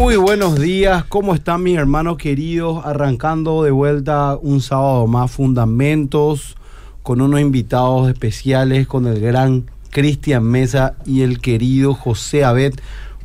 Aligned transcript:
Muy 0.00 0.16
buenos 0.16 0.58
días, 0.58 1.04
¿cómo 1.04 1.34
están 1.34 1.62
mis 1.62 1.76
hermanos 1.76 2.16
queridos? 2.16 2.86
Arrancando 2.86 3.64
de 3.64 3.70
vuelta 3.70 4.38
un 4.40 4.62
sábado 4.62 5.06
más 5.06 5.30
fundamentos 5.30 6.56
con 7.02 7.20
unos 7.20 7.38
invitados 7.38 8.08
especiales, 8.08 8.86
con 8.86 9.06
el 9.06 9.20
gran 9.20 9.70
Cristian 9.90 10.42
Mesa 10.42 10.96
y 11.04 11.20
el 11.20 11.38
querido 11.38 11.92
José 11.92 12.44
Abed. 12.44 12.72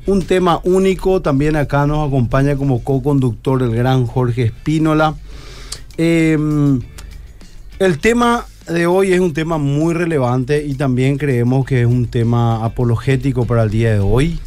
Un 0.06 0.24
tema 0.24 0.60
único, 0.66 1.22
también 1.22 1.56
acá 1.56 1.88
nos 1.88 2.06
acompaña 2.06 2.58
como 2.58 2.84
co-conductor 2.84 3.64
el 3.64 3.74
gran 3.74 4.06
Jorge 4.06 4.44
Espínola. 4.44 5.16
Em, 5.96 6.82
el 7.80 8.00
tema 8.00 8.46
de 8.68 8.86
hoy 8.86 9.14
es 9.14 9.22
un 9.22 9.32
tema 9.32 9.58
muy 9.58 9.94
relevante 9.94 10.66
y 10.66 10.74
también 10.74 11.18
creemos 11.18 11.66
que 11.66 11.82
es 11.82 11.88
un 11.88 12.08
tema 12.08 12.66
apologético 12.66 13.46
para 13.46 13.64
el 13.64 13.70
día 13.70 13.94
de 13.94 14.00
hoy. 14.02 14.40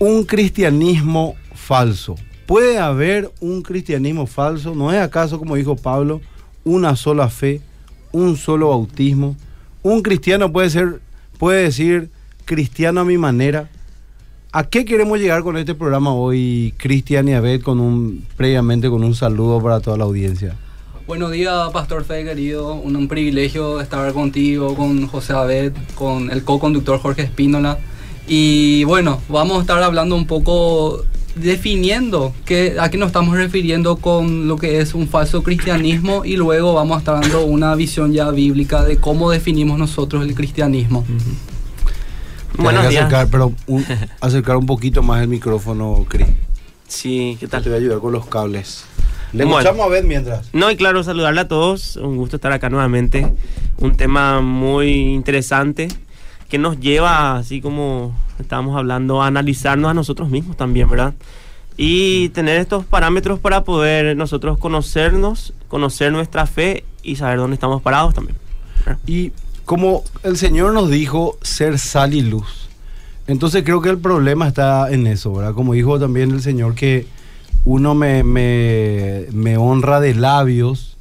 Un 0.00 0.24
cristianismo 0.24 1.36
falso. 1.62 2.16
¿Puede 2.46 2.78
haber 2.78 3.30
un 3.40 3.62
cristianismo 3.62 4.26
falso? 4.26 4.74
¿No 4.74 4.92
es 4.92 5.00
acaso, 5.00 5.38
como 5.38 5.54
dijo 5.54 5.76
Pablo, 5.76 6.20
una 6.64 6.96
sola 6.96 7.28
fe, 7.28 7.60
un 8.10 8.36
solo 8.36 8.70
bautismo? 8.70 9.36
Un 9.82 10.02
cristiano 10.02 10.52
puede 10.52 10.68
ser, 10.70 11.00
puede 11.38 11.62
decir 11.62 12.10
cristiano 12.44 13.00
a 13.00 13.04
mi 13.04 13.16
manera. 13.16 13.70
¿A 14.52 14.64
qué 14.64 14.84
queremos 14.84 15.18
llegar 15.18 15.42
con 15.42 15.56
este 15.56 15.74
programa 15.74 16.12
hoy, 16.12 16.74
Cristian 16.76 17.28
y 17.28 17.34
Abed, 17.34 17.62
con 17.62 17.80
un, 17.80 18.26
previamente 18.36 18.90
con 18.90 19.02
un 19.02 19.14
saludo 19.14 19.62
para 19.62 19.80
toda 19.80 19.96
la 19.96 20.04
audiencia? 20.04 20.56
Buenos 21.06 21.32
días, 21.32 21.70
Pastor 21.72 22.04
Fe, 22.04 22.24
querido. 22.24 22.74
Un, 22.74 22.96
un 22.96 23.08
privilegio 23.08 23.80
estar 23.80 24.12
contigo, 24.12 24.74
con 24.74 25.06
José 25.06 25.32
Abed, 25.32 25.72
con 25.94 26.30
el 26.30 26.44
co-conductor 26.44 26.98
Jorge 26.98 27.22
Espínola. 27.22 27.78
Y 28.28 28.84
bueno, 28.84 29.20
vamos 29.28 29.58
a 29.58 29.60
estar 29.62 29.82
hablando 29.82 30.14
un 30.14 30.26
poco 30.26 31.04
definiendo 31.34 32.34
que, 32.44 32.76
a 32.78 32.90
qué 32.90 32.98
nos 32.98 33.08
estamos 33.08 33.36
refiriendo 33.36 33.96
con 33.96 34.48
lo 34.48 34.56
que 34.56 34.80
es 34.80 34.94
un 34.94 35.08
falso 35.08 35.42
cristianismo 35.42 36.24
y 36.24 36.36
luego 36.36 36.74
vamos 36.74 36.96
a 36.96 36.98
estar 36.98 37.20
dando 37.20 37.44
una 37.44 37.74
visión 37.74 38.12
ya 38.12 38.30
bíblica 38.30 38.84
de 38.84 38.96
cómo 38.96 39.30
definimos 39.30 39.78
nosotros 39.78 40.24
el 40.24 40.34
cristianismo. 40.34 41.04
Buenos 42.56 42.88
días. 42.88 43.04
Acercar, 43.04 43.28
pero 43.28 43.52
un, 43.66 43.84
acercar 44.20 44.56
un 44.56 44.66
poquito 44.66 45.02
más 45.02 45.22
el 45.22 45.28
micrófono, 45.28 46.04
Cris. 46.08 46.28
Sí, 46.86 47.36
¿qué 47.40 47.48
tal? 47.48 47.62
Te 47.62 47.70
voy 47.70 47.78
a 47.78 47.80
ayudar 47.80 47.98
con 48.00 48.12
los 48.12 48.26
cables. 48.26 48.84
Le 49.32 49.44
escuchamos 49.44 49.86
a 49.86 49.88
ver 49.88 50.04
mientras. 50.04 50.50
No, 50.52 50.70
y 50.70 50.76
claro, 50.76 51.02
saludarle 51.02 51.40
a 51.40 51.48
todos. 51.48 51.96
Un 51.96 52.18
gusto 52.18 52.36
estar 52.36 52.52
acá 52.52 52.68
nuevamente. 52.68 53.32
Un 53.78 53.96
tema 53.96 54.42
muy 54.42 54.90
interesante 54.90 55.88
que 56.52 56.58
nos 56.58 56.78
lleva, 56.80 57.38
así 57.38 57.62
como 57.62 58.14
estábamos 58.38 58.76
hablando, 58.76 59.22
a 59.22 59.26
analizarnos 59.26 59.90
a 59.90 59.94
nosotros 59.94 60.28
mismos 60.28 60.54
también, 60.54 60.86
¿verdad? 60.86 61.14
Y 61.78 62.28
tener 62.28 62.60
estos 62.60 62.84
parámetros 62.84 63.38
para 63.38 63.64
poder 63.64 64.14
nosotros 64.18 64.58
conocernos, 64.58 65.54
conocer 65.68 66.12
nuestra 66.12 66.44
fe 66.44 66.84
y 67.02 67.16
saber 67.16 67.38
dónde 67.38 67.54
estamos 67.54 67.80
parados 67.80 68.12
también. 68.12 68.36
Y 69.06 69.32
como 69.64 70.04
el 70.24 70.36
Señor 70.36 70.74
nos 70.74 70.90
dijo, 70.90 71.38
ser 71.40 71.78
sal 71.78 72.12
y 72.12 72.20
luz. 72.20 72.68
Entonces 73.26 73.62
creo 73.64 73.80
que 73.80 73.88
el 73.88 73.96
problema 73.96 74.46
está 74.46 74.90
en 74.90 75.06
eso, 75.06 75.32
¿verdad? 75.32 75.54
Como 75.54 75.72
dijo 75.72 75.98
también 75.98 76.32
el 76.32 76.42
Señor 76.42 76.74
que 76.74 77.06
uno 77.64 77.94
me, 77.94 78.24
me, 78.24 79.24
me 79.32 79.56
honra 79.56 80.00
de 80.00 80.14
labios, 80.14 80.98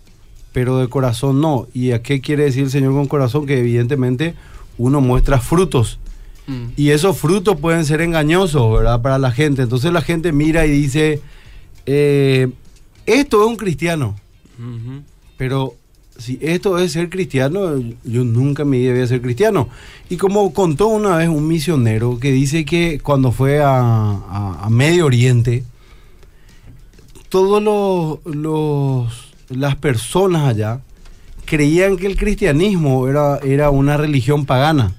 pero 0.53 0.77
de 0.77 0.87
corazón 0.87 1.41
no. 1.41 1.67
¿Y 1.73 1.91
a 1.91 2.01
qué 2.01 2.21
quiere 2.21 2.45
decir 2.45 2.63
el 2.63 2.71
Señor 2.71 2.93
con 2.93 3.07
corazón? 3.07 3.45
Que 3.45 3.59
evidentemente 3.59 4.33
uno 4.77 5.01
muestra 5.01 5.39
frutos. 5.39 5.99
Mm. 6.47 6.67
Y 6.75 6.89
esos 6.89 7.17
frutos 7.17 7.59
pueden 7.59 7.85
ser 7.85 8.01
engañosos, 8.01 8.71
¿verdad? 8.71 9.01
Para 9.01 9.17
la 9.17 9.31
gente. 9.31 9.61
Entonces 9.61 9.91
la 9.91 10.01
gente 10.01 10.31
mira 10.31 10.65
y 10.65 10.71
dice, 10.71 11.21
eh, 11.85 12.49
esto 13.05 13.41
es 13.41 13.47
un 13.47 13.57
cristiano. 13.57 14.15
Pero 15.37 15.73
si 16.17 16.37
esto 16.41 16.77
es 16.77 16.91
ser 16.91 17.09
cristiano, 17.09 17.81
yo 18.03 18.23
nunca 18.23 18.63
me 18.63 18.77
debía 18.77 19.07
ser 19.07 19.21
cristiano. 19.21 19.69
Y 20.09 20.17
como 20.17 20.53
contó 20.53 20.87
una 20.87 21.17
vez 21.17 21.29
un 21.29 21.47
misionero 21.47 22.19
que 22.19 22.31
dice 22.31 22.63
que 22.63 22.99
cuando 22.99 23.31
fue 23.31 23.61
a, 23.63 24.67
Medio 24.69 25.07
Oriente, 25.07 25.63
todos 27.29 27.61
los, 28.23 29.33
las 29.49 29.75
personas 29.77 30.47
allá 30.47 30.81
creían 31.51 31.97
que 31.97 32.07
el 32.07 32.15
cristianismo 32.15 33.09
era, 33.09 33.37
era 33.43 33.71
una 33.71 33.97
religión 33.97 34.45
pagana, 34.45 34.93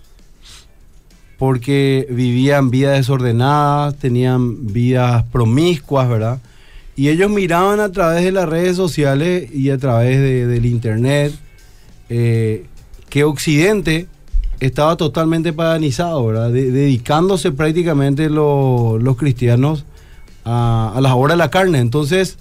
porque 1.39 2.07
vivían 2.11 2.69
vidas 2.69 2.99
desordenadas, 2.99 3.97
tenían 3.97 4.67
vidas 4.67 5.25
promiscuas, 5.33 6.11
¿verdad? 6.11 6.43
Y 6.95 7.09
ellos 7.09 7.31
miraban 7.31 7.81
a 7.81 7.91
través 7.91 8.23
de 8.23 8.33
las 8.33 8.47
redes 8.47 8.77
sociales 8.77 9.51
y 9.51 9.71
a 9.71 9.79
través 9.79 10.21
del 10.21 10.67
internet 10.67 11.33
eh, 12.11 12.67
que 13.09 13.25
Occidente 13.25 14.07
estaba 14.61 14.99
totalmente 14.99 15.55
paganizado, 15.55 16.27
¿verdad? 16.27 16.51
dedicándose 16.51 17.53
prácticamente 17.53 18.29
los 18.29 19.17
cristianos 19.17 19.87
a, 20.45 20.93
a 20.95 21.01
las 21.01 21.13
obras 21.13 21.33
de 21.33 21.39
la 21.39 21.51
carne. 21.51 21.79
Entonces, 21.79 22.37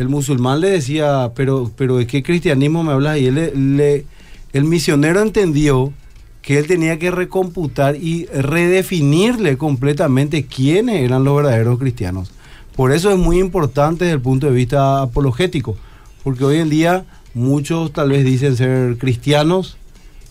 el 0.00 0.08
musulmán 0.08 0.60
le 0.60 0.70
decía, 0.70 1.30
pero, 1.34 1.70
pero 1.76 1.98
¿de 1.98 2.06
qué 2.06 2.22
cristianismo 2.22 2.82
me 2.82 2.92
hablas? 2.92 3.18
Y 3.18 3.26
él 3.26 3.76
le, 3.76 4.06
el 4.54 4.64
misionero 4.64 5.20
entendió 5.20 5.92
que 6.40 6.56
él 6.56 6.66
tenía 6.66 6.98
que 6.98 7.10
recomputar 7.10 7.96
y 7.96 8.24
redefinirle 8.26 9.58
completamente 9.58 10.46
quiénes 10.46 11.02
eran 11.02 11.24
los 11.24 11.36
verdaderos 11.36 11.78
cristianos. 11.78 12.32
Por 12.74 12.92
eso 12.92 13.10
es 13.10 13.18
muy 13.18 13.38
importante 13.38 14.06
desde 14.06 14.14
el 14.14 14.22
punto 14.22 14.46
de 14.46 14.54
vista 14.54 15.02
apologético, 15.02 15.76
porque 16.24 16.44
hoy 16.44 16.56
en 16.56 16.70
día 16.70 17.04
muchos 17.34 17.92
tal 17.92 18.08
vez 18.08 18.24
dicen 18.24 18.56
ser 18.56 18.96
cristianos, 18.96 19.76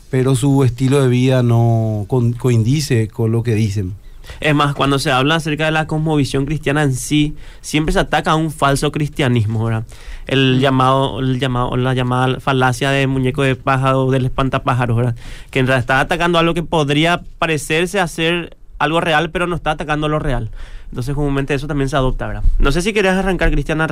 pero 0.10 0.36
su 0.36 0.64
estilo 0.64 1.00
de 1.00 1.10
vida 1.10 1.44
no 1.44 2.08
coincide 2.08 3.08
con 3.08 3.32
lo 3.32 3.44
que 3.44 3.54
dicen. 3.54 3.94
Es 4.40 4.56
más, 4.56 4.76
cuando 4.76 5.00
se 5.00 5.12
habla 5.12 5.36
acerca 5.36 5.66
de 5.66 5.72
la 5.72 5.88
cosmovisión 5.88 6.46
cristiana 6.46 6.84
en 6.84 6.94
sí, 6.94 7.36
siempre 7.62 7.94
se 7.94 8.00
ataca 8.00 8.32
a 8.32 8.36
un 8.36 8.52
falso 8.52 8.92
cristianismo, 8.92 9.66
¿verdad? 9.66 9.86
El 10.28 10.60
llamado, 10.60 11.20
el 11.20 11.40
llamado, 11.40 11.76
la 11.78 11.94
llamada 11.94 12.40
falacia 12.40 12.92
de 12.92 13.08
muñeco 13.08 13.44
de 13.44 13.56
pájaro, 13.56 14.12
del 14.12 14.26
espantapájaros, 14.26 14.98
¿verdad? 14.98 15.16
Que 15.50 15.60
en 15.60 15.68
realidad 15.68 15.82
está 15.82 16.00
atacando 16.00 16.40
algo 16.40 16.54
que 16.54 16.64
podría 16.64 17.22
parecerse 17.40 18.00
a 18.00 18.08
ser 18.08 18.58
algo 18.78 19.02
real, 19.02 19.30
pero 19.30 19.46
no 19.46 19.56
está 19.56 19.72
atacando 19.72 20.08
lo 20.08 20.20
real. 20.20 20.50
Entonces, 20.90 21.14
comúnmente 21.14 21.54
eso 21.54 21.68
también 21.68 21.90
se 21.90 21.96
adopta, 21.96 22.26
¿verdad? 22.26 22.44
No 22.58 22.72
sé 22.72 22.82
si 22.82 22.94
querías 22.94 23.16
arrancar, 23.16 23.52
Cristiana, 23.52 23.88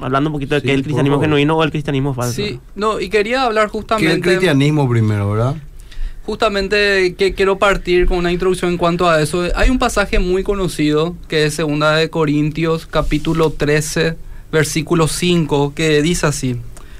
hablando 0.00 0.28
un 0.28 0.34
poquito 0.34 0.56
de 0.56 0.62
qué 0.62 0.72
es 0.72 0.74
el 0.74 0.82
cristianismo 0.82 1.20
genuino 1.20 1.56
o 1.56 1.64
el 1.64 1.70
cristianismo 1.70 2.12
falso. 2.12 2.34
Sí, 2.34 2.60
no, 2.74 3.00
y 3.00 3.08
quería 3.08 3.44
hablar 3.44 3.68
justamente... 3.68 4.06
¿Qué 4.06 4.12
es 4.12 4.16
el 4.16 4.22
cristianismo 4.22 4.88
primero, 4.88 5.30
verdad? 5.30 5.56
Justamente 6.28 7.14
que 7.14 7.32
quiero 7.32 7.58
partir 7.58 8.04
con 8.04 8.18
una 8.18 8.30
introducción 8.30 8.72
en 8.72 8.76
cuanto 8.76 9.08
a 9.08 9.22
eso. 9.22 9.48
Hay 9.54 9.70
un 9.70 9.78
pasaje 9.78 10.18
muy 10.18 10.42
conocido 10.42 11.16
que 11.26 11.46
es 11.46 11.54
segunda 11.54 11.96
de 11.96 12.10
Corintios 12.10 12.84
capítulo 12.84 13.50
13 13.50 14.14
versículo 14.52 15.08
5 15.08 15.72
que 15.74 16.02
dice 16.02 16.26
así. 16.26 16.56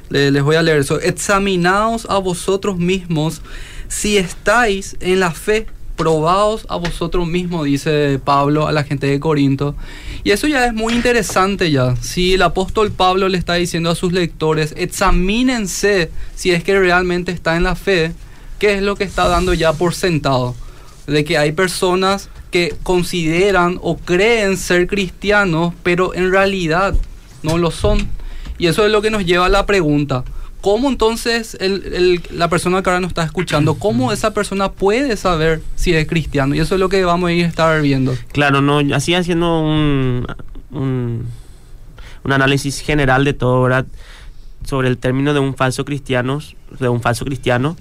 Les 0.09 0.43
voy 0.43 0.57
a 0.57 0.63
leer 0.63 0.79
eso. 0.79 0.99
Examinaos 0.99 2.07
a 2.09 2.17
vosotros 2.17 2.79
mismos 2.79 3.43
si 3.89 4.17
estáis 4.17 4.97
en 5.01 5.21
la 5.21 5.33
fe. 5.33 5.67
Probaos 5.95 6.65
a 6.71 6.77
vosotros 6.77 7.27
mismos, 7.27 7.67
dice 7.67 8.21
Pablo 8.25 8.67
a 8.67 8.73
la 8.73 8.85
gente 8.85 9.09
de 9.09 9.21
Corinto. 9.21 9.75
Y 10.25 10.31
eso 10.31 10.47
ya 10.47 10.65
es 10.65 10.73
muy 10.73 10.95
interesante 10.95 11.71
ya. 11.71 11.97
Si 11.97 12.35
el 12.35 12.43
apóstol 12.43 12.93
Pablo 12.93 13.29
le 13.29 13.37
está 13.37 13.55
diciendo 13.55 13.91
a 13.91 13.95
sus 13.95 14.13
lectores, 14.13 14.73
examínense 14.79 16.11
si 16.35 16.53
es 16.53 16.65
que 16.65 16.79
realmente 16.79 17.33
está 17.33 17.57
en 17.57 17.65
la 17.65 17.75
fe 17.75 18.13
¿qué 18.59 18.75
es 18.75 18.83
lo 18.83 18.97
que 18.97 19.05
está 19.05 19.29
dando 19.29 19.55
ya 19.55 19.73
por 19.73 19.95
sentado? 19.95 20.55
De 21.07 21.25
que 21.25 21.39
hay 21.39 21.53
personas 21.53 22.29
que 22.51 22.75
consideran 22.83 23.79
o 23.83 23.97
creen 23.97 24.57
ser 24.57 24.87
cristianos, 24.87 25.75
pero 25.83 26.15
en 26.15 26.31
realidad 26.31 26.95
no 27.43 27.59
lo 27.59 27.71
son. 27.71 28.09
Y 28.59 28.67
eso 28.67 28.85
es 28.85 28.93
lo 28.93 29.03
que 29.03 29.11
nos 29.11 29.25
lleva 29.25 29.47
a 29.47 29.51
la 29.51 29.67
pregunta. 29.67 30.25
¿Cómo 30.61 30.89
entonces 30.89 31.57
la 32.31 32.49
persona 32.49 32.83
que 32.83 32.91
ahora 32.91 33.01
nos 33.01 33.11
está 33.11 33.23
escuchando, 33.23 33.75
cómo 33.75 34.11
esa 34.11 34.35
persona 34.35 34.73
puede 34.73 35.17
saber 35.17 35.63
si 35.77 35.95
es 35.95 36.07
cristiano? 36.09 36.55
Y 36.55 36.61
eso 36.61 36.75
es 36.75 36.81
lo 36.81 36.89
que 36.89 37.05
vamos 37.05 37.29
a 37.29 37.33
ir 37.33 37.45
a 37.45 37.49
estar 37.49 37.81
viendo. 37.81 38.17
Claro, 38.33 38.61
no, 38.61 38.81
así 38.95 39.15
haciendo 39.15 39.61
un, 39.61 40.27
un, 40.73 41.27
un 42.25 42.33
análisis 42.33 42.81
general 42.81 43.25
de 43.25 43.35
todo, 43.35 43.63
¿verdad? 43.63 43.87
Sobre 44.65 44.89
el 44.89 44.99
término 44.99 45.33
de 45.33 45.39
un 45.39 45.55
falso 45.55 45.85
cristiano, 45.85 46.41
de 46.81 46.89
un 46.89 47.01
falso 47.01 47.25
cristiano. 47.25 47.77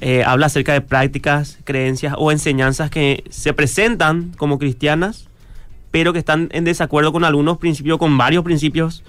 Eh, 0.00 0.24
habla 0.24 0.46
acerca 0.46 0.72
de 0.72 0.80
prácticas, 0.80 1.58
creencias 1.64 2.14
o 2.16 2.32
enseñanzas 2.32 2.90
que 2.90 3.22
se 3.28 3.52
presentan 3.52 4.32
como 4.36 4.58
cristianas, 4.58 5.28
pero 5.90 6.12
que 6.12 6.18
están 6.18 6.48
en 6.52 6.64
desacuerdo 6.64 7.12
con 7.12 7.24
algunos 7.24 7.58
principios, 7.58 7.98
con 7.98 8.16
varios 8.16 8.42
principios 8.44 9.02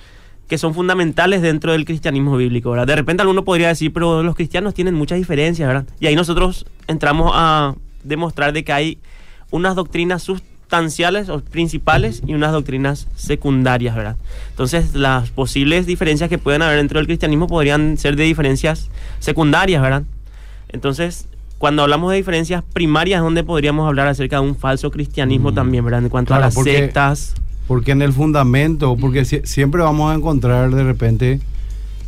que 0.49 0.57
son 0.57 0.73
fundamentales 0.73 1.41
dentro 1.41 1.71
del 1.71 1.85
cristianismo 1.85 2.35
bíblico. 2.35 2.71
¿verdad? 2.71 2.87
De 2.87 2.95
repente 2.97 3.21
alguno 3.21 3.45
podría 3.45 3.69
decir, 3.69 3.93
pero 3.93 4.21
los 4.21 4.35
cristianos 4.35 4.73
tienen 4.73 4.95
muchas 4.95 5.17
diferencias, 5.17 5.65
¿verdad? 5.65 5.85
Y 6.01 6.07
ahí 6.07 6.15
nosotros 6.15 6.65
entramos 6.87 7.31
a 7.33 7.73
demostrar 8.03 8.51
de 8.51 8.65
que 8.65 8.73
hay 8.73 8.97
unas 9.49 9.75
doctrinas 9.75 10.23
sustanciales 10.23 11.29
o 11.29 11.39
principales 11.39 12.21
y 12.27 12.33
unas 12.33 12.51
doctrinas 12.51 13.07
secundarias, 13.15 13.95
¿verdad? 13.95 14.17
Entonces, 14.49 14.93
las 14.93 15.29
posibles 15.29 15.85
diferencias 15.85 16.29
que 16.29 16.37
pueden 16.37 16.61
haber 16.63 16.77
dentro 16.77 16.99
del 16.99 17.07
cristianismo 17.07 17.47
podrían 17.47 17.97
ser 17.97 18.17
de 18.17 18.23
diferencias 18.23 18.89
secundarias, 19.19 19.81
¿verdad? 19.81 20.03
Entonces, 20.73 21.27
cuando 21.57 21.83
hablamos 21.83 22.11
de 22.11 22.17
diferencias 22.17 22.63
primarias, 22.73 23.21
¿dónde 23.21 23.43
podríamos 23.43 23.87
hablar 23.87 24.07
acerca 24.07 24.37
de 24.37 24.43
un 24.47 24.55
falso 24.55 24.89
cristianismo 24.91 25.51
Mm. 25.51 25.55
también, 25.55 25.85
¿verdad? 25.85 26.01
En 26.03 26.09
cuanto 26.09 26.29
Claro, 26.29 26.43
a 26.43 26.47
las 26.47 26.55
porque- 26.55 26.77
sectas. 26.77 27.33
Porque 27.67 27.91
en 27.91 28.01
el 28.01 28.11
fundamento, 28.13 28.97
porque 28.97 29.21
sie- 29.25 29.45
siempre 29.45 29.81
vamos 29.81 30.11
a 30.11 30.15
encontrar 30.15 30.71
de 30.71 30.83
repente, 30.83 31.39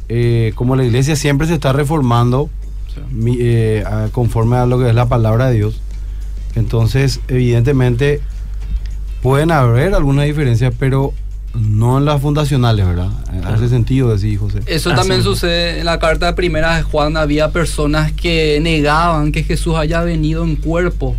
eh, 0.10 0.52
como 0.56 0.76
la 0.76 0.84
iglesia 0.84 1.16
siempre 1.16 1.48
se 1.48 1.54
está 1.54 1.72
reformando 1.72 2.50
mi- 3.12 3.38
eh, 3.40 3.84
a- 3.86 4.10
conforme 4.12 4.58
a 4.58 4.66
lo 4.66 4.78
que 4.80 4.90
es 4.90 4.96
la 4.96 5.08
palabra 5.08 5.48
de 5.50 5.56
Dios. 5.56 5.82
Entonces, 6.56 7.22
evidentemente, 7.28 8.20
pueden 9.22 9.52
haber 9.52 9.94
algunas 9.94 10.26
diferencias, 10.26 10.74
pero 10.78 11.14
no 11.54 12.00
en 12.00 12.06
las 12.06 12.22
fundacionales, 12.22 12.86
¿verdad? 12.86 13.10
Hace 13.46 13.70
sentido 13.70 14.12
decir, 14.12 14.38
José. 14.40 14.60
Eso 14.66 14.90
Así 14.90 15.00
también 15.00 15.22
sucede 15.22 15.80
en 15.80 15.86
la 15.86 16.00
carta 16.00 16.28
de 16.28 16.34
primera 16.34 16.76
de 16.76 16.84
Juan. 16.84 17.16
Había 17.16 17.52
personas 17.52 18.12
que 18.12 18.60
negaban 18.62 19.32
que 19.32 19.44
Jesús 19.44 19.76
haya 19.76 20.02
venido 20.02 20.44
en 20.44 20.56
cuerpo. 20.56 21.16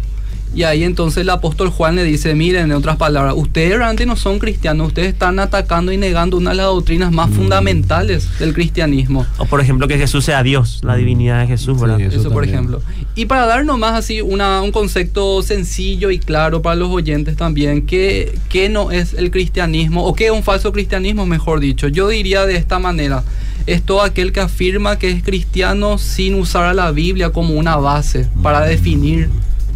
Y 0.54 0.62
ahí 0.62 0.84
entonces 0.84 1.22
el 1.22 1.30
apóstol 1.30 1.68
Juan 1.70 1.96
le 1.96 2.04
dice, 2.04 2.34
miren, 2.34 2.66
en 2.66 2.72
otras 2.72 2.96
palabras, 2.96 3.34
ustedes 3.36 3.76
realmente 3.76 4.06
no 4.06 4.14
son 4.16 4.38
cristianos, 4.38 4.88
ustedes 4.88 5.08
están 5.08 5.38
atacando 5.40 5.90
y 5.92 5.96
negando 5.96 6.36
una 6.36 6.50
de 6.50 6.56
las 6.56 6.66
doctrinas 6.66 7.10
más 7.12 7.28
Mm. 7.30 7.32
fundamentales 7.34 8.38
del 8.38 8.54
cristianismo. 8.54 9.26
O 9.38 9.46
por 9.46 9.60
ejemplo, 9.60 9.88
que 9.88 9.98
Jesús 9.98 10.24
sea 10.24 10.42
Dios, 10.42 10.80
la 10.82 10.94
divinidad 10.96 11.40
de 11.40 11.46
Jesús, 11.48 11.76
Sí, 11.76 11.82
¿verdad? 11.82 12.00
Eso 12.00 12.20
Eso, 12.20 12.30
por 12.30 12.44
ejemplo. 12.44 12.80
Y 13.16 13.26
para 13.26 13.46
dar 13.46 13.64
nomás 13.64 13.94
así 13.94 14.20
una, 14.20 14.62
un 14.62 14.70
concepto 14.72 15.42
sencillo 15.42 16.10
y 16.10 16.18
claro 16.18 16.62
para 16.62 16.76
los 16.76 16.90
oyentes 16.90 17.36
también, 17.36 17.86
¿qué, 17.86 18.38
qué 18.48 18.68
no 18.68 18.90
es 18.92 19.14
el 19.14 19.30
cristianismo? 19.30 20.04
¿O 20.04 20.14
qué 20.14 20.26
es 20.26 20.30
un 20.32 20.42
falso 20.42 20.72
cristianismo, 20.72 21.26
mejor 21.26 21.60
dicho? 21.60 21.88
Yo 21.88 22.08
diría 22.08 22.46
de 22.46 22.56
esta 22.56 22.78
manera, 22.78 23.24
es 23.66 23.82
todo 23.82 24.02
aquel 24.02 24.32
que 24.32 24.40
afirma 24.40 24.98
que 24.98 25.10
es 25.10 25.22
cristiano 25.24 25.98
sin 25.98 26.34
usar 26.34 26.64
a 26.64 26.74
la 26.74 26.90
Biblia 26.92 27.30
como 27.30 27.54
una 27.54 27.76
base 27.76 28.28
para 28.42 28.60
definir 28.60 29.30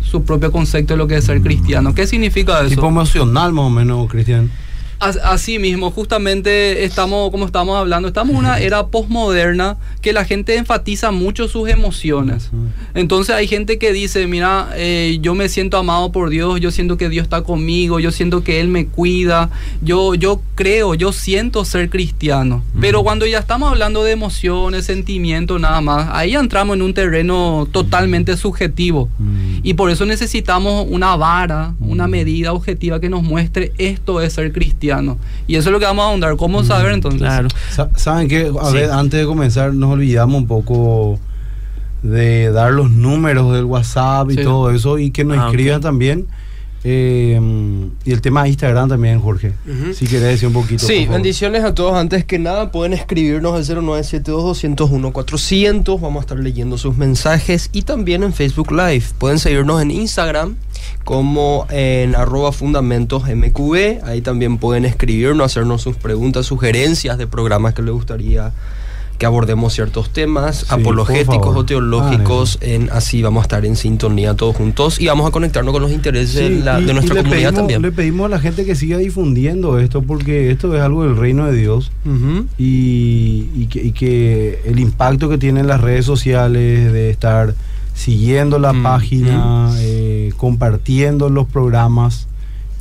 su 0.08 0.24
propio 0.24 0.50
concepto 0.50 0.94
de 0.94 0.98
lo 0.98 1.06
que 1.06 1.16
es 1.16 1.24
ser 1.24 1.40
cristiano. 1.40 1.94
¿Qué 1.94 2.06
significa 2.06 2.60
eso? 2.60 2.70
Tipo 2.70 2.88
emocional 2.88 3.52
más 3.52 3.64
o 3.66 3.70
menos, 3.70 4.08
Cristian. 4.08 4.50
As- 5.00 5.18
Así 5.22 5.58
mismo, 5.58 5.90
justamente 5.90 6.84
estamos, 6.84 7.30
como 7.30 7.46
estamos 7.46 7.76
hablando, 7.76 8.08
estamos 8.08 8.32
en 8.32 8.38
una 8.38 8.58
era 8.58 8.86
postmoderna 8.88 9.76
que 10.02 10.12
la 10.12 10.24
gente 10.24 10.56
enfatiza 10.56 11.10
mucho 11.12 11.46
sus 11.48 11.68
emociones. 11.68 12.50
Entonces 12.94 13.34
hay 13.34 13.46
gente 13.46 13.78
que 13.78 13.92
dice, 13.92 14.26
mira, 14.26 14.70
eh, 14.74 15.18
yo 15.20 15.34
me 15.34 15.48
siento 15.48 15.76
amado 15.76 16.10
por 16.10 16.30
Dios, 16.30 16.60
yo 16.60 16.70
siento 16.70 16.96
que 16.96 17.08
Dios 17.08 17.24
está 17.24 17.42
conmigo, 17.42 18.00
yo 18.00 18.10
siento 18.10 18.42
que 18.42 18.60
Él 18.60 18.68
me 18.68 18.86
cuida, 18.86 19.50
yo, 19.82 20.14
yo 20.14 20.40
creo, 20.56 20.94
yo 20.94 21.12
siento 21.12 21.64
ser 21.64 21.90
cristiano. 21.90 22.64
Pero 22.80 23.02
cuando 23.04 23.24
ya 23.26 23.38
estamos 23.38 23.70
hablando 23.70 24.02
de 24.02 24.12
emociones, 24.12 24.84
sentimientos, 24.86 25.60
nada 25.60 25.80
más, 25.80 26.08
ahí 26.12 26.34
entramos 26.34 26.74
en 26.76 26.82
un 26.82 26.94
terreno 26.94 27.68
totalmente 27.70 28.36
subjetivo. 28.36 29.08
Y 29.62 29.74
por 29.74 29.90
eso 29.90 30.06
necesitamos 30.06 30.86
una 30.88 31.14
vara, 31.16 31.74
una 31.80 32.08
medida 32.08 32.52
objetiva 32.52 33.00
que 33.00 33.08
nos 33.08 33.22
muestre 33.22 33.72
esto 33.78 34.20
es 34.20 34.32
ser 34.32 34.52
cristiano. 34.52 34.87
Y 35.46 35.56
eso 35.56 35.68
es 35.68 35.72
lo 35.72 35.78
que 35.78 35.84
vamos 35.86 36.04
a 36.04 36.08
ahondar. 36.08 36.36
¿Cómo 36.36 36.64
saber 36.64 36.92
entonces? 36.92 37.20
Claro. 37.20 37.48
Sa- 37.70 37.90
¿Saben 37.96 38.28
qué? 38.28 38.50
A 38.60 38.66
Sí. 38.70 38.74
ver, 38.74 38.90
antes 38.90 39.20
de 39.20 39.26
comenzar, 39.26 39.72
nos 39.74 39.90
olvidamos 39.92 40.36
un 40.40 40.46
poco 40.46 41.18
de 42.02 42.50
dar 42.52 42.72
los 42.72 42.90
números 42.90 43.52
del 43.54 43.64
WhatsApp 43.64 44.30
y 44.30 44.34
Sí. 44.34 44.42
todo 44.42 44.70
eso 44.70 44.98
y 44.98 45.10
que 45.10 45.24
nos 45.24 45.38
Ah, 45.38 45.46
escriban 45.48 45.80
también. 45.80 46.26
Eh, 46.84 47.40
y 48.04 48.12
el 48.12 48.20
tema 48.20 48.44
de 48.44 48.50
Instagram 48.50 48.88
también, 48.88 49.18
Jorge. 49.20 49.52
Ujú. 49.66 49.94
Si 49.94 50.06
querés 50.06 50.28
decir 50.28 50.46
un 50.46 50.54
poquito. 50.54 50.86
Sí, 50.86 51.06
bendiciones 51.10 51.64
a 51.64 51.74
todos. 51.74 51.94
Antes 51.94 52.24
que 52.24 52.38
nada, 52.38 52.70
pueden 52.70 52.92
escribirnos 52.92 53.54
al 53.56 53.64
0972-201-400. 53.64 56.00
Vamos 56.00 56.18
a 56.18 56.20
estar 56.20 56.38
leyendo 56.38 56.78
sus 56.78 56.96
mensajes 56.96 57.68
y 57.72 57.82
también 57.82 58.22
en 58.22 58.32
Facebook 58.32 58.70
Live. 58.72 59.02
Pueden 59.18 59.40
seguirnos 59.40 59.82
en 59.82 59.90
Instagram 59.90 60.54
como 61.04 61.66
en 61.70 62.14
arroba 62.14 62.52
fundamentos 62.52 63.24
mqb. 63.28 64.02
Ahí 64.04 64.20
también 64.20 64.58
pueden 64.58 64.84
escribirnos, 64.84 65.46
hacernos 65.46 65.82
sus 65.82 65.96
preguntas, 65.96 66.46
sugerencias 66.46 67.18
de 67.18 67.26
programas 67.26 67.74
que 67.74 67.82
les 67.82 67.92
gustaría 67.92 68.52
que 69.18 69.26
abordemos 69.26 69.72
ciertos 69.72 70.10
temas 70.10 70.58
Sí, 70.58 70.66
apologéticos 70.68 71.56
o 71.56 71.64
teológicos. 71.66 72.56
En, 72.60 72.88
así 72.92 73.20
vamos 73.20 73.40
a 73.40 73.42
estar 73.42 73.66
en 73.66 73.74
sintonía 73.74 74.34
todos 74.34 74.54
juntos 74.54 75.00
y 75.00 75.08
vamos 75.08 75.26
a 75.26 75.32
conectarnos 75.32 75.72
con 75.72 75.82
los 75.82 75.90
intereses 75.90 76.38
Sí, 76.38 76.54
de, 76.58 76.64
la- 76.64 76.78
y- 76.80 76.84
de 76.84 76.94
nuestra 76.94 77.16
comunidad 77.16 77.48
pedimos- 77.50 77.54
también. 77.56 77.82
Le 77.82 77.90
pedimos 77.90 78.26
a 78.26 78.28
la 78.28 78.38
gente 78.38 78.64
que 78.64 78.76
siga 78.76 78.96
difundiendo 78.96 79.80
esto 79.80 80.02
porque 80.02 80.52
esto 80.52 80.72
es 80.76 80.80
algo 80.82 81.02
del 81.02 81.16
reino 81.16 81.46
de 81.46 81.56
Dios. 81.58 81.90
Y, 82.58 83.48
y 83.56 83.66
que, 83.68 83.82
y 83.86 83.90
que 83.92 84.60
el 84.66 84.78
impacto 84.78 85.28
que 85.28 85.36
tienen 85.36 85.66
las 85.66 85.80
redes 85.80 86.04
sociales 86.04 86.92
de 86.92 87.10
estar 87.10 87.54
siguiendo 87.94 88.60
la 88.60 88.72
Mm, 88.72 88.82
página, 88.84 89.70
eh, 89.78 90.17
compartiendo 90.36 91.28
los 91.28 91.46
programas 91.46 92.28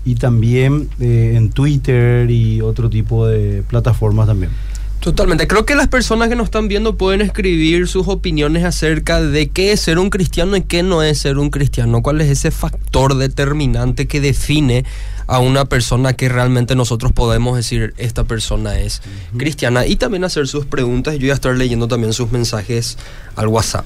y 0.06 0.16
también 0.16 0.90
eh, 1.00 1.34
en 1.36 1.50
Twitter 1.50 2.32
y 2.32 2.62
otro 2.62 2.90
tipo 2.90 3.28
de 3.28 3.64
plataformas 3.64 4.28
también. 4.28 4.52
Totalmente. 5.00 5.48
Creo 5.48 5.66
que 5.66 5.76
las 5.76 5.88
personas 5.88 6.28
que 6.28 6.36
nos 6.36 6.46
están 6.46 6.68
viendo 6.68 6.98
pueden 6.98 7.22
escribir 7.22 7.88
sus 7.88 8.08
opiniones 8.08 8.64
acerca 8.64 9.22
de 9.22 9.50
qué 9.50 9.72
es 9.72 9.80
ser 9.80 10.00
un 10.00 10.10
cristiano 10.10 10.58
y 10.58 10.64
qué 10.64 10.82
no 10.82 11.04
es 11.04 11.20
ser 11.20 11.38
un 11.38 11.50
cristiano. 11.50 12.02
¿Cuál 12.02 12.20
es 12.22 12.30
ese 12.30 12.52
factor 12.52 13.16
determinante 13.16 14.08
que 14.08 14.20
define 14.20 14.86
a 15.28 15.40
una 15.40 15.66
persona 15.66 16.14
que 16.14 16.30
realmente 16.30 16.76
nosotros 16.76 17.12
podemos 17.12 17.56
decir 17.56 17.94
esta 17.98 18.24
persona 18.24 18.80
es 18.80 19.02
cristiana? 19.38 19.86
Y 19.86 19.98
también 19.98 20.24
hacer 20.24 20.48
sus 20.48 20.66
preguntas. 20.66 21.14
Yo 21.14 21.22
voy 21.22 21.30
a 21.30 21.36
estar 21.36 21.56
leyendo 21.56 21.88
también 21.88 22.12
sus 22.12 22.32
mensajes 22.32 22.98
al 23.36 23.48
WhatsApp. 23.48 23.86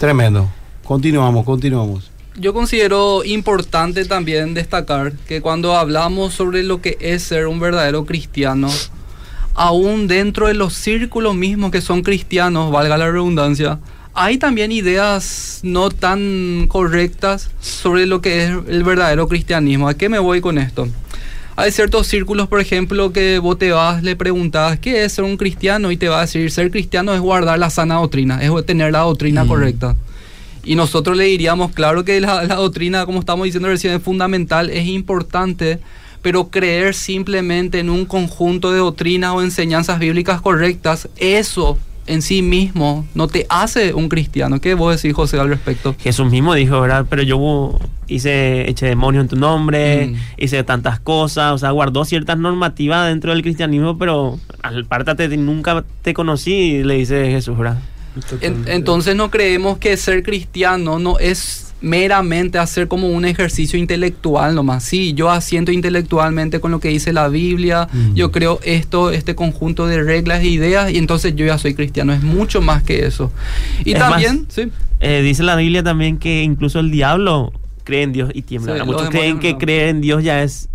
Tremendo. 0.00 0.50
Continuamos, 0.84 1.44
continuamos. 1.44 2.10
Yo 2.38 2.52
considero 2.52 3.24
importante 3.24 4.04
también 4.04 4.52
destacar 4.52 5.12
que 5.26 5.40
cuando 5.40 5.74
hablamos 5.76 6.34
sobre 6.34 6.62
lo 6.62 6.82
que 6.82 6.98
es 7.00 7.22
ser 7.22 7.46
un 7.46 7.58
verdadero 7.60 8.04
cristiano, 8.04 8.68
aún 9.54 10.06
dentro 10.06 10.48
de 10.48 10.54
los 10.54 10.74
círculos 10.74 11.34
mismos 11.34 11.70
que 11.70 11.80
son 11.80 12.02
cristianos, 12.02 12.70
valga 12.70 12.98
la 12.98 13.10
redundancia, 13.10 13.78
hay 14.12 14.36
también 14.36 14.70
ideas 14.70 15.60
no 15.62 15.90
tan 15.90 16.66
correctas 16.68 17.50
sobre 17.60 18.06
lo 18.06 18.20
que 18.20 18.44
es 18.44 18.50
el 18.68 18.84
verdadero 18.84 19.28
cristianismo. 19.28 19.88
¿A 19.88 19.94
qué 19.94 20.10
me 20.10 20.18
voy 20.18 20.42
con 20.42 20.58
esto? 20.58 20.88
Hay 21.58 21.72
ciertos 21.72 22.06
círculos, 22.06 22.48
por 22.48 22.60
ejemplo, 22.60 23.12
que 23.12 23.38
vos 23.38 23.58
te 23.58 23.72
vas, 23.72 24.02
le 24.02 24.14
preguntas, 24.14 24.78
¿qué 24.78 25.04
es 25.04 25.12
ser 25.14 25.24
un 25.24 25.38
cristiano? 25.38 25.90
Y 25.90 25.96
te 25.96 26.08
va 26.08 26.18
a 26.18 26.22
decir, 26.22 26.50
ser 26.50 26.70
cristiano 26.70 27.14
es 27.14 27.20
guardar 27.20 27.58
la 27.58 27.70
sana 27.70 27.94
doctrina, 27.94 28.42
es 28.42 28.50
tener 28.66 28.92
la 28.92 29.00
doctrina 29.00 29.44
Mm. 29.44 29.48
correcta. 29.48 29.96
Y 30.66 30.74
nosotros 30.74 31.16
le 31.16 31.24
diríamos, 31.24 31.70
claro 31.72 32.04
que 32.04 32.20
la, 32.20 32.44
la 32.44 32.56
doctrina, 32.56 33.06
como 33.06 33.20
estamos 33.20 33.44
diciendo 33.44 33.68
recién, 33.68 33.94
es 33.94 34.02
fundamental, 34.02 34.68
es 34.70 34.86
importante, 34.86 35.78
pero 36.22 36.48
creer 36.48 36.94
simplemente 36.94 37.78
en 37.78 37.88
un 37.88 38.04
conjunto 38.04 38.72
de 38.72 38.80
doctrinas 38.80 39.32
o 39.34 39.42
enseñanzas 39.42 39.98
bíblicas 40.00 40.40
correctas, 40.40 41.08
eso 41.18 41.78
en 42.08 42.22
sí 42.22 42.42
mismo 42.42 43.06
no 43.14 43.26
te 43.28 43.46
hace 43.48 43.92
un 43.94 44.08
cristiano. 44.08 44.60
¿Qué 44.60 44.74
vos 44.74 44.94
decís, 45.00 45.14
José, 45.14 45.38
al 45.40 45.48
respecto? 45.48 45.94
Jesús 46.00 46.30
mismo 46.30 46.54
dijo, 46.54 46.80
¿verdad? 46.80 47.06
Pero 47.08 47.22
yo 47.22 47.78
hice, 48.08 48.68
eché 48.68 48.86
demonios 48.86 49.22
en 49.22 49.28
tu 49.28 49.36
nombre, 49.36 50.08
Mm. 50.08 50.14
hice 50.38 50.62
tantas 50.64 51.00
cosas, 51.00 51.52
o 51.52 51.58
sea, 51.58 51.70
guardó 51.70 52.04
ciertas 52.04 52.38
normativas 52.38 53.08
dentro 53.08 53.32
del 53.32 53.42
cristianismo, 53.42 53.98
pero 53.98 54.38
apártate, 54.62 55.28
nunca 55.36 55.84
te 56.02 56.14
conocí, 56.14 56.82
le 56.84 56.94
dice 56.94 57.30
Jesús, 57.30 57.56
¿verdad? 57.58 57.78
En- 58.40 58.64
entonces 58.68 59.14
no 59.16 59.30
creemos 59.30 59.78
que 59.78 59.96
ser 59.96 60.22
cristiano 60.22 60.98
no 60.98 61.18
es 61.18 61.62
meramente 61.82 62.58
hacer 62.58 62.88
como 62.88 63.08
un 63.10 63.24
ejercicio 63.26 63.78
intelectual 63.78 64.54
nomás. 64.54 64.82
Sí, 64.84 65.12
yo 65.12 65.30
asiento 65.30 65.70
intelectualmente 65.72 66.58
con 66.58 66.70
lo 66.70 66.80
que 66.80 66.88
dice 66.88 67.12
la 67.12 67.28
Biblia, 67.28 67.88
Mm. 67.92 68.14
yo 68.14 68.32
creo 68.32 68.58
esto, 68.64 69.10
este 69.10 69.34
conjunto 69.34 69.86
de 69.86 70.02
reglas 70.02 70.40
e 70.42 70.46
ideas 70.48 70.90
y 70.90 70.96
entonces 70.96 71.36
yo 71.36 71.44
ya 71.46 71.58
soy 71.58 71.74
cristiano. 71.74 72.12
Es 72.14 72.22
mucho 72.22 72.62
más 72.62 72.82
que 72.82 73.06
eso. 73.06 73.30
Y 73.84 73.92
Es 73.92 73.98
también, 73.98 74.44
más, 74.46 74.54
sí. 74.54 74.62
Eh, 75.00 75.20
dice 75.22 75.42
la 75.42 75.54
Biblia 75.56 75.82
también 75.82 76.16
que 76.16 76.42
incluso 76.42 76.80
el 76.80 76.90
diablo 76.90 77.52
cree 77.84 78.02
en 78.02 78.12
Dios 78.12 78.30
y 78.34 78.42
tiembla. 78.42 78.82
Muchos 78.84 79.10
creen 79.10 79.38
que 79.38 79.58
creer 79.58 79.88
en 79.90 80.00
Dios 80.00 80.24
ya 80.24 80.42
es, 80.42 80.68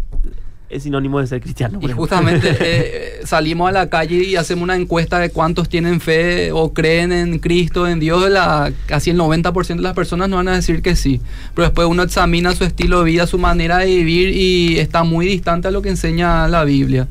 es 0.72 0.84
sinónimo 0.84 1.20
de 1.20 1.28
ser 1.28 1.42
cristiano. 1.42 1.80
Y 1.82 1.92
justamente 1.92 2.56
eh, 2.60 3.22
salimos 3.26 3.70
a 3.70 3.72
la 3.72 3.90
calle 3.90 4.24
y 4.24 4.36
hacemos 4.36 4.64
una 4.64 4.76
encuesta 4.76 5.20
de 5.20 5.30
cuántos 5.30 5.68
tienen 5.70 6.00
fe 6.00 6.52
o 6.52 6.74
creen 6.74 7.12
en 7.12 7.40
Cristo, 7.40 7.88
en 7.88 8.00
Dios. 8.00 8.30
La, 8.30 8.72
casi 8.86 9.10
el 9.10 9.18
90% 9.18 9.76
de 9.76 9.82
las 9.82 9.94
personas 9.94 10.30
nos 10.30 10.38
van 10.38 10.48
a 10.48 10.56
decir 10.56 10.82
que 10.82 10.96
sí. 10.96 11.20
Pero 11.54 11.68
después 11.68 11.88
uno 11.88 12.04
examina 12.04 12.56
su 12.56 12.64
estilo 12.64 13.00
de 13.00 13.06
vida, 13.06 13.28
su 13.28 13.38
manera 13.38 13.80
de 13.80 13.88
vivir 13.88 14.30
y 14.36 14.80
está 14.80 15.04
muy 15.04 15.26
distante 15.26 15.68
a 15.68 15.72
lo 15.72 15.82
que 15.82 15.90
enseña 15.90 16.48
la 16.48 16.64
Biblia. 16.64 17.08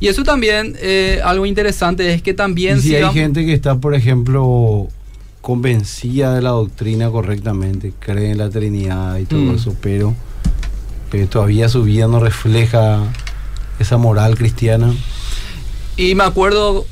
Y 0.00 0.06
eso 0.08 0.22
también, 0.22 0.76
eh, 0.80 1.20
algo 1.24 1.46
interesante 1.46 2.12
es 2.12 2.22
que 2.22 2.34
también... 2.34 2.78
Y 2.78 2.82
si 2.82 2.94
hay 2.94 3.12
gente 3.12 3.44
que 3.44 3.52
está, 3.52 3.78
por 3.78 3.94
ejemplo, 3.94 4.86
convencida 5.40 6.34
de 6.34 6.42
la 6.42 6.50
doctrina 6.50 7.10
correctamente, 7.10 7.92
cree 7.98 8.32
en 8.32 8.38
la 8.38 8.50
Trinidad 8.50 9.18
y 9.18 9.24
todo 9.24 9.40
Mm. 9.40 9.54
eso, 9.54 9.74
pero 9.80 10.14
pero 11.10 11.26
todavía 11.28 11.68
su 11.68 11.82
vida 11.82 12.06
no 12.06 12.20
refleja 12.20 13.00
esa 13.78 13.96
moral 13.96 14.36
cristiana. 14.36 14.94
Y 15.96 16.14
me 16.14 16.24
acuerdo 16.24 16.86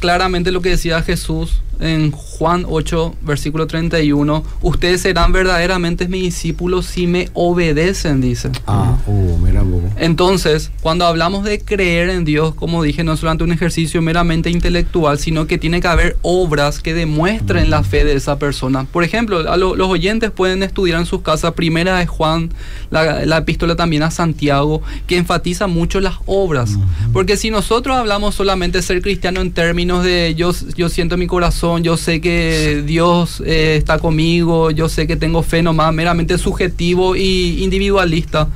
claramente 0.00 0.52
lo 0.52 0.60
que 0.60 0.70
decía 0.70 1.02
Jesús 1.02 1.62
en 1.80 2.10
Juan 2.10 2.64
8, 2.68 3.14
versículo 3.22 3.66
31. 3.66 4.42
Ustedes 4.62 5.00
serán 5.02 5.32
verdaderamente 5.32 6.08
mis 6.08 6.22
discípulos 6.22 6.86
si 6.86 7.06
me 7.06 7.28
obedecen, 7.34 8.20
dice. 8.20 8.50
Ah, 8.66 8.96
uh, 9.06 9.36
mira. 9.38 9.62
Entonces, 9.98 10.70
cuando 10.82 11.06
hablamos 11.06 11.44
de 11.44 11.58
creer 11.60 12.10
en 12.10 12.24
Dios, 12.24 12.54
como 12.54 12.82
dije, 12.82 13.02
no 13.04 13.14
es 13.14 13.20
solamente 13.20 13.44
un 13.44 13.52
ejercicio 13.52 14.02
meramente 14.02 14.50
intelectual, 14.50 15.18
sino 15.18 15.46
que 15.46 15.58
tiene 15.58 15.80
que 15.80 15.88
haber 15.88 16.16
obras 16.22 16.80
que 16.80 16.94
demuestren 16.94 17.70
la 17.70 17.82
fe 17.82 18.04
de 18.04 18.14
esa 18.14 18.38
persona. 18.38 18.84
Por 18.84 19.02
ejemplo, 19.04 19.50
a 19.50 19.56
lo- 19.56 19.74
los 19.74 19.88
oyentes 19.88 20.30
pueden 20.30 20.62
estudiar 20.62 21.00
en 21.00 21.06
sus 21.06 21.22
casas 21.22 21.52
Primera 21.54 21.98
de 21.98 22.06
Juan, 22.06 22.50
la, 22.90 23.24
la 23.24 23.38
epístola 23.38 23.74
también 23.76 24.02
a 24.02 24.10
Santiago, 24.10 24.82
que 25.06 25.16
enfatiza 25.16 25.66
mucho 25.66 26.00
las 26.00 26.16
obras. 26.26 26.70
Porque 27.12 27.36
si 27.36 27.50
nosotros 27.50 27.96
hablamos 27.96 28.34
solamente 28.34 28.78
de 28.78 28.82
ser 28.82 29.00
cristiano 29.02 29.40
en 29.40 29.52
términos 29.52 30.04
de 30.04 30.34
yo, 30.36 30.52
yo 30.76 30.88
siento 30.88 31.14
en 31.14 31.20
mi 31.20 31.26
corazón, 31.26 31.65
yo 31.80 31.96
sé 31.96 32.20
que 32.20 32.82
Dios 32.86 33.42
eh, 33.44 33.76
está 33.76 33.98
conmigo, 33.98 34.70
yo 34.70 34.88
sé 34.88 35.06
que 35.06 35.16
tengo 35.16 35.42
fe 35.42 35.62
nomás, 35.62 35.92
meramente 35.92 36.38
subjetivo 36.38 37.16
y 37.16 37.62
individualista, 37.62 38.48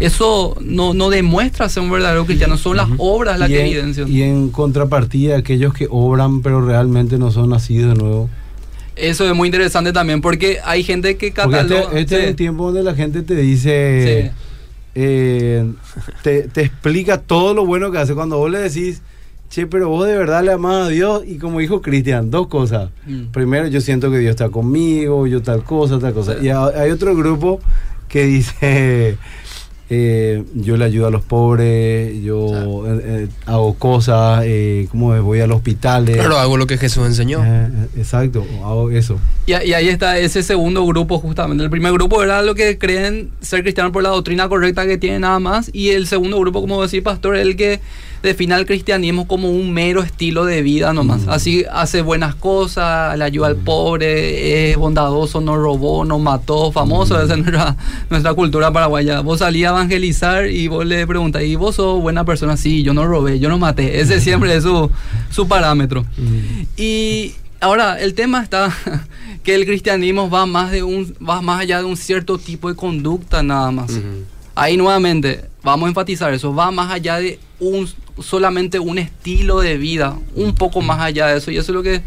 eso 0.00 0.56
no, 0.60 0.94
no 0.94 1.10
demuestra 1.10 1.68
ser 1.68 1.82
un 1.82 1.90
verdadero 1.90 2.26
cristiano, 2.26 2.56
son 2.56 2.76
las 2.76 2.88
obras 2.98 3.38
las 3.38 3.48
que 3.48 3.60
en, 3.60 3.66
evidencian. 3.66 4.10
y 4.10 4.22
en 4.22 4.50
contrapartida, 4.50 5.38
aquellos 5.38 5.72
que 5.72 5.86
obran 5.90 6.42
pero 6.42 6.64
realmente 6.64 7.18
no 7.18 7.30
son 7.30 7.50
nacidos 7.50 7.94
de 7.94 8.02
nuevo. 8.02 8.30
Eso 8.96 9.28
es 9.28 9.34
muy 9.34 9.48
interesante 9.48 9.92
también, 9.92 10.20
porque 10.22 10.58
hay 10.64 10.82
gente 10.82 11.16
que 11.16 11.30
Porque 11.30 11.56
cataloga... 11.58 11.98
este, 11.98 12.00
este 12.00 12.16
sí, 12.16 12.22
es 12.22 12.30
un 12.30 12.36
tiempo 12.36 12.64
donde 12.66 12.82
la 12.82 12.94
gente 12.94 13.22
te 13.22 13.36
dice, 13.36 14.32
sí. 14.34 14.42
eh, 14.94 15.70
te, 16.22 16.48
te 16.48 16.62
explica 16.62 17.18
todo 17.18 17.52
lo 17.52 17.66
bueno 17.66 17.90
que 17.92 17.98
hace. 17.98 18.14
Cuando 18.14 18.38
vos 18.38 18.50
le 18.50 18.58
decís, 18.58 19.02
che, 19.48 19.66
pero 19.66 19.88
vos 19.88 20.06
de 20.06 20.16
verdad 20.16 20.42
le 20.44 20.52
amás 20.52 20.86
a 20.86 20.88
Dios, 20.88 21.22
y 21.26 21.38
como 21.38 21.58
dijo 21.60 21.80
Cristian, 21.82 22.30
dos 22.30 22.48
cosas. 22.48 22.90
Mm. 23.06 23.26
Primero, 23.32 23.66
yo 23.68 23.80
siento 23.80 24.10
que 24.10 24.18
Dios 24.18 24.30
está 24.30 24.48
conmigo, 24.48 25.26
yo 25.26 25.42
tal 25.42 25.62
cosa, 25.62 25.98
tal 25.98 26.12
cosa. 26.14 26.36
Y 26.42 26.48
ha- 26.48 26.66
hay 26.66 26.90
otro 26.90 27.14
grupo 27.16 27.60
que 28.08 28.24
dice, 28.24 29.16
eh, 29.88 30.42
yo 30.54 30.76
le 30.76 30.84
ayudo 30.84 31.06
a 31.06 31.10
los 31.10 31.22
pobres, 31.22 32.20
yo 32.22 32.84
eh, 32.88 33.00
eh, 33.04 33.28
hago 33.46 33.74
cosas, 33.74 34.42
eh, 34.44 34.88
¿cómo 34.90 35.14
es? 35.14 35.22
Voy 35.22 35.40
al 35.40 35.52
hospital. 35.52 36.04
Pero 36.06 36.36
hago 36.38 36.56
lo 36.56 36.66
que 36.66 36.76
Jesús 36.76 37.06
enseñó. 37.06 37.40
Eh, 37.44 37.68
exacto, 37.96 38.44
hago 38.64 38.90
eso. 38.90 39.18
Y, 39.46 39.52
y 39.52 39.74
ahí 39.74 39.88
está 39.88 40.18
ese 40.18 40.42
segundo 40.42 40.84
grupo 40.86 41.18
justamente. 41.20 41.62
El 41.62 41.70
primer 41.70 41.92
grupo 41.92 42.22
era 42.22 42.42
lo 42.42 42.54
que 42.56 42.78
creen 42.78 43.30
ser 43.40 43.62
cristianos 43.62 43.92
por 43.92 44.02
la 44.02 44.08
doctrina 44.10 44.48
correcta 44.48 44.86
que 44.86 44.98
tienen 44.98 45.20
nada 45.20 45.38
más. 45.38 45.70
Y 45.72 45.90
el 45.90 46.06
segundo 46.08 46.38
grupo, 46.40 46.60
como 46.60 46.82
decía 46.82 47.02
Pastor, 47.02 47.36
es 47.36 47.42
el 47.42 47.54
que 47.56 47.80
define 48.22 48.54
al 48.54 48.66
cristianismo 48.66 49.26
como 49.26 49.50
un 49.50 49.72
mero 49.72 50.02
estilo 50.02 50.44
de 50.44 50.62
vida 50.62 50.92
nomás. 50.92 51.26
Mm. 51.26 51.30
Así 51.30 51.64
hace 51.72 52.02
buenas 52.02 52.34
cosas, 52.34 53.16
le 53.16 53.24
ayuda 53.24 53.48
al 53.48 53.56
pobre, 53.56 54.70
es 54.70 54.76
bondadoso, 54.76 55.40
no 55.40 55.56
robó, 55.56 56.04
no 56.04 56.18
mató, 56.18 56.72
famoso. 56.72 57.14
Mm. 57.14 57.24
Esa 57.24 57.34
es 57.34 57.38
nuestra, 57.40 57.76
nuestra 58.10 58.34
cultura 58.34 58.72
paraguaya. 58.72 59.20
Vos 59.20 59.40
salías 59.40 59.72
a 59.72 59.76
evangelizar 59.76 60.46
y 60.46 60.68
vos 60.68 60.84
le 60.84 61.06
preguntas, 61.06 61.42
¿y 61.42 61.56
vos 61.56 61.76
sos 61.76 62.00
buena 62.00 62.24
persona? 62.24 62.56
Sí, 62.56 62.82
yo 62.82 62.94
no 62.94 63.06
robé, 63.06 63.38
yo 63.38 63.48
no 63.48 63.58
maté. 63.58 64.00
Ese 64.00 64.20
siempre 64.26 64.54
es 64.54 64.62
su, 64.62 64.90
su 65.30 65.48
parámetro. 65.48 66.04
Y 66.76 67.34
ahora 67.60 68.00
el 68.00 68.14
tema 68.14 68.42
está 68.42 68.72
que 69.42 69.54
el 69.54 69.64
cristianismo 69.64 70.28
va 70.28 70.46
más 70.46 70.70
de 70.70 70.82
un 70.82 71.14
va 71.26 71.40
más 71.40 71.60
allá 71.60 71.78
de 71.78 71.84
un 71.84 71.96
cierto 71.96 72.38
tipo 72.38 72.68
de 72.68 72.74
conducta 72.74 73.42
nada 73.42 73.70
más. 73.70 73.92
Ahí 74.54 74.76
nuevamente 74.76 75.44
vamos 75.62 75.86
a 75.86 75.88
enfatizar 75.90 76.32
eso, 76.32 76.54
va 76.54 76.70
más 76.70 76.90
allá 76.90 77.18
de 77.18 77.38
un 77.60 77.88
solamente 78.20 78.78
un 78.78 78.98
estilo 78.98 79.60
de 79.60 79.76
vida, 79.78 80.16
un 80.34 80.54
poco 80.54 80.80
más 80.82 81.00
allá 81.00 81.26
de 81.28 81.38
eso 81.38 81.50
y 81.50 81.56
eso 81.58 81.72
es 81.72 81.76
lo 81.76 81.82
que 81.82 82.02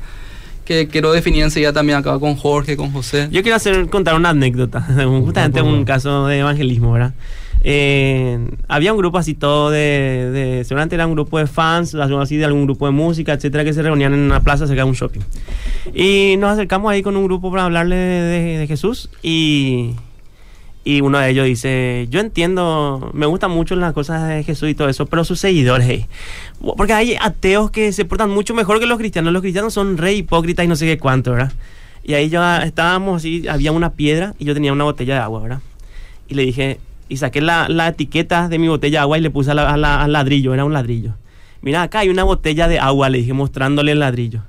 que 0.66 0.88
quiero 0.88 1.12
definir 1.12 1.42
enseguida 1.44 1.74
también 1.74 1.98
acá 1.98 2.20
con 2.20 2.36
Jorge, 2.36 2.78
con 2.78 2.92
José. 2.92 3.28
Yo 3.32 3.42
quiero 3.42 3.56
hacer, 3.56 3.90
contar 3.90 4.14
una 4.14 4.30
anécdota, 4.30 4.82
justamente 5.24 5.64
un 5.64 5.84
caso 5.84 6.28
de 6.28 6.38
evangelismo, 6.40 6.92
¿verdad? 6.92 7.14
Eh, 7.62 8.38
había 8.68 8.94
un 8.94 9.00
grupo 9.00 9.18
así 9.18 9.34
todo 9.34 9.72
de, 9.72 10.30
de- 10.32 10.64
seguramente 10.64 10.94
era 10.94 11.08
un 11.08 11.14
grupo 11.14 11.40
de 11.40 11.48
fans, 11.48 11.96
algo 11.96 12.22
así 12.22 12.38
de 12.38 12.46
algún 12.46 12.66
grupo 12.66 12.86
de 12.86 12.92
música, 12.92 13.34
etcétera, 13.34 13.64
que 13.64 13.74
se 13.74 13.82
reunían 13.82 14.14
en 14.14 14.20
una 14.20 14.42
plaza 14.42 14.68
cerca 14.68 14.84
de 14.84 14.90
un 14.90 14.94
shopping. 14.96 15.22
Y 15.94 16.36
nos 16.38 16.52
acercamos 16.52 16.92
ahí 16.92 17.02
con 17.02 17.18
un 17.18 17.26
grupo 17.26 17.50
para 17.50 17.66
hablarle 17.66 17.96
de, 17.96 18.22
de- 18.22 18.58
de 18.60 18.68
Jesús 18.68 19.10
y, 19.24 19.96
y 20.90 21.02
uno 21.02 21.20
de 21.20 21.30
ellos 21.30 21.46
dice, 21.46 22.08
yo 22.10 22.20
entiendo, 22.20 23.12
me 23.14 23.28
gustan 23.28 23.52
mucho 23.52 23.76
las 23.76 23.94
cosas 23.94 24.28
de 24.28 24.44
Jesús 24.44 24.70
y 24.70 24.74
todo 24.74 24.90
eso, 24.90 25.06
pero 25.06 25.24
sus 25.24 25.40
seguidores, 25.40 25.88
hey, 25.88 26.08
porque 26.76 26.94
hay 26.94 27.16
ateos 27.22 27.70
que 27.70 27.94
se 27.94 28.06
portan 28.06 28.32
mucho 28.32 28.56
mejor 28.56 28.80
que 28.80 28.88
los 28.88 28.98
cristianos, 28.98 29.32
los 29.32 29.44
cristianos 29.44 29.72
son 29.72 30.00
re 30.00 30.16
hipócritas 30.16 30.66
y 30.66 30.68
no 30.68 30.76
sé 30.76 30.88
qué 30.88 30.98
cuánto, 30.98 31.34
¿verdad? 31.34 31.54
Y 32.04 32.16
ahí 32.16 32.30
yo 32.30 32.44
estábamos 32.64 33.18
así, 33.18 33.48
había 33.48 33.72
una 33.72 33.92
piedra 33.92 34.34
y 34.40 34.46
yo 34.46 34.56
tenía 34.56 34.74
una 34.74 34.84
botella 34.84 35.14
de 35.14 35.20
agua, 35.20 35.44
¿verdad? 35.44 35.62
Y 36.28 36.34
le 36.34 36.44
dije, 36.44 36.80
y 37.08 37.18
saqué 37.18 37.40
la, 37.42 37.70
la 37.70 37.90
etiqueta 37.90 38.50
de 38.50 38.58
mi 38.58 38.68
botella 38.68 38.98
de 38.98 39.02
agua 39.04 39.20
y 39.20 39.22
le 39.22 39.30
puse 39.30 39.52
al 39.52 40.12
ladrillo, 40.12 40.56
era 40.56 40.66
un 40.66 40.74
ladrillo. 40.74 41.14
Mira, 41.62 41.84
acá 41.84 42.00
hay 42.00 42.10
una 42.10 42.24
botella 42.24 42.68
de 42.68 42.80
agua, 42.80 43.10
le 43.10 43.20
dije, 43.20 43.34
mostrándole 43.34 43.92
el 43.92 44.00
ladrillo. 44.00 44.42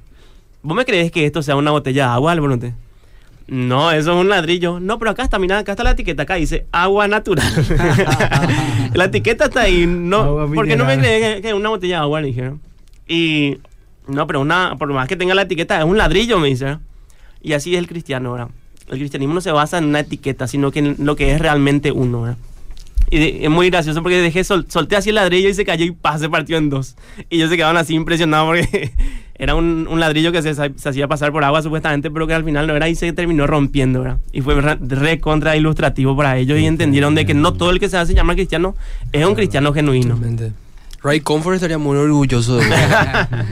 ¿Vos 0.62 0.75
me 0.75 0.87
crees 0.87 1.12
que 1.12 1.26
esto 1.26 1.42
sea 1.42 1.56
una 1.56 1.70
botella 1.70 2.06
de 2.06 2.12
agua? 2.12 2.32
Pregunté. 2.32 2.73
No, 3.50 3.90
eso 3.90 4.12
es 4.12 4.21
un 4.21 4.28
ladrillo. 4.28 4.78
No, 4.78 4.99
pero 5.00 5.11
acá 5.11 5.25
está, 5.25 5.38
mira, 5.40 5.59
acá 5.59 5.73
está 5.73 5.83
la 5.83 5.90
etiqueta, 5.90 6.23
acá 6.23 6.37
dice 6.37 6.66
agua 6.71 7.09
natural. 7.09 7.45
la 8.95 9.04
etiqueta 9.07 9.47
está 9.47 9.62
ahí. 9.62 9.87
No, 9.87 10.19
Agua 10.23 10.50
¿Por 10.54 10.69
qué 10.69 10.76
no 10.76 10.85
me 10.85 10.97
crees 10.99 11.40
que, 11.42 11.49
es 11.49 11.54
una 11.54 11.69
botella 11.69 11.97
de 11.97 12.02
agua? 12.02 12.21
Le 12.21 12.28
dijeron. 12.28 12.61
Y 13.09 13.59
no, 14.07 14.26
pero 14.28 14.40
una, 14.40 14.76
por 14.78 14.92
más 14.92 15.09
que 15.09 15.16
tenga 15.16 15.35
la 15.35 15.42
etiqueta, 15.42 15.78
es 15.80 15.85
un 15.85 15.99
ladrillo, 15.99 16.38
me 16.38 16.47
dice. 16.49 16.78
Y 17.42 17.54
así 17.54 17.75
es 17.75 17.78
el 17.80 17.88
cristiano, 17.88 18.33
¿verdad? 18.33 18.49
El 18.88 18.99
cristianismo 18.99 19.35
no 19.35 19.40
se 19.40 19.50
basa 19.50 19.78
en 19.78 19.85
una 19.87 20.00
etiqueta, 20.00 20.47
sino 20.47 20.71
que 20.71 20.78
en 20.80 20.97
lo 21.00 21.16
que 21.16 21.33
es 21.33 21.40
realmente 21.40 21.90
uno, 21.90 22.23
¿verdad? 22.23 22.38
Y 23.11 23.19
de- 23.19 23.45
es 23.45 23.50
muy 23.50 23.69
gracioso 23.69 24.00
porque 24.02 24.19
dejé, 24.19 24.45
sol- 24.45 24.66
solté 24.69 24.95
así 24.95 25.09
el 25.09 25.16
ladrillo 25.16 25.49
y 25.49 25.54
se 25.54 25.64
cayó 25.64 25.85
y 25.85 25.90
pa, 25.90 26.16
se 26.19 26.28
partió 26.28 26.57
en 26.57 26.71
dos. 26.71 26.97
Y 27.28 27.37
ellos 27.38 27.50
se 27.50 27.57
quedaban 27.57 27.76
así 27.76 27.95
impresionados 27.95 28.47
porque 28.49 28.92
era 29.40 29.54
un, 29.54 29.88
un 29.90 29.99
ladrillo 29.99 30.32
que 30.32 30.42
se, 30.42 30.54
se 30.54 30.88
hacía 30.88 31.09
pasar 31.09 31.32
por 31.32 31.42
agua 31.44 31.62
supuestamente, 31.62 32.11
pero 32.11 32.26
que 32.26 32.35
al 32.35 32.44
final 32.44 32.66
no 32.66 32.76
era 32.76 32.90
y 32.90 32.94
se 32.94 33.11
terminó 33.14 33.47
rompiendo, 33.47 34.02
¿verdad? 34.02 34.18
Y 34.32 34.42
fue 34.42 34.54
re 34.61 35.18
contra 35.18 35.56
ilustrativo 35.56 36.14
para 36.14 36.37
ellos 36.37 36.59
y 36.59 36.66
entendieron 36.66 37.14
de 37.14 37.25
que 37.25 37.32
no 37.32 37.54
todo 37.54 37.70
el 37.70 37.80
que 37.80 37.88
se 37.88 37.97
hace 37.97 38.12
llamar 38.12 38.37
cristiano 38.37 38.75
es 39.12 39.25
un 39.25 39.35
cristiano 39.35 39.73
genuino. 39.73 40.18
Ray 41.02 41.21
Comfort 41.21 41.54
estaría 41.54 41.78
muy 41.78 41.97
orgulloso 41.97 42.57
de 42.59 42.66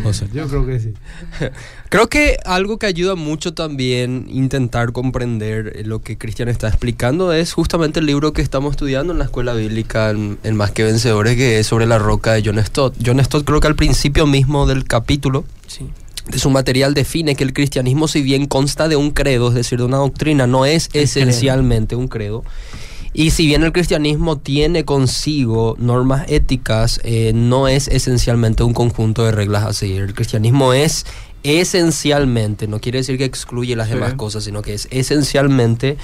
vos. 0.05 0.23
Yo 0.35 0.47
creo 0.49 0.67
que 0.67 0.81
sí. 0.81 0.93
Creo 1.89 2.09
que 2.09 2.37
algo 2.45 2.79
que 2.79 2.85
ayuda 2.85 3.15
mucho 3.15 3.55
también 3.55 4.27
intentar 4.29 4.93
comprender 4.93 5.87
lo 5.87 6.01
que 6.01 6.19
Cristian 6.19 6.51
está 6.51 6.69
explicando 6.69 7.33
es 7.33 7.55
justamente 7.55 8.01
el 8.01 8.07
libro 8.07 8.35
que 8.35 8.43
estamos 8.43 8.73
estudiando 8.73 9.15
en 9.15 9.19
la 9.19 9.25
escuela 9.25 9.55
bíblica 9.55 10.11
en, 10.11 10.39
en 10.43 10.57
Más 10.57 10.73
que 10.73 10.85
Vencedores, 10.85 11.37
que 11.37 11.59
es 11.61 11.67
sobre 11.67 11.87
la 11.87 11.99
roca 11.99 12.35
de 12.35 12.43
John 12.45 12.63
Stott. 12.63 12.95
John 13.05 13.19
Stott 13.25 13.45
creo 13.47 13.61
que 13.61 13.69
al 13.69 13.77
principio 13.77 14.27
mismo 14.27 14.67
del 14.67 14.85
capítulo 14.85 15.47
Sí. 15.67 15.87
de 16.31 16.39
su 16.39 16.51
material 16.51 16.93
define 16.93 17.35
que 17.35 17.45
el 17.45 17.55
cristianismo 17.55 18.09
si 18.09 18.21
bien 18.21 18.45
consta 18.47 18.89
de 18.89 18.97
un 18.97 19.11
credo, 19.11 19.49
es 19.49 19.55
decir, 19.55 19.79
de 19.79 19.85
una 19.87 19.97
doctrina, 19.97 20.47
no 20.47 20.67
es 20.67 20.91
esencialmente 20.93 21.97
un 21.97 22.09
credo. 22.09 22.45
Y 23.19 23.33
si 23.33 23.49
bien 23.49 23.65
el 23.65 23.73
cristianismo 23.73 24.39
tiene 24.39 24.85
consigo 24.85 25.75
normas 25.77 26.27
éticas, 26.29 27.01
eh, 27.03 27.33
no 27.35 27.67
es 27.67 27.89
esencialmente 27.89 28.63
un 28.63 28.75
conjunto 28.75 29.25
de 29.25 29.33
reglas 29.33 29.65
a 29.65 29.73
seguir. 29.73 30.03
El 30.03 30.15
cristianismo 30.15 30.73
es 30.73 31.05
esencialmente, 31.49 32.69
no 32.69 32.81
quiere 32.81 32.99
decir 32.99 33.19
que 33.19 33.25
excluye 33.25 33.75
las 33.77 33.89
Sí. 33.89 33.95
demás 33.95 34.15
cosas, 34.15 34.45
sino 34.45 34.63
que 34.63 34.75
es 34.75 34.87
esencialmente 34.91 35.97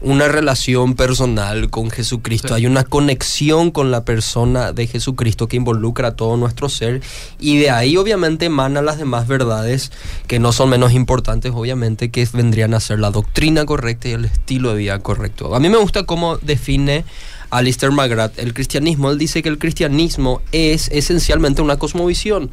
una 0.00 0.28
relación 0.28 0.94
personal 0.94 1.70
con 1.70 1.90
Jesucristo. 1.90 2.48
Sí. 2.48 2.54
Hay 2.54 2.66
una 2.66 2.84
conexión 2.84 3.70
con 3.70 3.90
la 3.90 4.04
persona 4.04 4.72
de 4.72 4.86
Jesucristo 4.86 5.48
que 5.48 5.56
involucra 5.56 6.08
a 6.08 6.16
todo 6.16 6.36
nuestro 6.36 6.68
ser 6.68 7.00
y 7.38 7.58
de 7.58 7.70
ahí 7.70 7.96
obviamente 7.96 8.46
emanan 8.46 8.84
las 8.84 8.98
demás 8.98 9.26
verdades 9.26 9.90
que 10.26 10.38
no 10.38 10.52
son 10.52 10.70
menos 10.70 10.92
importantes, 10.92 11.52
obviamente, 11.54 12.10
que 12.10 12.26
vendrían 12.32 12.74
a 12.74 12.80
ser 12.80 12.98
la 12.98 13.10
doctrina 13.10 13.64
correcta 13.64 14.08
y 14.08 14.12
el 14.12 14.24
estilo 14.26 14.72
de 14.72 14.78
vida 14.78 14.98
correcto. 14.98 15.54
A 15.54 15.60
mí 15.60 15.68
me 15.68 15.78
gusta 15.78 16.04
cómo 16.04 16.36
define 16.38 17.04
Alistair 17.50 17.90
McGrath 17.92 18.38
el 18.38 18.54
cristianismo. 18.54 19.10
Él 19.10 19.18
dice 19.18 19.42
que 19.42 19.48
el 19.48 19.58
cristianismo 19.58 20.40
es 20.52 20.88
esencialmente 20.92 21.62
una 21.62 21.78
cosmovisión. 21.78 22.50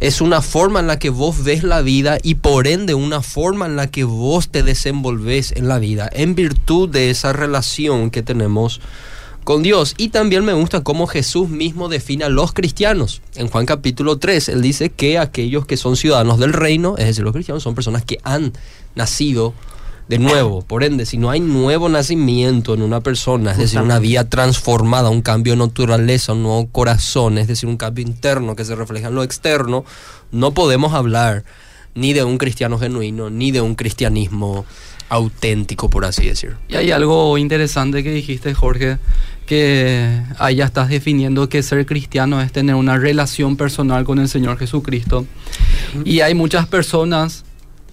Es 0.00 0.22
una 0.22 0.40
forma 0.40 0.80
en 0.80 0.86
la 0.86 0.98
que 0.98 1.10
vos 1.10 1.44
ves 1.44 1.62
la 1.62 1.82
vida 1.82 2.16
y 2.22 2.36
por 2.36 2.66
ende 2.66 2.94
una 2.94 3.20
forma 3.20 3.66
en 3.66 3.76
la 3.76 3.88
que 3.88 4.04
vos 4.04 4.48
te 4.48 4.62
desenvolves 4.62 5.52
en 5.52 5.68
la 5.68 5.78
vida 5.78 6.08
en 6.14 6.34
virtud 6.34 6.88
de 6.88 7.10
esa 7.10 7.34
relación 7.34 8.10
que 8.10 8.22
tenemos 8.22 8.80
con 9.44 9.62
Dios. 9.62 9.94
Y 9.98 10.08
también 10.08 10.42
me 10.42 10.54
gusta 10.54 10.82
cómo 10.82 11.06
Jesús 11.06 11.50
mismo 11.50 11.90
define 11.90 12.24
a 12.24 12.30
los 12.30 12.54
cristianos. 12.54 13.20
En 13.34 13.48
Juan 13.48 13.66
capítulo 13.66 14.16
3, 14.16 14.48
él 14.48 14.62
dice 14.62 14.88
que 14.88 15.18
aquellos 15.18 15.66
que 15.66 15.76
son 15.76 15.96
ciudadanos 15.96 16.38
del 16.38 16.54
reino, 16.54 16.96
es 16.96 17.04
decir, 17.04 17.22
los 17.22 17.34
cristianos, 17.34 17.62
son 17.62 17.74
personas 17.74 18.02
que 18.02 18.20
han 18.22 18.54
nacido 18.94 19.52
de 20.10 20.18
nuevo. 20.18 20.62
Por 20.62 20.82
ende, 20.82 21.06
si 21.06 21.18
no 21.18 21.30
hay 21.30 21.38
nuevo 21.38 21.88
nacimiento 21.88 22.74
en 22.74 22.82
una 22.82 23.00
persona, 23.00 23.52
es 23.52 23.58
decir, 23.58 23.80
una 23.80 24.00
vida 24.00 24.28
transformada, 24.28 25.08
un 25.08 25.22
cambio 25.22 25.52
de 25.52 25.58
naturaleza, 25.60 26.32
un 26.32 26.42
nuevo 26.42 26.66
corazón, 26.66 27.38
es 27.38 27.46
decir, 27.46 27.68
un 27.68 27.76
cambio 27.76 28.04
interno 28.04 28.56
que 28.56 28.64
se 28.64 28.74
refleja 28.74 29.06
en 29.06 29.14
lo 29.14 29.22
externo, 29.22 29.84
no 30.32 30.52
podemos 30.52 30.94
hablar 30.94 31.44
ni 31.94 32.12
de 32.12 32.24
un 32.24 32.38
cristiano 32.38 32.76
genuino, 32.76 33.30
ni 33.30 33.52
de 33.52 33.60
un 33.60 33.76
cristianismo 33.76 34.66
auténtico, 35.10 35.88
por 35.88 36.04
así 36.04 36.26
decir. 36.26 36.56
Y 36.68 36.74
hay 36.74 36.90
algo 36.90 37.38
interesante 37.38 38.02
que 38.02 38.10
dijiste, 38.10 38.52
Jorge, 38.52 38.98
que 39.46 40.22
ahí 40.40 40.56
ya 40.56 40.64
estás 40.64 40.88
definiendo 40.88 41.48
que 41.48 41.62
ser 41.62 41.86
cristiano 41.86 42.42
es 42.42 42.50
tener 42.50 42.74
una 42.74 42.96
relación 42.96 43.56
personal 43.56 44.04
con 44.04 44.18
el 44.18 44.28
Señor 44.28 44.58
Jesucristo. 44.58 45.24
Y 46.04 46.20
hay 46.20 46.34
muchas 46.34 46.66
personas 46.66 47.44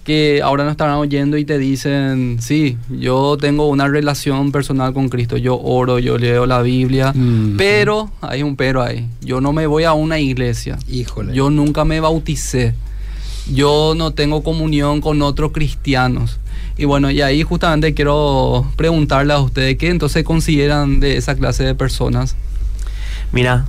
que 0.04 0.40
ahora 0.42 0.64
nos 0.64 0.70
estarán 0.72 0.96
oyendo 0.96 1.36
y 1.36 1.44
te 1.44 1.58
dicen, 1.58 2.38
sí, 2.40 2.78
yo 2.88 3.36
tengo 3.38 3.68
una 3.68 3.88
relación 3.88 4.52
personal 4.52 4.94
con 4.94 5.08
Cristo, 5.10 5.36
yo 5.36 5.60
oro, 5.60 5.98
yo 5.98 6.16
leo 6.18 6.46
la 6.46 6.62
Biblia, 6.62 7.12
Mm. 7.14 7.56
pero 7.58 8.10
hay 8.22 8.42
un 8.42 8.56
pero 8.56 8.82
ahí, 8.82 9.06
yo 9.20 9.40
no 9.40 9.52
me 9.52 9.66
voy 9.66 9.84
a 9.84 9.92
una 9.92 10.18
iglesia, 10.18 10.78
Híjole. 10.88 11.34
yo 11.34 11.50
nunca 11.50 11.84
me 11.84 12.00
bauticé, 12.00 12.74
yo 13.52 13.94
no 13.96 14.12
tengo 14.12 14.42
comunión 14.42 15.00
con 15.00 15.20
otros 15.22 15.52
cristianos. 15.52 16.38
Y 16.76 16.84
bueno, 16.84 17.10
y 17.10 17.20
ahí 17.22 17.42
justamente 17.42 17.92
quiero 17.92 18.70
preguntarle 18.76 19.32
a 19.32 19.40
ustedes 19.40 19.76
qué 19.78 19.88
entonces 19.90 20.22
consideran 20.24 21.00
de 21.00 21.16
esa 21.16 21.34
clase 21.34 21.64
de 21.64 21.74
personas. 21.74 22.36
Mira, 23.32 23.66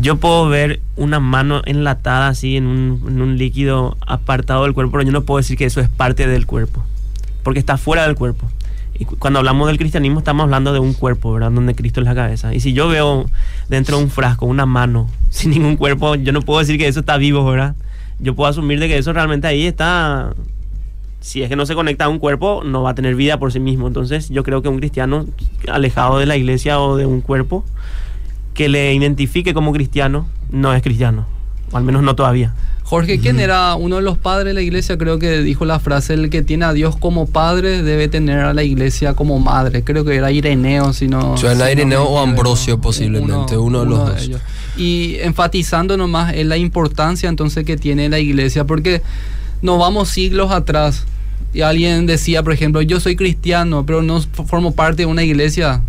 yo 0.00 0.16
puedo 0.16 0.48
ver 0.48 0.80
una 0.96 1.20
mano 1.20 1.62
enlatada 1.64 2.28
así 2.28 2.56
en 2.56 2.66
un, 2.66 3.38
líquido 3.38 3.96
apartado 4.06 4.64
del 4.64 4.74
cuerpo, 4.74 4.92
pero 4.92 5.04
yo 5.04 5.12
no 5.12 5.22
puedo 5.22 5.38
decir 5.38 5.56
que 5.56 5.64
eso 5.64 5.80
es 5.80 5.88
parte 5.88 6.26
del 6.26 6.46
cuerpo, 6.46 6.84
porque 7.42 7.58
está 7.60 7.76
fuera 7.78 8.06
del 8.06 8.14
cuerpo. 8.14 8.46
Y 8.98 9.04
cu- 9.04 9.16
cuando 9.16 9.38
hablamos 9.38 9.68
del 9.68 9.78
cristianismo 9.78 10.18
estamos 10.18 10.44
hablando 10.44 10.72
de 10.72 10.80
un 10.80 10.92
cuerpo, 10.92 11.32
¿verdad? 11.32 11.52
Donde 11.52 11.74
Cristo 11.74 12.00
es 12.00 12.06
la 12.06 12.14
cabeza. 12.14 12.52
Y 12.52 12.60
si 12.60 12.72
yo 12.72 12.88
veo 12.88 13.30
dentro 13.68 13.96
de 13.96 14.04
un 14.04 14.10
frasco 14.10 14.44
una 14.46 14.66
mano 14.66 15.08
sin 15.30 15.50
ningún 15.50 15.76
cuerpo, 15.76 16.16
yo 16.16 16.32
no 16.32 16.42
puedo 16.42 16.60
decir 16.60 16.78
que 16.78 16.88
eso 16.88 17.00
está 17.00 17.16
vivo, 17.16 17.44
¿verdad? 17.44 17.74
Yo 18.18 18.34
puedo 18.34 18.50
asumir 18.50 18.80
de 18.80 18.88
que 18.88 18.98
eso 18.98 19.12
realmente 19.12 19.46
ahí 19.46 19.66
está... 19.66 20.34
Si 21.20 21.42
es 21.42 21.48
que 21.48 21.56
no 21.56 21.66
se 21.66 21.74
conecta 21.74 22.04
a 22.04 22.08
un 22.08 22.18
cuerpo, 22.20 22.62
no 22.64 22.82
va 22.82 22.90
a 22.90 22.94
tener 22.94 23.14
vida 23.16 23.38
por 23.38 23.52
sí 23.52 23.58
mismo. 23.60 23.86
Entonces 23.88 24.28
yo 24.28 24.44
creo 24.44 24.62
que 24.62 24.68
un 24.68 24.78
cristiano 24.78 25.26
alejado 25.68 26.18
de 26.18 26.26
la 26.26 26.36
iglesia 26.36 26.80
o 26.80 26.96
de 26.96 27.06
un 27.06 27.20
cuerpo, 27.20 27.64
que 28.58 28.68
le 28.68 28.92
identifique 28.92 29.54
como 29.54 29.72
cristiano 29.72 30.26
no 30.50 30.74
es 30.74 30.82
cristiano. 30.82 31.26
O 31.70 31.76
al 31.76 31.84
menos 31.84 32.02
no 32.02 32.16
todavía. 32.16 32.54
Jorge, 32.82 33.20
¿quién 33.20 33.38
era 33.38 33.76
uno 33.76 33.96
de 33.96 34.02
los 34.02 34.18
padres 34.18 34.46
de 34.46 34.54
la 34.54 34.62
iglesia? 34.62 34.98
Creo 34.98 35.20
que 35.20 35.42
dijo 35.42 35.64
la 35.64 35.78
frase, 35.78 36.14
el 36.14 36.28
que 36.28 36.42
tiene 36.42 36.64
a 36.64 36.72
Dios 36.72 36.96
como 36.96 37.28
padre 37.28 37.84
debe 37.84 38.08
tener 38.08 38.40
a 38.40 38.52
la 38.54 38.64
iglesia 38.64 39.14
como 39.14 39.38
madre. 39.38 39.84
Creo 39.84 40.04
que 40.04 40.16
era 40.16 40.32
Ireneo, 40.32 40.92
si 40.92 41.06
no... 41.06 41.36
Suena 41.36 41.66
si 41.66 41.70
Ireneo 41.70 42.02
o. 42.02 42.18
Ambrosio 42.18 42.80
posiblemente, 42.80 43.56
uno 43.56 43.84
de 43.84 43.86
los 43.86 43.98
dos. 44.08 44.22
ellos. 44.24 44.40
Y 44.76 45.18
enfatizando 45.20 45.96
nomás 45.96 46.34
en 46.34 46.48
la 46.48 46.56
importancia 46.56 47.28
entonces 47.28 47.64
que 47.64 47.76
tiene 47.76 48.08
la 48.08 48.18
iglesia, 48.18 48.64
porque 48.64 49.02
nos 49.62 49.78
vamos 49.78 50.08
siglos 50.08 50.50
atrás. 50.50 51.06
Y 51.52 51.62
alguien 51.62 52.06
decía, 52.06 52.42
por 52.42 52.52
ejemplo, 52.52 52.82
yo 52.82 53.00
soy 53.00 53.16
cristiano, 53.16 53.86
pero 53.86 54.02
no 54.02 54.20
formo 54.20 54.74
parte 54.74 55.02
de 55.02 55.06
una 55.06 55.24
iglesia. 55.24 55.82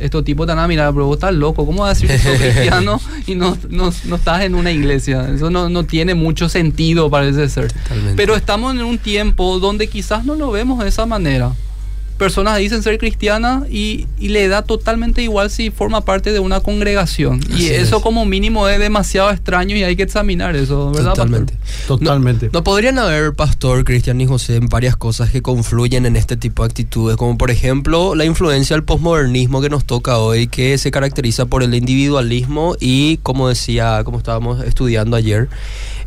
Estos 0.00 0.24
tipos 0.24 0.46
te 0.46 0.54
van 0.54 0.64
a 0.64 0.66
mirar, 0.66 0.92
pero 0.92 1.06
vos 1.06 1.16
estás 1.16 1.34
loco. 1.34 1.64
¿Cómo 1.64 1.82
vas 1.82 1.90
a 1.90 2.00
decir 2.00 2.08
que 2.08 2.18
sos 2.18 2.38
cristiano 2.40 3.00
y 3.26 3.34
no, 3.34 3.56
no, 3.68 3.92
no 4.04 4.16
estás 4.16 4.42
en 4.42 4.54
una 4.54 4.72
iglesia? 4.72 5.28
Eso 5.32 5.50
no, 5.50 5.68
no 5.68 5.84
tiene 5.84 6.14
mucho 6.14 6.48
sentido, 6.48 7.10
parece 7.10 7.48
ser. 7.48 7.72
Totalmente. 7.72 8.14
Pero 8.16 8.34
estamos 8.34 8.74
en 8.74 8.82
un 8.82 8.98
tiempo 8.98 9.58
donde 9.60 9.88
quizás 9.88 10.24
no 10.24 10.34
lo 10.34 10.50
vemos 10.50 10.82
de 10.82 10.88
esa 10.88 11.06
manera. 11.06 11.52
Personas 12.18 12.58
dicen 12.58 12.82
ser 12.82 12.98
cristianas 12.98 13.64
y, 13.70 14.06
y 14.18 14.28
le 14.28 14.48
da 14.48 14.62
totalmente 14.62 15.22
igual 15.22 15.50
si 15.50 15.70
forma 15.70 16.04
parte 16.04 16.32
de 16.32 16.38
una 16.38 16.60
congregación. 16.60 17.40
Así 17.52 17.64
y 17.64 17.66
eso 17.70 17.96
es. 17.96 18.02
como 18.02 18.24
mínimo 18.24 18.68
es 18.68 18.78
demasiado 18.78 19.30
extraño 19.30 19.76
y 19.76 19.82
hay 19.82 19.96
que 19.96 20.04
examinar 20.04 20.54
eso, 20.54 20.90
¿verdad? 20.90 21.10
pastor? 21.10 21.26
Totalmente. 21.26 21.54
Totalmente. 21.86 22.46
No, 22.46 22.52
no 22.52 22.64
podrían 22.64 22.98
haber, 22.98 23.32
Pastor, 23.34 23.84
Cristian 23.84 24.20
y 24.20 24.26
José, 24.26 24.56
en 24.56 24.68
varias 24.68 24.96
cosas 24.96 25.30
que 25.30 25.42
confluyen 25.42 26.06
en 26.06 26.16
este 26.16 26.36
tipo 26.36 26.62
de 26.62 26.68
actitudes, 26.68 27.16
como 27.16 27.36
por 27.36 27.50
ejemplo 27.50 28.14
la 28.14 28.24
influencia 28.24 28.76
del 28.76 28.84
posmodernismo 28.84 29.60
que 29.60 29.68
nos 29.68 29.84
toca 29.84 30.18
hoy, 30.18 30.46
que 30.46 30.78
se 30.78 30.90
caracteriza 30.90 31.46
por 31.46 31.62
el 31.62 31.74
individualismo 31.74 32.76
y, 32.80 33.18
como 33.18 33.48
decía, 33.48 34.02
como 34.04 34.18
estábamos 34.18 34.64
estudiando 34.64 35.16
ayer, 35.16 35.48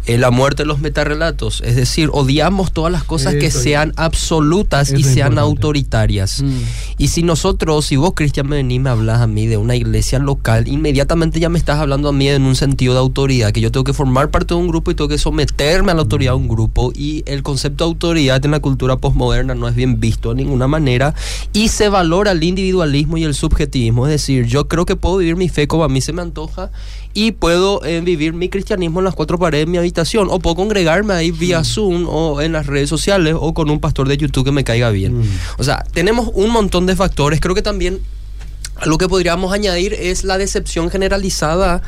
eh, 0.07 0.17
la 0.17 0.29
muerte 0.29 0.63
de 0.63 0.67
los 0.67 0.79
metarrelatos. 0.79 1.61
Es 1.65 1.75
decir, 1.75 2.09
odiamos 2.13 2.71
todas 2.71 2.91
las 2.91 3.03
cosas 3.03 3.33
que 3.35 3.47
Eso 3.47 3.59
sean 3.59 3.93
absolutas 3.95 4.89
Eso 4.89 4.99
y 4.99 5.03
sean 5.03 5.33
importante. 5.33 5.39
autoritarias. 5.41 6.43
Mm. 6.43 6.61
Y 6.97 7.07
si 7.07 7.23
nosotros, 7.23 7.85
si 7.85 7.95
vos, 7.95 8.13
Cristian, 8.15 8.47
me 8.47 8.57
venís, 8.57 8.79
me 8.79 8.89
hablas 8.89 9.21
a 9.21 9.27
mí 9.27 9.47
de 9.47 9.57
una 9.57 9.75
iglesia 9.75 10.19
local, 10.19 10.67
inmediatamente 10.67 11.39
ya 11.39 11.49
me 11.49 11.57
estás 11.57 11.79
hablando 11.79 12.09
a 12.09 12.11
mí 12.11 12.27
en 12.27 12.43
un 12.43 12.55
sentido 12.55 12.93
de 12.93 12.99
autoridad, 12.99 13.51
que 13.51 13.61
yo 13.61 13.71
tengo 13.71 13.83
que 13.83 13.93
formar 13.93 14.29
parte 14.29 14.53
de 14.53 14.59
un 14.59 14.67
grupo 14.67 14.91
y 14.91 14.95
tengo 14.95 15.07
que 15.07 15.17
someterme 15.17 15.91
a 15.91 15.95
la 15.95 16.01
autoridad 16.01 16.33
de 16.33 16.37
un 16.37 16.47
grupo. 16.47 16.91
Y 16.95 17.23
el 17.25 17.41
concepto 17.41 17.85
de 17.85 17.89
autoridad 17.89 18.43
en 18.45 18.51
la 18.51 18.59
cultura 18.59 18.97
postmoderna 18.97 19.55
no 19.55 19.67
es 19.67 19.75
bien 19.75 19.99
visto 19.99 20.29
de 20.29 20.35
ninguna 20.35 20.67
manera. 20.67 21.15
Y 21.51 21.69
se 21.69 21.89
valora 21.89 22.31
el 22.31 22.43
individualismo 22.43 23.17
y 23.17 23.23
el 23.23 23.33
subjetivismo. 23.33 24.05
Es 24.05 24.11
decir, 24.11 24.45
yo 24.45 24.67
creo 24.67 24.85
que 24.85 24.95
puedo 24.95 25.17
vivir 25.17 25.35
mi 25.35 25.49
fe 25.49 25.67
como 25.67 25.83
a 25.83 25.89
mí 25.89 26.01
se 26.01 26.13
me 26.13 26.21
antoja 26.21 26.71
y 27.15 27.31
puedo 27.31 27.83
eh, 27.85 28.01
vivir 28.01 28.33
mi 28.33 28.49
cristianismo 28.49 28.99
en 28.99 29.05
las 29.05 29.15
cuatro 29.15 29.39
paredes 29.39 29.65
de 29.65 29.71
mi 29.71 29.77
habitación. 29.77 30.27
O 30.29 30.39
puedo 30.39 30.57
congregarme 30.57 31.13
ahí 31.13 31.31
vía 31.31 31.63
Zoom 31.63 32.07
o 32.09 32.41
en 32.41 32.51
las 32.51 32.67
redes 32.67 32.89
sociales 32.89 33.35
o 33.39 33.53
con 33.53 33.69
un 33.71 33.79
pastor 33.79 34.09
de 34.09 34.17
YouTube 34.17 34.43
que 34.43 34.51
me 34.51 34.65
caiga 34.65 34.89
bien. 34.89 35.21
Mm. 35.21 35.23
O 35.57 35.63
sea, 35.63 35.85
tenemos 35.93 36.29
un 36.33 36.49
montón 36.51 36.85
de 36.85 36.95
factores. 36.95 37.39
Creo 37.39 37.55
que 37.55 37.61
también 37.61 38.01
lo 38.83 38.97
que 38.97 39.07
podríamos 39.07 39.53
añadir 39.53 39.93
es 39.93 40.25
la 40.25 40.37
decepción 40.37 40.91
generalizada 40.91 41.81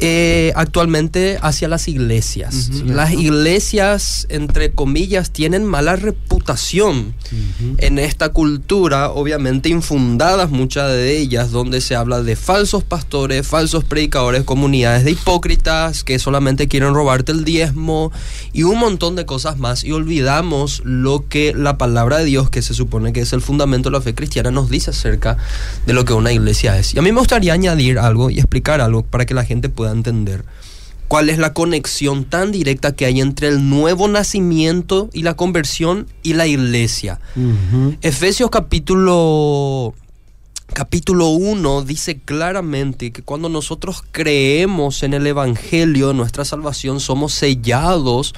eh, 0.00 0.52
actualmente 0.56 1.38
hacia 1.40 1.68
las 1.68 1.86
iglesias. 1.86 2.70
Las 2.84 3.12
iglesias, 3.12 4.26
entre 4.28 4.72
comillas, 4.72 5.30
tienen 5.30 5.64
mala 5.64 5.94
reputación 5.94 7.14
en 7.78 7.98
esta 7.98 8.30
cultura, 8.30 9.10
obviamente 9.10 9.68
infundadas 9.68 10.50
muchas 10.50 10.90
de 10.90 11.16
ellas, 11.16 11.52
donde 11.52 11.80
se 11.80 11.94
habla 11.94 12.22
de 12.22 12.34
falsos 12.34 12.82
pastores, 12.82 13.46
falsos 13.46 13.84
predicadores, 13.84 14.42
comunidades 14.42 15.04
de 15.04 15.12
hipócritas 15.12 16.02
que 16.02 16.18
solamente 16.18 16.66
quieren 16.66 16.92
robarte 16.92 17.30
el 17.30 17.44
diezmo 17.44 18.10
y 18.52 18.64
un 18.64 18.78
montón 18.78 19.14
de 19.14 19.26
cosas 19.26 19.58
más. 19.58 19.84
Y 19.84 19.92
olvidamos 19.92 20.82
lo 20.84 21.28
que 21.28 21.54
la 21.54 21.78
palabra 21.78 22.18
de 22.18 22.24
Dios, 22.24 22.50
que 22.50 22.62
se 22.62 22.74
supone 22.74 23.12
que 23.12 23.20
es 23.20 23.32
el 23.32 23.40
fundamento 23.40 23.90
de 23.90 23.96
la 23.96 24.02
fe 24.02 24.14
cristiana, 24.14 24.50
nos 24.50 24.70
dice 24.70 24.90
acerca 24.90 25.36
de 25.86 25.92
lo 25.92 26.04
que 26.04 26.12
una 26.14 26.32
iglesia 26.32 26.78
es. 26.78 26.94
Y 26.94 26.98
a 26.98 27.02
mí 27.02 27.12
me 27.12 27.20
gustaría 27.20 27.52
añadir 27.52 27.98
algo 27.98 28.30
y 28.30 28.38
explicar 28.38 28.80
algo 28.80 29.04
para 29.04 29.24
que 29.24 29.34
la 29.34 29.44
gente 29.44 29.68
pueda 29.68 29.83
entender 29.92 30.44
cuál 31.08 31.30
es 31.30 31.38
la 31.38 31.52
conexión 31.52 32.24
tan 32.24 32.52
directa 32.52 32.92
que 32.92 33.06
hay 33.06 33.20
entre 33.20 33.48
el 33.48 33.68
nuevo 33.68 34.08
nacimiento 34.08 35.10
y 35.12 35.22
la 35.22 35.34
conversión 35.34 36.06
y 36.22 36.34
la 36.34 36.46
iglesia. 36.46 37.20
Efesios 38.00 38.50
capítulo 38.50 39.94
capítulo 40.72 41.28
1 41.28 41.82
dice 41.82 42.18
claramente 42.18 43.12
que 43.12 43.22
cuando 43.22 43.48
nosotros 43.48 44.02
creemos 44.10 45.02
en 45.02 45.14
el 45.14 45.26
evangelio 45.26 46.12
nuestra 46.14 46.44
salvación 46.44 46.98
somos 47.00 47.32
sellados 47.32 48.34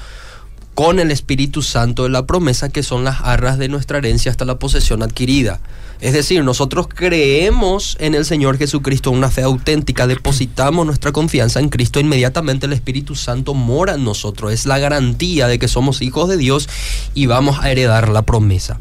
con 0.74 0.98
el 0.98 1.10
Espíritu 1.10 1.62
Santo 1.62 2.02
de 2.02 2.10
la 2.10 2.26
promesa 2.26 2.68
que 2.68 2.82
son 2.82 3.04
las 3.04 3.22
arras 3.22 3.56
de 3.56 3.68
nuestra 3.68 3.98
herencia 3.98 4.30
hasta 4.30 4.44
la 4.44 4.58
posesión 4.58 5.02
adquirida. 5.02 5.60
Es 6.00 6.12
decir, 6.12 6.44
nosotros 6.44 6.88
creemos 6.88 7.96
en 8.00 8.14
el 8.14 8.24
Señor 8.24 8.58
Jesucristo, 8.58 9.10
una 9.10 9.30
fe 9.30 9.42
auténtica, 9.42 10.06
depositamos 10.06 10.84
nuestra 10.84 11.12
confianza 11.12 11.58
en 11.60 11.70
Cristo, 11.70 12.00
inmediatamente 12.00 12.66
el 12.66 12.74
Espíritu 12.74 13.14
Santo 13.14 13.54
mora 13.54 13.94
en 13.94 14.04
nosotros, 14.04 14.52
es 14.52 14.66
la 14.66 14.78
garantía 14.78 15.48
de 15.48 15.58
que 15.58 15.68
somos 15.68 16.02
hijos 16.02 16.28
de 16.28 16.36
Dios 16.36 16.68
y 17.14 17.26
vamos 17.26 17.58
a 17.60 17.70
heredar 17.70 18.10
la 18.10 18.22
promesa. 18.22 18.78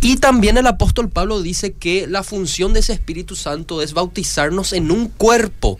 Y 0.00 0.16
también 0.16 0.56
el 0.56 0.66
apóstol 0.66 1.10
Pablo 1.10 1.42
dice 1.42 1.74
que 1.74 2.06
la 2.06 2.22
función 2.22 2.72
de 2.72 2.80
ese 2.80 2.94
Espíritu 2.94 3.36
Santo 3.36 3.82
es 3.82 3.92
bautizarnos 3.92 4.72
en 4.72 4.90
un 4.90 5.08
cuerpo. 5.08 5.78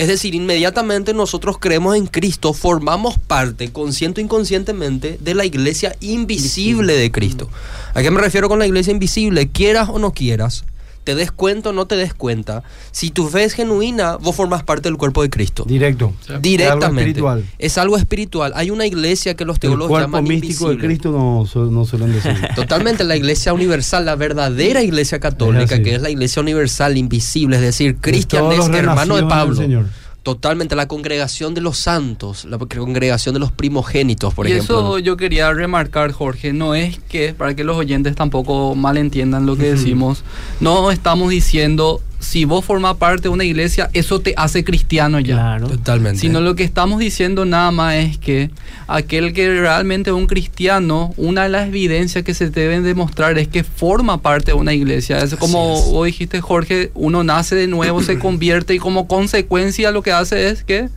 Es 0.00 0.08
decir, 0.08 0.34
inmediatamente 0.34 1.12
nosotros 1.12 1.58
creemos 1.58 1.94
en 1.94 2.06
Cristo, 2.06 2.54
formamos 2.54 3.18
parte, 3.18 3.70
consciente 3.70 4.22
o 4.22 4.24
inconscientemente, 4.24 5.18
de 5.20 5.34
la 5.34 5.44
iglesia 5.44 5.94
invisible 6.00 6.94
de 6.94 7.10
Cristo. 7.12 7.50
¿A 7.92 8.00
qué 8.00 8.10
me 8.10 8.22
refiero 8.22 8.48
con 8.48 8.58
la 8.58 8.66
iglesia 8.66 8.92
invisible? 8.92 9.50
Quieras 9.50 9.90
o 9.90 9.98
no 9.98 10.14
quieras, 10.14 10.64
te 11.04 11.14
des 11.14 11.30
cuenta 11.30 11.70
o 11.70 11.72
no 11.72 11.86
te 11.86 11.96
des 11.96 12.14
cuenta, 12.14 12.62
si 12.90 13.10
tu 13.10 13.28
fe 13.28 13.44
es 13.44 13.54
genuina, 13.54 14.16
vos 14.16 14.36
formas 14.36 14.62
parte 14.62 14.88
del 14.88 14.96
cuerpo 14.96 15.22
de 15.22 15.30
Cristo. 15.30 15.64
Directo. 15.66 16.12
Directamente. 16.40 16.60
Es 16.60 16.68
algo 16.70 16.98
espiritual. 16.98 17.44
Es 17.58 17.78
algo 17.78 17.96
espiritual. 17.96 18.52
Hay 18.54 18.70
una 18.70 18.86
iglesia 18.86 19.34
que 19.34 19.44
los 19.44 19.56
El 19.56 19.60
teólogos 19.60 19.88
cuerpo 19.88 20.06
llaman 20.06 20.24
místico 20.24 20.70
de. 20.70 20.78
Cristo 20.78 21.10
no, 21.10 21.46
no 21.70 21.84
suelen 21.84 22.12
decir. 22.12 22.36
Totalmente, 22.54 23.04
la 23.04 23.16
iglesia 23.16 23.52
universal, 23.52 24.04
la 24.04 24.16
verdadera 24.16 24.82
iglesia 24.82 25.20
católica, 25.20 25.82
que 25.82 25.94
es 25.94 26.02
la 26.02 26.10
iglesia 26.10 26.42
universal, 26.42 26.96
invisible, 26.96 27.56
es 27.56 27.62
decir, 27.62 27.96
Cristian 28.00 28.50
es 28.52 28.68
hermano 28.68 29.16
de 29.16 29.22
el 29.22 29.28
Pablo. 29.28 29.56
Señor. 29.56 29.86
Totalmente, 30.22 30.76
la 30.76 30.86
congregación 30.86 31.54
de 31.54 31.62
los 31.62 31.78
santos, 31.78 32.44
la 32.44 32.58
congregación 32.58 33.32
de 33.32 33.38
los 33.40 33.52
primogénitos, 33.52 34.34
por 34.34 34.46
y 34.46 34.52
ejemplo. 34.52 34.78
eso 34.78 34.98
yo 34.98 35.16
quería 35.16 35.50
remarcar, 35.52 36.12
Jorge, 36.12 36.52
no 36.52 36.74
es 36.74 36.98
que, 37.08 37.32
para 37.32 37.54
que 37.54 37.64
los 37.64 37.78
oyentes 37.78 38.14
tampoco 38.16 38.74
malentiendan 38.74 39.46
lo 39.46 39.56
que 39.56 39.72
decimos, 39.72 40.22
no 40.60 40.90
estamos 40.90 41.30
diciendo, 41.30 42.02
si 42.20 42.44
vos 42.44 42.64
formas 42.64 42.96
parte 42.96 43.24
de 43.24 43.28
una 43.30 43.44
iglesia, 43.44 43.90
eso 43.94 44.20
te 44.20 44.34
hace 44.36 44.62
cristiano 44.62 45.18
ya. 45.20 45.34
Claro. 45.34 45.68
Totalmente. 45.68 46.20
Sino 46.20 46.40
lo 46.40 46.54
que 46.54 46.64
estamos 46.64 47.00
diciendo 47.00 47.44
nada 47.46 47.70
más 47.70 47.94
es 47.96 48.18
que 48.18 48.50
aquel 48.86 49.32
que 49.32 49.48
realmente 49.48 50.10
es 50.10 50.16
un 50.16 50.26
cristiano, 50.26 51.12
una 51.16 51.44
de 51.44 51.48
las 51.48 51.68
evidencias 51.68 52.22
que 52.22 52.34
se 52.34 52.50
deben 52.50 52.84
demostrar 52.84 53.38
es 53.38 53.48
que 53.48 53.64
forma 53.64 54.20
parte 54.20 54.52
de 54.52 54.58
una 54.58 54.74
iglesia. 54.74 55.18
Es 55.18 55.34
como 55.36 55.78
es. 55.78 55.84
vos 55.90 56.06
dijiste, 56.06 56.40
Jorge, 56.40 56.90
uno 56.94 57.24
nace 57.24 57.56
de 57.56 57.66
nuevo, 57.66 58.02
se 58.02 58.18
convierte 58.20 58.74
y 58.74 58.78
como 58.78 59.08
consecuencia 59.08 59.90
lo 59.90 60.02
que 60.02 60.12
hace 60.12 60.50
es 60.50 60.62
que 60.62 60.88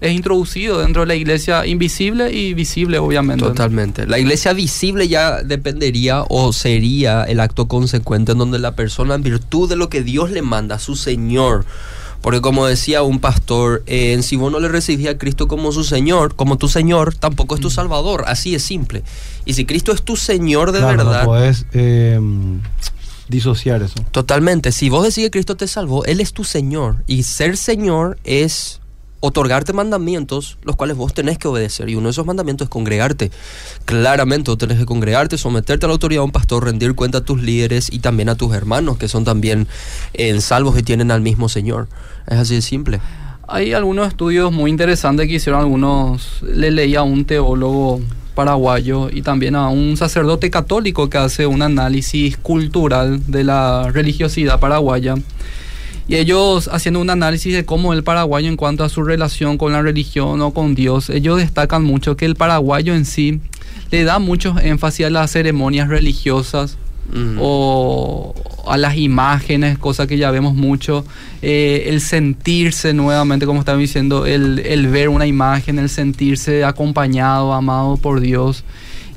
es 0.00 0.12
introducido 0.12 0.80
dentro 0.80 1.02
de 1.02 1.06
la 1.06 1.14
iglesia 1.14 1.66
invisible 1.66 2.32
y 2.32 2.54
visible, 2.54 2.98
obviamente. 2.98 3.44
Totalmente. 3.44 4.06
La 4.06 4.18
iglesia 4.18 4.52
visible 4.52 5.08
ya 5.08 5.42
dependería 5.42 6.24
o 6.28 6.52
sería 6.52 7.24
el 7.24 7.40
acto 7.40 7.68
consecuente 7.68 8.32
en 8.32 8.38
donde 8.38 8.58
la 8.58 8.74
persona, 8.74 9.14
en 9.14 9.22
virtud 9.22 9.68
de 9.68 9.76
lo 9.76 9.90
que 9.90 10.02
Dios 10.02 10.30
le 10.30 10.42
manda, 10.42 10.78
su 10.78 10.96
Señor, 10.96 11.66
porque 12.22 12.40
como 12.40 12.66
decía 12.66 13.02
un 13.02 13.18
pastor, 13.18 13.82
eh, 13.86 14.18
si 14.22 14.36
vos 14.36 14.50
no 14.50 14.58
le 14.58 14.68
recibís 14.68 15.08
a 15.08 15.18
Cristo 15.18 15.48
como 15.48 15.72
su 15.72 15.84
Señor, 15.84 16.34
como 16.34 16.56
tu 16.56 16.68
Señor, 16.68 17.14
tampoco 17.14 17.54
es 17.54 17.60
tu 17.60 17.70
Salvador. 17.70 18.24
Así 18.26 18.54
es 18.54 18.62
simple. 18.62 19.02
Y 19.44 19.54
si 19.54 19.64
Cristo 19.64 19.92
es 19.92 20.02
tu 20.02 20.16
Señor 20.16 20.72
de 20.72 20.80
Claro, 20.80 20.96
verdad, 20.98 21.22
No 21.22 21.28
puedes 21.28 21.66
eh, 21.72 22.20
disociar 23.28 23.82
eso. 23.82 23.94
Totalmente. 24.10 24.72
Si 24.72 24.90
vos 24.90 25.02
decís 25.02 25.24
que 25.24 25.30
Cristo 25.30 25.56
te 25.56 25.66
salvó, 25.66 26.04
Él 26.04 26.20
es 26.20 26.32
tu 26.32 26.44
Señor. 26.44 26.96
Y 27.06 27.22
ser 27.22 27.56
Señor 27.56 28.18
es 28.24 28.79
otorgarte 29.20 29.72
mandamientos, 29.72 30.58
los 30.62 30.76
cuales 30.76 30.96
vos 30.96 31.14
tenés 31.14 31.38
que 31.38 31.48
obedecer. 31.48 31.88
Y 31.88 31.94
uno 31.94 32.08
de 32.08 32.12
esos 32.12 32.26
mandamientos 32.26 32.66
es 32.66 32.70
congregarte. 32.70 33.30
Claramente, 33.84 34.50
vos 34.50 34.58
tenés 34.58 34.78
que 34.78 34.86
congregarte, 34.86 35.38
someterte 35.38 35.86
a 35.86 35.88
la 35.88 35.92
autoridad 35.92 36.22
de 36.22 36.24
un 36.24 36.32
pastor, 36.32 36.64
rendir 36.64 36.94
cuenta 36.94 37.18
a 37.18 37.20
tus 37.20 37.42
líderes 37.42 37.92
y 37.92 38.00
también 38.00 38.28
a 38.28 38.34
tus 38.34 38.54
hermanos, 38.54 38.98
que 38.98 39.08
son 39.08 39.24
también 39.24 39.68
en 40.14 40.40
salvos 40.40 40.78
y 40.78 40.82
tienen 40.82 41.10
al 41.10 41.20
mismo 41.20 41.48
Señor. 41.48 41.88
Es 42.26 42.38
así 42.38 42.54
de 42.54 42.62
simple. 42.62 43.00
Hay 43.46 43.72
algunos 43.72 44.08
estudios 44.08 44.52
muy 44.52 44.70
interesantes 44.70 45.26
que 45.26 45.34
hicieron 45.34 45.60
algunos, 45.60 46.40
le 46.42 46.70
leí 46.70 46.94
a 46.94 47.02
un 47.02 47.24
teólogo 47.24 48.00
paraguayo 48.34 49.10
y 49.10 49.22
también 49.22 49.56
a 49.56 49.68
un 49.68 49.96
sacerdote 49.96 50.50
católico 50.50 51.10
que 51.10 51.18
hace 51.18 51.46
un 51.46 51.60
análisis 51.60 52.36
cultural 52.36 53.20
de 53.26 53.44
la 53.44 53.90
religiosidad 53.92 54.60
paraguaya. 54.60 55.16
Y 56.10 56.16
ellos 56.16 56.68
haciendo 56.72 57.00
un 57.00 57.08
análisis 57.08 57.54
de 57.54 57.64
cómo 57.64 57.92
el 57.92 58.02
paraguayo 58.02 58.48
en 58.48 58.56
cuanto 58.56 58.82
a 58.82 58.88
su 58.88 59.02
relación 59.04 59.58
con 59.58 59.72
la 59.72 59.80
religión 59.80 60.40
o 60.42 60.52
con 60.52 60.74
Dios, 60.74 61.08
ellos 61.08 61.38
destacan 61.38 61.84
mucho 61.84 62.16
que 62.16 62.24
el 62.26 62.34
paraguayo 62.34 62.94
en 62.94 63.04
sí 63.04 63.40
le 63.90 64.02
da 64.04 64.18
mucho 64.18 64.56
énfasis 64.60 65.06
a 65.06 65.10
las 65.10 65.30
ceremonias 65.30 65.88
religiosas, 65.88 66.78
Mm. 67.12 67.38
o 67.40 68.34
a 68.68 68.76
las 68.76 68.96
imágenes, 68.96 69.78
cosa 69.78 70.06
que 70.06 70.16
ya 70.16 70.30
vemos 70.30 70.54
mucho, 70.54 71.04
eh, 71.42 71.84
el 71.86 72.00
sentirse 72.00 72.94
nuevamente, 72.94 73.46
como 73.46 73.60
estaba 73.60 73.78
diciendo, 73.78 74.26
el, 74.26 74.60
el 74.60 74.86
ver 74.86 75.08
una 75.08 75.26
imagen, 75.26 75.78
el 75.80 75.88
sentirse 75.88 76.62
acompañado, 76.64 77.52
amado 77.52 77.96
por 77.96 78.20
Dios. 78.20 78.64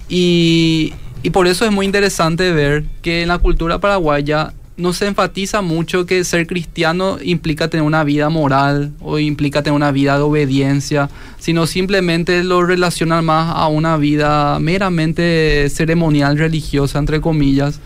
Y, 0.10 0.94
y 1.22 1.30
por 1.30 1.46
eso 1.46 1.66
es 1.66 1.72
muy 1.72 1.86
interesante 1.86 2.52
ver 2.52 2.84
que 3.04 3.22
en 3.22 3.28
la 3.28 3.38
cultura 3.38 3.80
paraguaya 3.80 4.54
no 4.76 4.92
se 4.94 5.06
enfatiza 5.08 5.62
mucho 5.62 6.06
que 6.06 6.24
ser 6.24 6.48
cristiano 6.48 7.18
implica 7.24 7.68
tener 7.68 7.86
una 7.86 8.04
vida 8.04 8.30
moral 8.30 8.92
o 9.02 9.20
implica 9.20 9.62
tener 9.62 9.76
una 9.76 9.92
vida 9.92 10.16
de 10.18 10.24
obediencia, 10.24 11.10
sino 11.38 11.68
simplemente 11.68 12.44
lo 12.44 12.64
relacionan 12.64 13.24
más 13.26 13.54
a 13.56 13.68
una 13.68 13.98
vida 13.98 14.58
meramente 14.60 15.70
ceremonial 15.70 16.38
religiosa, 16.38 16.98
entre 17.00 17.22
comillas. 17.22 17.80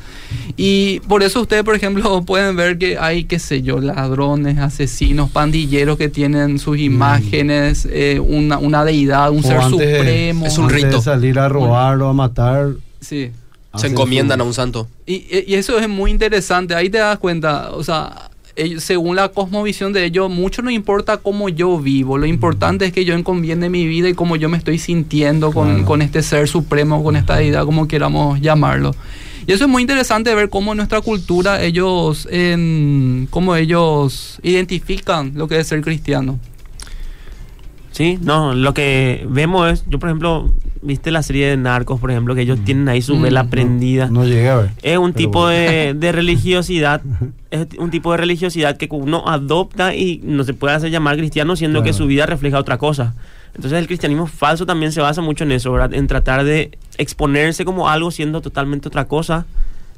Y 0.56 1.00
por 1.08 1.24
eso 1.24 1.42
ustedes, 1.42 1.64
por 1.64 1.76
ejemplo, 1.76 2.22
pueden 2.26 2.56
ver 2.56 2.78
que 2.78 2.98
hay, 2.98 3.26
qué 3.26 3.40
sé 3.40 3.62
yo, 3.62 3.80
ladrones, 3.80 4.58
asesinos, 4.58 5.30
pandilleros 5.30 5.98
que 5.98 6.10
tienen 6.10 6.58
sus 6.60 6.78
imágenes, 6.78 7.88
eh, 7.92 8.20
una, 8.20 8.58
una 8.58 8.84
deidad, 8.86 9.32
un 9.32 9.40
O 9.40 9.44
ser 9.44 9.58
antes 9.58 9.80
de- 9.80 9.98
supremo. 9.98 10.46
Es 10.46 10.58
un 10.58 10.66
antes 10.66 10.84
rito. 10.84 10.98
de 10.98 11.02
salir 11.04 11.40
a 11.40 11.50
robar 11.50 12.02
o 12.02 12.08
a 12.10 12.14
matar. 12.14 12.70
Sí. 13.02 13.32
Se 13.78 13.88
encomiendan 13.88 14.42
a 14.42 14.44
un 14.44 14.54
santo. 14.54 14.88
Y, 15.06 15.26
y 15.48 15.56
eso 15.56 15.78
es 15.80 15.88
muy 15.90 16.12
interesante. 16.12 16.76
Ahí 16.76 16.90
te 16.90 16.98
das 16.98 17.18
cuenta, 17.20 17.72
o 17.72 17.84
sea, 17.84 18.30
ellos- 18.56 18.84
según 18.84 19.16
la 19.16 19.30
cosmovisión 19.30 19.94
de 19.94 20.04
ellos, 20.06 20.30
mucho 20.32 20.62
no 20.62 20.72
importa 20.72 21.18
cómo 21.18 21.48
yo 21.50 21.80
vivo. 21.80 22.18
Lo 22.18 22.26
importante 22.26 22.86
es 22.86 22.92
que 22.94 23.06
yo 23.06 23.14
encomiende 23.14 23.70
mi 23.70 23.86
vida 23.86 24.10
y 24.10 24.14
cómo 24.14 24.36
yo 24.36 24.50
me 24.50 24.58
estoy 24.58 24.80
sintiendo 24.80 25.52
con, 25.52 25.68
Claro. 25.70 25.86
con 25.86 26.02
este 26.02 26.24
ser 26.24 26.48
supremo, 26.48 27.04
con 27.04 27.16
esta 27.16 27.38
deidad, 27.38 27.66
como 27.66 27.88
queramos 27.88 28.42
llamarlo. 28.42 28.96
Y 29.46 29.54
eso 29.54 29.64
es 29.66 29.70
muy 29.70 29.82
interesante 29.82 30.34
ver 30.36 30.50
cómo 30.50 30.72
en 30.74 30.78
nuestra 30.78 31.00
cultura 31.02 31.64
ellos, 31.64 32.28
en, 32.32 33.28
cómo 33.30 33.56
ellos 33.56 34.40
identifican 34.44 35.32
lo 35.36 35.48
que 35.48 35.60
es 35.60 35.68
ser 35.68 35.82
cristiano. 35.82 36.40
Sí, 37.98 38.20
no, 38.22 38.54
lo 38.54 38.76
que 38.76 39.26
vemos 39.28 39.72
es, 39.72 39.84
yo 39.88 39.98
por 39.98 40.10
ejemplo, 40.10 40.52
viste 40.84 41.10
la 41.10 41.24
serie 41.24 41.48
de 41.48 41.58
Narcos, 41.58 42.00
por 42.00 42.12
ejemplo, 42.12 42.36
que 42.36 42.42
ellos 42.42 42.60
tienen 42.64 42.88
ahí 42.90 43.02
su 43.02 43.16
Mm, 43.16 43.22
vela 43.24 43.44
no, 43.44 43.50
prendida. 43.50 44.08
No 44.08 44.24
llegué 44.24 44.50
a 44.50 44.56
ver. 44.58 44.70
Es 44.84 45.00
un 45.00 45.14
tipo 45.14 45.42
bueno. 45.42 45.58
de, 45.72 45.94
de 45.98 46.12
religiosidad, 46.12 47.02
es 47.50 47.66
un 47.80 47.90
tipo 47.90 48.12
de 48.12 48.18
religiosidad 48.18 48.78
que 48.78 48.88
uno 48.92 49.24
adopta 49.28 49.96
y 49.96 50.22
no 50.24 50.44
se 50.44 50.54
puede 50.54 50.76
hacer 50.76 50.92
llamar 50.92 51.18
cristiano 51.18 51.56
siendo 51.56 51.82
que 51.82 51.92
su 51.92 52.06
vida 52.06 52.28
refleja 52.28 52.60
otra 52.60 52.78
cosa. 52.78 53.16
Entonces 53.56 53.80
el 53.80 53.88
cristianismo 53.88 54.28
falso 54.28 54.68
también 54.68 54.92
se 54.92 55.02
basa 55.02 55.24
mucho 55.24 55.44
en 55.44 55.52
eso, 55.54 55.72
¿verdad? 55.72 55.92
En 55.96 56.06
tratar 56.06 56.44
de 56.44 56.78
exponerse 57.00 57.66
como 57.66 57.90
algo 57.90 58.12
siendo 58.12 58.42
totalmente 58.42 58.88
otra 58.90 59.06
cosa 59.06 59.48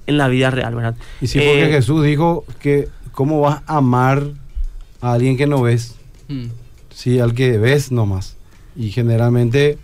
en 0.08 0.18
la 0.18 0.30
vida 0.30 0.50
real, 0.52 0.74
¿verdad? 0.74 0.96
Y 1.20 1.28
sí, 1.28 1.40
porque 1.40 1.66
Eh, 1.66 1.72
Jesús 1.72 2.06
dijo 2.06 2.46
que 2.62 2.88
cómo 3.12 3.42
vas 3.42 3.62
a 3.68 3.78
amar 3.78 4.24
a 5.02 5.12
alguien 5.12 5.36
que 5.36 5.46
no 5.48 5.62
ves, 5.62 5.96
Mm. 6.30 6.46
Sí, 7.00 7.20
al 7.20 7.34
que 7.34 7.58
ves 7.58 7.94
nomás. 7.94 8.36
Y 8.76 8.92
generalmente 8.92 9.78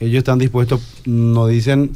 ellos 0.00 0.18
están 0.18 0.38
dispuestos, 0.38 0.80
no 1.04 1.46
dicen, 1.46 1.90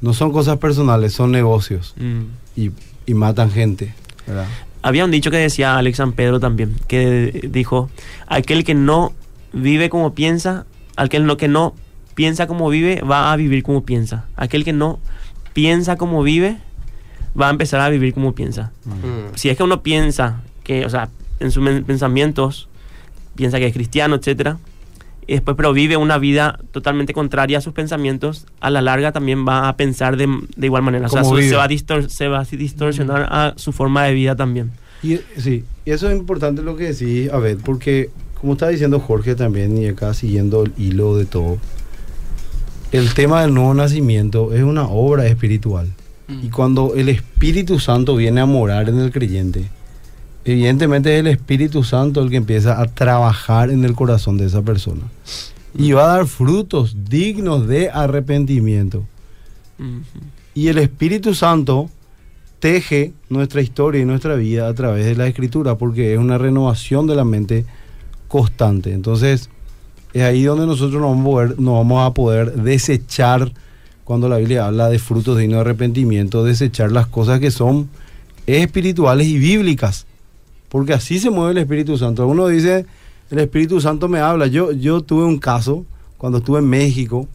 no 0.00 0.12
son 0.12 0.32
cosas 0.32 0.58
personales, 0.58 1.12
son 1.12 1.30
negocios. 1.30 1.94
mm. 1.96 2.22
Y, 2.54 2.70
y 3.06 3.14
matan 3.14 3.50
gente, 3.50 3.94
¿verdad? 4.26 4.46
Había 4.82 5.04
un 5.04 5.12
dicho 5.12 5.30
que 5.30 5.36
decía 5.38 5.78
Alex 5.78 5.98
San 5.98 6.12
Pedro 6.12 6.40
también, 6.40 6.74
que 6.88 7.48
dijo, 7.50 7.88
aquel 8.26 8.64
que 8.64 8.74
no 8.74 9.12
vive 9.52 9.88
como 9.88 10.12
piensa, 10.12 10.66
aquel 10.96 11.24
no, 11.24 11.36
que 11.36 11.48
no 11.48 11.74
piensa 12.14 12.48
como 12.48 12.68
vive, 12.68 13.00
va 13.02 13.32
a 13.32 13.36
vivir 13.36 13.62
como 13.62 13.84
piensa. 13.84 14.26
Aquel 14.36 14.64
que 14.64 14.72
no 14.72 14.98
piensa 15.52 15.96
como 15.96 16.22
vive, 16.24 16.58
va 17.40 17.46
a 17.46 17.50
empezar 17.50 17.80
a 17.80 17.88
vivir 17.88 18.12
como 18.12 18.34
piensa. 18.34 18.72
Mm. 18.84 19.36
Si 19.36 19.48
es 19.48 19.56
que 19.56 19.62
uno 19.62 19.82
piensa 19.82 20.42
que, 20.64 20.84
o 20.84 20.90
sea, 20.90 21.08
en 21.38 21.52
sus 21.52 21.66
pensamientos, 21.82 22.68
piensa 23.34 23.58
que 23.58 23.66
es 23.66 23.72
cristiano, 23.74 24.14
etcétera, 24.16 24.58
y 25.26 25.34
después 25.34 25.56
pero 25.56 25.72
vive 25.72 25.96
una 25.96 26.18
vida 26.18 26.58
totalmente 26.72 27.12
contraria 27.14 27.58
a 27.58 27.60
sus 27.60 27.72
pensamientos, 27.72 28.46
a 28.60 28.70
la 28.70 28.80
larga 28.82 29.12
también 29.12 29.46
va 29.46 29.68
a 29.68 29.76
pensar 29.76 30.16
de, 30.16 30.28
de 30.56 30.66
igual 30.66 30.82
manera. 30.82 31.06
O 31.06 31.08
sea, 31.08 31.22
su- 31.24 31.36
se, 31.38 31.54
va 31.54 31.64
a 31.64 31.68
distor- 31.68 32.08
se 32.08 32.28
va 32.28 32.40
a 32.40 32.44
distorsionar 32.44 33.28
a 33.30 33.54
su 33.56 33.72
forma 33.72 34.04
de 34.04 34.14
vida 34.14 34.34
también. 34.36 34.72
Y 35.02 35.18
sí, 35.36 35.64
y 35.84 35.90
eso 35.90 36.08
es 36.10 36.16
importante 36.16 36.62
lo 36.62 36.76
que 36.76 36.92
decís, 36.92 37.30
a 37.32 37.38
ver, 37.38 37.56
porque 37.58 38.10
como 38.40 38.54
está 38.54 38.68
diciendo 38.68 38.98
Jorge 39.00 39.34
también, 39.36 39.76
y 39.78 39.86
acá 39.86 40.12
siguiendo 40.14 40.64
el 40.64 40.72
hilo 40.76 41.16
de 41.16 41.24
todo, 41.26 41.58
el 42.92 43.14
tema 43.14 43.42
del 43.42 43.54
nuevo 43.54 43.72
nacimiento 43.74 44.52
es 44.52 44.62
una 44.62 44.86
obra 44.86 45.26
espiritual. 45.26 45.88
Mm. 46.28 46.46
Y 46.46 46.48
cuando 46.50 46.94
el 46.94 47.08
Espíritu 47.08 47.78
Santo 47.80 48.16
viene 48.16 48.40
a 48.40 48.46
morar 48.46 48.88
en 48.88 48.98
el 48.98 49.10
creyente, 49.12 49.68
evidentemente 50.44 51.14
es 51.14 51.20
el 51.20 51.26
Espíritu 51.28 51.84
Santo 51.84 52.22
el 52.22 52.30
que 52.30 52.36
empieza 52.36 52.80
a 52.80 52.86
trabajar 52.86 53.70
en 53.70 53.84
el 53.84 53.94
corazón 53.94 54.38
de 54.38 54.46
esa 54.46 54.62
persona. 54.62 55.02
Y 55.74 55.92
va 55.92 56.04
a 56.04 56.16
dar 56.16 56.26
frutos 56.26 56.96
dignos 57.08 57.66
de 57.66 57.90
arrepentimiento. 57.90 59.04
Y 60.54 60.68
el 60.68 60.78
Espíritu 60.78 61.34
Santo 61.34 61.88
teje 62.58 63.12
nuestra 63.28 63.60
historia 63.62 64.02
y 64.02 64.04
nuestra 64.04 64.36
vida 64.36 64.68
a 64.68 64.74
través 64.74 65.06
de 65.06 65.16
la 65.16 65.26
escritura, 65.26 65.76
porque 65.76 66.12
es 66.12 66.18
una 66.18 66.38
renovación 66.38 67.06
de 67.06 67.16
la 67.16 67.24
mente 67.24 67.64
constante. 68.28 68.92
Entonces, 68.92 69.50
es 70.12 70.22
ahí 70.22 70.44
donde 70.44 70.66
nosotros 70.66 71.00
nos 71.00 71.10
vamos 71.10 71.26
a 71.26 71.30
poder, 71.30 71.60
nos 71.60 71.74
vamos 71.74 72.06
a 72.06 72.14
poder 72.14 72.54
desechar, 72.54 73.52
cuando 74.04 74.28
la 74.28 74.36
Biblia 74.36 74.66
habla 74.66 74.88
de 74.88 74.98
frutos 74.98 75.38
dignos 75.38 75.56
de 75.56 75.60
arrepentimiento, 75.62 76.44
desechar 76.44 76.92
las 76.92 77.06
cosas 77.06 77.40
que 77.40 77.50
son 77.50 77.88
espirituales 78.46 79.26
y 79.26 79.38
bíblicas. 79.38 80.06
Porque 80.72 80.94
así 80.94 81.18
se 81.18 81.28
mueve 81.28 81.52
el 81.52 81.58
Espíritu 81.58 81.98
Santo. 81.98 82.26
Uno 82.26 82.46
dice, 82.48 82.86
el 83.30 83.38
Espíritu 83.40 83.78
Santo 83.78 84.08
me 84.08 84.20
habla. 84.20 84.46
Yo, 84.46 84.72
yo 84.72 85.02
tuve 85.02 85.24
un 85.24 85.38
caso 85.38 85.84
cuando 86.16 86.38
estuve 86.38 86.60
en 86.60 86.66
México. 86.66 87.28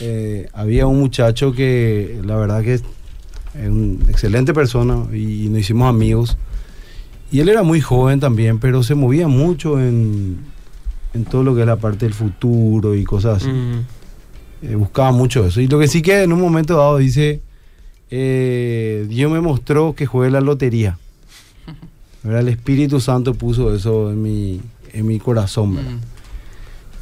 eh, 0.00 0.48
había 0.54 0.86
un 0.86 0.98
muchacho 0.98 1.52
que 1.52 2.22
la 2.24 2.36
verdad 2.36 2.62
que 2.62 2.74
es 2.74 2.82
una 3.54 4.10
excelente 4.10 4.54
persona 4.54 5.14
y 5.14 5.48
nos 5.50 5.60
hicimos 5.60 5.90
amigos. 5.90 6.38
Y 7.30 7.40
él 7.40 7.50
era 7.50 7.62
muy 7.62 7.82
joven 7.82 8.18
también, 8.18 8.58
pero 8.58 8.82
se 8.82 8.94
movía 8.94 9.28
mucho 9.28 9.78
en, 9.78 10.38
en 11.12 11.24
todo 11.26 11.42
lo 11.42 11.54
que 11.54 11.60
es 11.60 11.66
la 11.66 11.76
parte 11.76 12.06
del 12.06 12.14
futuro 12.14 12.94
y 12.94 13.04
cosas 13.04 13.42
así. 13.42 13.50
Mm. 13.52 13.84
Eh, 14.62 14.74
buscaba 14.76 15.12
mucho 15.12 15.44
eso. 15.44 15.60
Y 15.60 15.68
lo 15.68 15.78
que 15.78 15.86
sí 15.86 16.00
que 16.00 16.22
en 16.22 16.32
un 16.32 16.40
momento 16.40 16.78
dado 16.78 16.96
dice, 16.96 17.42
eh, 18.10 19.04
Dios 19.06 19.30
me 19.30 19.42
mostró 19.42 19.94
que 19.94 20.06
juegue 20.06 20.30
la 20.30 20.40
lotería. 20.40 20.96
¿Verdad? 22.24 22.40
El 22.40 22.48
Espíritu 22.48 23.00
Santo 23.00 23.34
puso 23.34 23.74
eso 23.74 24.10
en 24.10 24.22
mi, 24.22 24.60
en 24.92 25.06
mi 25.06 25.18
corazón. 25.18 25.76
¿verdad? 25.76 25.90
Mm. 25.92 26.00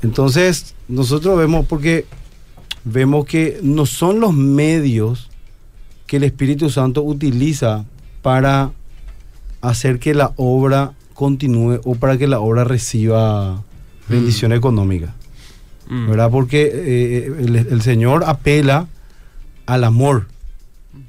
Entonces, 0.02 0.74
nosotros 0.88 1.38
vemos 1.38 1.64
porque 1.66 2.06
vemos 2.84 3.24
que 3.24 3.60
no 3.62 3.86
son 3.86 4.20
los 4.20 4.34
medios 4.34 5.30
que 6.06 6.16
el 6.16 6.24
Espíritu 6.24 6.68
Santo 6.68 7.02
utiliza 7.02 7.84
para 8.20 8.72
hacer 9.60 10.00
que 10.00 10.12
la 10.12 10.32
obra 10.36 10.92
continúe 11.14 11.80
o 11.84 11.94
para 11.94 12.18
que 12.18 12.26
la 12.26 12.40
obra 12.40 12.64
reciba 12.64 13.62
bendición 14.08 14.52
económica. 14.52 15.14
Mm. 15.88 16.10
¿Verdad? 16.10 16.30
Porque 16.30 16.70
eh, 16.74 17.32
el, 17.38 17.56
el 17.56 17.82
Señor 17.82 18.24
apela 18.26 18.88
al 19.66 19.84
amor, 19.84 20.26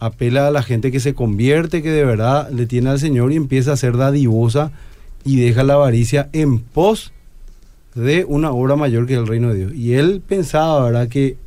apela 0.05 0.47
a 0.47 0.51
la 0.51 0.63
gente 0.63 0.91
que 0.91 0.99
se 0.99 1.13
convierte, 1.13 1.81
que 1.81 1.91
de 1.91 2.03
verdad 2.03 2.49
le 2.51 2.65
tiene 2.65 2.89
al 2.89 2.99
Señor 2.99 3.31
y 3.31 3.35
empieza 3.35 3.73
a 3.73 3.77
ser 3.77 3.97
dadivosa 3.97 4.71
y 5.23 5.39
deja 5.39 5.63
la 5.63 5.75
avaricia 5.75 6.29
en 6.33 6.59
pos 6.59 7.13
de 7.95 8.25
una 8.27 8.51
obra 8.51 8.75
mayor 8.75 9.05
que 9.05 9.13
el 9.13 9.27
reino 9.27 9.53
de 9.53 9.59
Dios. 9.59 9.73
Y 9.73 9.93
él 9.93 10.21
pensaba, 10.27 10.83
¿verdad?, 10.85 11.07
que 11.07 11.37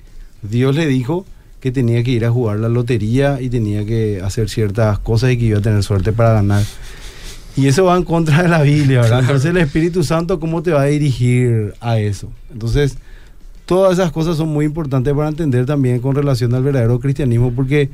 Dios 0.43 0.75
le 0.75 0.87
dijo 0.87 1.27
que 1.61 1.73
tenía 1.73 2.03
que 2.03 2.13
ir 2.13 2.25
a 2.25 2.31
jugar 2.31 2.59
la 2.59 2.69
lotería 2.69 3.41
y 3.41 3.49
tenía 3.51 3.85
que 3.85 4.21
hacer 4.23 4.49
ciertas 4.49 4.99
cosas 5.01 5.33
y 5.33 5.39
que 5.39 5.47
iba 5.47 5.59
a 5.59 5.63
tener 5.63 5.83
suerte 5.83 6.13
para 6.13 6.33
ganar. 6.33 6.63
Y 7.57 7.67
eso 7.67 7.85
va 7.85 7.97
en 7.97 8.05
contra 8.05 8.43
de 8.43 8.49
la 8.49 8.63
Biblia, 8.63 9.01
¿verdad? 9.01 9.21
Entonces 9.21 9.51
el 9.51 9.57
Espíritu 9.57 10.05
Santo, 10.05 10.39
¿cómo 10.39 10.63
te 10.63 10.71
va 10.73 10.83
a 10.83 10.87
dirigir 10.87 11.75
a 11.81 11.99
eso? 11.99 12.31
Entonces, 12.53 12.99
todas 13.65 13.95
esas 13.95 14.13
cosas 14.13 14.37
son 14.37 14.49
muy 14.49 14.65
importantes 14.65 15.13
para 15.15 15.29
entender 15.29 15.67
también 15.67 16.01
con 16.01 16.15
relación 16.15 16.55
al 16.55 16.63
verdadero 16.63 17.01
cristianismo, 17.01 17.51
porque 17.53 17.91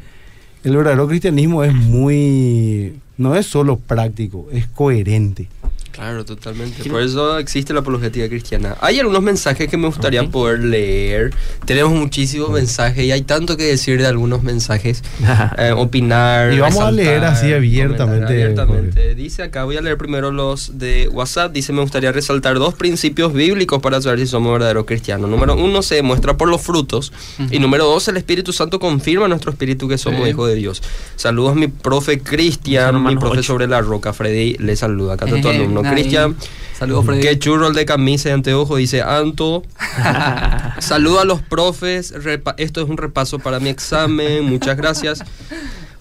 el 0.64 0.76
verdadero 0.76 1.08
cristianismo 1.08 1.64
es 1.64 1.74
muy, 1.74 2.94
no 3.16 3.34
es 3.34 3.46
solo 3.46 3.76
práctico, 3.78 4.48
es 4.52 4.66
coherente. 4.66 5.48
Claro, 5.92 6.24
totalmente. 6.24 6.88
Por 6.88 7.02
eso 7.02 7.38
existe 7.38 7.72
la 7.74 7.80
apologética 7.80 8.28
cristiana. 8.28 8.76
Hay 8.80 8.98
algunos 8.98 9.22
mensajes 9.22 9.68
que 9.68 9.76
me 9.76 9.86
gustaría 9.86 10.22
poder 10.28 10.60
leer. 10.60 11.32
Tenemos 11.66 11.92
muchísimos 11.92 12.50
mensajes 12.50 13.04
y 13.04 13.12
hay 13.12 13.22
tanto 13.22 13.56
que 13.56 13.64
decir 13.64 14.00
de 14.00 14.06
algunos 14.06 14.42
mensajes. 14.42 15.02
Eh, 15.58 15.72
opinar. 15.72 16.52
Y 16.52 16.58
vamos 16.60 16.82
a 16.82 16.90
leer 16.90 17.24
así 17.24 17.52
abiertamente, 17.52 18.32
abiertamente. 18.32 19.14
Dice 19.14 19.42
acá, 19.42 19.64
voy 19.64 19.76
a 19.76 19.80
leer 19.82 19.96
primero 19.98 20.30
los 20.32 20.78
de 20.78 21.08
WhatsApp. 21.08 21.52
Dice, 21.52 21.72
me 21.72 21.82
gustaría 21.82 22.10
resaltar 22.10 22.58
dos 22.58 22.74
principios 22.74 23.32
bíblicos 23.32 23.80
para 23.82 24.00
saber 24.00 24.20
si 24.20 24.26
somos 24.26 24.52
verdaderos 24.52 24.86
cristianos. 24.86 25.28
Número 25.28 25.54
uno, 25.56 25.82
se 25.82 25.96
demuestra 25.96 26.36
por 26.36 26.48
los 26.48 26.60
frutos. 26.62 27.12
Y 27.50 27.58
número 27.58 27.84
dos, 27.84 28.08
el 28.08 28.16
Espíritu 28.16 28.52
Santo 28.52 28.78
confirma 28.80 29.26
a 29.26 29.28
nuestro 29.28 29.50
espíritu 29.52 29.88
que 29.88 29.98
somos 29.98 30.22
Sí. 30.24 30.30
hijos 30.30 30.48
de 30.48 30.54
Dios. 30.54 30.82
Saludos 31.16 31.54
mi 31.54 31.68
profe 31.68 32.20
Cristian, 32.20 33.02
mi 33.04 33.16
profe 33.16 33.42
sobre 33.42 33.66
la 33.66 33.80
roca. 33.80 34.12
Freddy 34.12 34.54
le 34.58 34.74
saluda. 34.76 35.14
Acá 35.14 35.26
está 35.26 35.40
tu 35.40 35.48
alumno. 35.48 35.81
Ahí. 35.86 35.94
Cristian, 35.94 36.36
Saludos, 36.78 37.04
Freddy. 37.06 37.20
Qué 37.22 37.38
churro 37.38 37.68
el 37.68 37.74
de 37.74 37.84
camisa 37.84 38.28
y 38.30 38.32
anteojo, 38.32 38.76
dice 38.76 39.02
Anto. 39.02 39.62
Saludo 40.80 41.20
a 41.20 41.24
los 41.24 41.40
profes. 41.42 42.12
repa- 42.14 42.54
esto 42.58 42.82
es 42.82 42.88
un 42.88 42.96
repaso 42.96 43.38
para 43.38 43.60
mi 43.60 43.68
examen. 43.68 44.44
Muchas 44.44 44.76
gracias. 44.76 45.22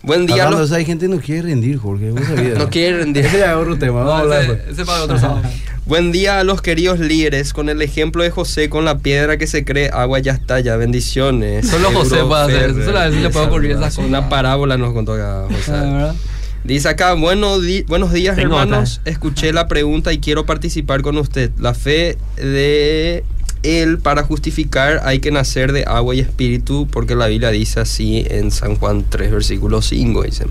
Buen 0.04 0.26
día. 0.26 0.38
a 0.38 0.46
Hablando 0.46 0.62
los- 0.62 0.70
eso, 0.70 0.76
hay 0.78 0.86
gente 0.86 1.08
que 1.08 1.14
no 1.16 1.22
quiere 1.22 1.44
rendir, 1.44 1.78
Jorge. 1.78 2.10
vos 2.10 2.22
sabías, 2.26 2.58
No 2.58 2.70
quiere 2.70 2.98
rendir. 2.98 3.26
Ese 3.26 3.42
es 3.46 3.50
otro 3.56 3.78
tema. 3.78 4.00
Vamos 4.04 4.14
a 4.14 4.18
No, 4.18 4.22
hablar 4.24 4.42
ese, 4.44 4.72
ese 4.72 4.86
para 4.86 5.04
otro 5.04 5.20
sábado. 5.20 5.42
Buen 5.86 6.12
día 6.12 6.40
a 6.40 6.44
los 6.44 6.62
queridos 6.64 7.00
líderes. 7.00 7.54
Con 7.54 7.70
el 7.70 7.82
ejemplo 7.84 8.24
de 8.24 8.32
José, 8.32 8.70
con 8.70 8.84
la 8.86 8.98
piedra 9.00 9.38
que 9.38 9.46
se 9.46 9.64
cree 9.64 9.90
agua 9.94 10.18
ya 10.20 10.32
está, 10.32 10.60
ya. 10.60 10.76
Bendiciones. 10.78 11.68
Solo 11.70 11.92
José 11.92 12.24
puede 12.24 12.42
hacer 12.44 12.84
Solo 12.86 12.98
a 13.00 13.12
sí 13.12 13.18
le 13.18 13.30
puede 13.30 13.46
ocurrir 13.46 13.72
esas 13.72 13.98
Una 14.00 14.18
cosas. 14.20 14.30
parábola 14.32 14.78
nos 14.78 14.94
contó 14.94 15.14
acá 15.14 15.44
José. 15.52 15.72
Dice 16.64 16.90
acá, 16.90 17.14
bueno 17.14 17.60
di- 17.60 17.84
buenos 17.84 18.14
días 18.14 18.36
Tengo 18.36 18.52
otra, 18.56 18.64
hermanos, 18.64 19.02
escuché 19.06 19.52
la 19.52 19.68
pregunta 19.68 20.14
y 20.14 20.20
quiero 20.20 20.46
participar 20.46 21.02
con 21.02 21.18
usted. 21.18 21.52
La 21.58 21.74
fe 21.74 22.18
de 22.38 23.24
él 23.64 24.00
para 24.00 24.24
justificar 24.24 25.02
hay 25.06 25.20
que 25.20 25.30
nacer 25.32 25.72
de 25.72 25.84
agua 25.86 26.16
y 26.16 26.20
espíritu 26.20 26.88
porque 26.92 27.16
la 27.16 27.28
Biblia 27.28 27.50
dice 27.52 27.80
así 27.80 28.26
en 28.30 28.50
San 28.52 28.76
Juan 28.76 29.06
3 29.08 29.32
versículo 29.32 29.82
5. 29.82 30.24
Dicen. 30.24 30.48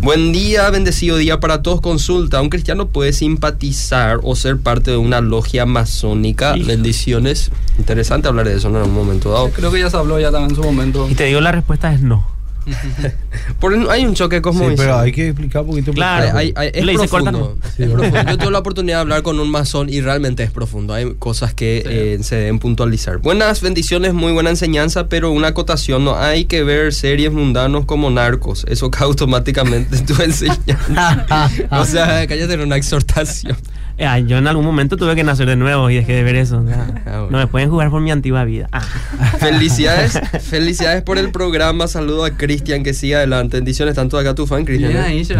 Buen 0.00 0.32
día, 0.32 0.68
bendecido 0.70 1.16
día 1.16 1.38
para 1.40 1.62
todos. 1.62 1.80
Consulta, 1.80 2.40
¿un 2.40 2.48
cristiano 2.48 2.88
puede 2.88 3.12
simpatizar 3.12 4.18
o 4.22 4.34
ser 4.36 4.58
parte 4.58 4.90
de 4.92 4.96
una 4.96 5.20
logia 5.20 5.66
masónica? 5.66 6.54
Sí. 6.54 6.62
Bendiciones. 6.64 7.50
Interesante 7.78 8.26
hablar 8.28 8.48
de 8.48 8.56
eso 8.56 8.68
en 8.68 8.76
un 8.76 8.92
momento 8.94 9.30
dado. 9.30 9.50
Creo 9.50 9.70
que 9.72 9.78
ya 9.80 9.90
se 9.90 9.96
habló 9.96 10.18
ya 10.20 10.30
también 10.30 10.50
en 10.50 10.56
su 10.56 10.62
momento. 10.62 11.08
Y 11.10 11.14
te 11.14 11.24
digo, 11.26 11.40
la 11.40 11.52
respuesta 11.52 11.92
es 11.92 12.00
no. 12.00 12.31
Por- 13.60 13.90
hay 13.90 14.04
un 14.06 14.14
choque 14.14 14.36
Sí, 14.36 14.42
cosmovisión. 14.42 14.76
pero 14.76 14.98
hay 14.98 15.12
que 15.12 15.28
explicar 15.28 15.62
un 15.62 15.68
poquito. 15.68 15.92
Claro. 15.92 16.36
Hay- 16.36 16.52
hay- 16.56 16.70
es 16.74 16.84
profundo. 17.08 17.56
Sí, 17.76 17.82
es 17.84 17.90
profundo. 17.90 18.22
Yo 18.30 18.38
tuve 18.38 18.50
la 18.50 18.58
oportunidad 18.58 18.96
de 18.98 19.00
hablar 19.02 19.22
con 19.22 19.38
un 19.40 19.50
masón 19.50 19.88
y 19.88 20.00
realmente 20.00 20.42
es 20.42 20.50
profundo. 20.50 20.94
Hay 20.94 21.14
cosas 21.18 21.54
que 21.54 21.82
eh, 21.86 22.18
se 22.22 22.36
deben 22.36 22.58
puntualizar. 22.58 23.18
Buenas 23.18 23.60
bendiciones, 23.60 24.14
muy 24.14 24.32
buena 24.32 24.50
enseñanza, 24.50 25.08
pero 25.08 25.30
una 25.30 25.48
acotación. 25.48 26.04
No 26.04 26.16
hay 26.16 26.44
que 26.46 26.62
ver 26.62 26.92
series 26.92 27.32
mundanos 27.32 27.84
como 27.84 28.10
narcos. 28.10 28.64
Eso 28.68 28.90
cae 28.90 29.04
automáticamente 29.04 29.96
en 29.96 30.06
tu 30.06 30.14
enseñanza. 30.22 31.50
o 31.70 31.84
sea, 31.84 32.26
cállate, 32.26 32.52
era 32.54 32.64
una 32.64 32.76
exhortación. 32.76 33.56
Eh, 33.98 34.24
yo 34.26 34.38
en 34.38 34.46
algún 34.46 34.64
momento 34.64 34.96
tuve 34.96 35.14
que 35.14 35.22
nacer 35.24 35.46
de 35.46 35.56
nuevo 35.56 35.90
y 35.90 35.96
dejé 35.96 36.12
de 36.14 36.22
ver 36.22 36.36
eso. 36.36 36.64
Ah. 36.70 37.26
No 37.30 37.38
me 37.38 37.46
pueden 37.46 37.70
jugar 37.70 37.90
por 37.90 38.00
mi 38.00 38.10
antigua 38.10 38.44
vida. 38.44 38.68
Ah. 38.72 38.80
Felicidades, 39.38 40.18
felicidades 40.40 41.02
por 41.02 41.18
el 41.18 41.30
programa. 41.30 41.88
Saludo 41.88 42.24
a 42.24 42.30
Cristian 42.30 42.82
que 42.82 42.94
sigue 42.94 43.16
adelante. 43.16 43.56
Bendiciones 43.56 43.94
tanto 43.94 44.18
acá 44.18 44.34
tu 44.34 44.46
fan, 44.46 44.64
Cristian. 44.64 44.92
Bien 44.92 45.04
¿eh? 45.04 45.20
es 45.20 45.30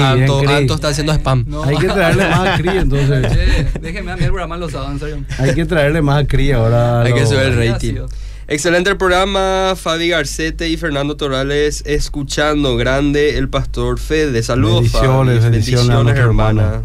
Anto, 0.00 0.48
Anto 0.48 0.74
está 0.74 0.88
haciendo 0.88 1.12
spam. 1.12 1.44
No. 1.46 1.64
Hay 1.64 1.76
que 1.76 1.86
traerle 1.86 2.28
más 2.28 2.48
a 2.48 2.56
Cris, 2.56 2.72
entonces. 2.82 3.32
Che, 3.32 3.80
déjeme 3.80 4.12
a 4.12 4.16
mí 4.16 4.24
el 4.24 4.30
programa 4.30 4.56
los 4.56 4.72
sábados, 4.72 4.92
en 4.94 4.98
serio. 5.00 5.24
Hay 5.38 5.54
que 5.54 5.64
traerle 5.64 6.02
más 6.02 6.22
a 6.22 6.26
Cris 6.26 6.52
ahora. 6.52 7.02
Hay 7.02 7.12
que 7.12 7.26
subir 7.26 7.40
el 7.40 7.56
rating. 7.56 7.94
Excelente 8.46 8.90
el 8.90 8.98
programa, 8.98 9.72
Fabi 9.74 10.08
Garcete 10.08 10.68
y 10.68 10.76
Fernando 10.76 11.16
Torales 11.16 11.82
escuchando, 11.86 12.76
grande 12.76 13.38
el 13.38 13.48
pastor 13.48 13.98
Fede. 13.98 14.42
Saludos, 14.42 14.82
Bendiciones, 14.82 15.38
Fabi. 15.38 15.50
bendiciones 15.50 15.90
a 15.90 16.02
nuestro 16.02 16.24
hermana. 16.24 16.82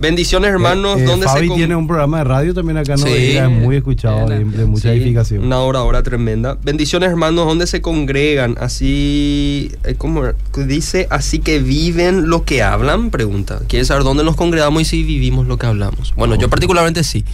Bendiciones, 0.00 0.50
hermanos. 0.50 0.98
Eh, 0.98 1.02
eh, 1.02 1.06
¿Dónde 1.06 1.26
Fabi 1.26 1.48
se 1.48 1.54
tiene 1.54 1.76
un 1.76 1.86
programa 1.86 2.18
de 2.18 2.24
radio 2.24 2.54
también 2.54 2.78
acá, 2.78 2.96
¿no? 2.96 3.04
Sí. 3.04 3.36
Es 3.36 3.50
muy 3.50 3.76
escuchado, 3.76 4.26
de, 4.30 4.44
de 4.44 4.64
mucha 4.64 4.82
Sí, 4.82 4.88
edificación. 4.88 5.44
Una 5.44 5.58
hora, 5.58 5.82
hora 5.82 6.02
tremenda. 6.02 6.56
Bendiciones, 6.62 7.10
hermanos. 7.10 7.46
¿Dónde 7.46 7.66
se 7.66 7.82
congregan? 7.82 8.56
Así, 8.58 9.70
eh, 9.84 9.96
¿cómo 9.98 10.22
dice? 10.56 11.06
Así 11.10 11.40
que 11.40 11.58
viven 11.58 12.30
lo 12.30 12.46
que 12.46 12.62
hablan, 12.62 13.10
pregunta. 13.10 13.60
¿Quieres 13.68 13.88
saber 13.88 14.02
dónde 14.04 14.24
nos 14.24 14.36
congregamos 14.36 14.80
y 14.80 14.84
si 14.86 15.02
vivimos 15.02 15.46
lo 15.46 15.58
que 15.58 15.66
hablamos? 15.66 16.14
Bueno, 16.16 16.34
yo 16.34 16.48
particularmente 16.48 17.04
sí. 17.04 17.26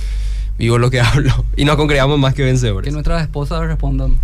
Vivo 0.58 0.78
lo 0.78 0.90
que 0.90 1.00
hablo. 1.02 1.44
Y 1.56 1.64
nos 1.66 1.76
congregamos 1.76 2.18
más 2.18 2.34
que 2.34 2.42
vencedores. 2.42 2.88
Que 2.88 2.92
nuestras 2.92 3.22
esposas 3.22 3.60
respondan. 3.64 4.18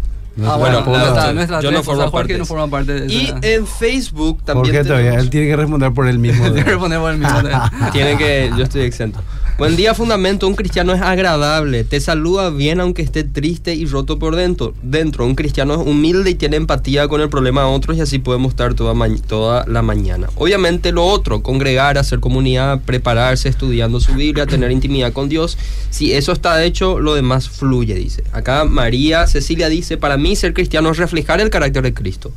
Ah, 0.45 0.57
bueno, 0.57 0.79
esposa- 0.79 1.01
nuestra, 1.03 1.33
nuestra 1.35 1.61
yo 1.61 1.71
no 1.71 1.77
tres 1.83 1.87
formo 1.87 2.11
parte 2.11 2.33
de 2.33 2.38
no 2.38 2.45
eso. 2.45 2.55
forma 2.55 2.68
parte 2.71 2.92
de 2.95 3.12
Y 3.12 3.25
esa. 3.27 3.38
en 3.42 3.66
Facebook 3.66 4.42
también. 4.45 4.75
Jorge 4.75 4.85
todavía, 4.88 5.05
tenemos- 5.11 5.25
él 5.25 5.31
tiene 5.31 5.47
que 5.49 5.57
responder 5.57 5.92
por 5.92 6.07
él 6.09 6.18
mismo. 6.18 6.42
Tengo 6.53 6.55
que 6.57 6.64
responder 6.64 6.99
por 7.01 7.11
el 7.12 7.18
mismo. 7.18 7.38
Tiene 7.92 8.16
que, 8.16 8.51
yo 8.57 8.62
estoy 8.64 8.83
exento. 8.83 9.21
Buen 9.59 9.77
día, 9.77 9.93
Fundamento. 9.95 10.49
Un 10.49 10.55
cristiano 10.55 10.95
es 10.95 11.03
agradable. 11.03 11.85
Te 11.85 12.01
saluda 12.01 12.49
bien 12.49 12.81
aunque 12.81 13.03
esté 13.03 13.23
triste 13.23 13.75
y 13.75 13.85
roto 13.85 14.19
por 14.19 14.35
dentro. 14.35 14.73
Dentro, 14.83 15.27
un 15.27 15.35
cristiano 15.35 15.75
es 15.75 15.87
humilde 15.87 16.31
y 16.31 16.35
tiene 16.35 16.57
empatía 16.57 17.07
con 17.07 17.21
el 17.21 17.29
problema 17.29 17.61
de 17.61 17.67
otros 17.69 17.99
y 17.99 18.01
así 18.01 18.19
podemos 18.19 18.53
estar 18.53 18.73
toda, 18.73 18.95
toda 19.29 19.67
la 19.69 19.83
mañana. 19.83 20.31
Obviamente 20.37 20.91
lo 20.91 21.05
otro, 21.05 21.43
congregar, 21.43 21.99
hacer 21.99 22.19
comunidad, 22.19 22.81
prepararse, 22.81 23.51
estudiando 23.51 24.01
su 24.01 24.15
Biblia, 24.15 24.47
tener 24.47 24.71
intimidad 24.73 25.12
con 25.12 25.29
Dios. 25.29 25.59
Si 25.91 26.15
eso 26.15 26.33
está 26.33 26.65
hecho, 26.65 26.99
lo 26.99 27.15
demás 27.15 27.51
fluye, 27.51 27.95
dice. 27.95 28.25
Acá 28.33 28.65
María 28.65 29.27
Cecilia 29.27 29.69
dice, 29.69 29.99
para 29.99 30.17
mí 30.17 30.35
ser 30.35 30.55
cristiano 30.55 30.91
es 30.91 30.97
reflejar 30.97 31.43
el 31.43 31.51
carácter 31.51 31.83
de 31.83 31.93
Cristo. 31.93 32.33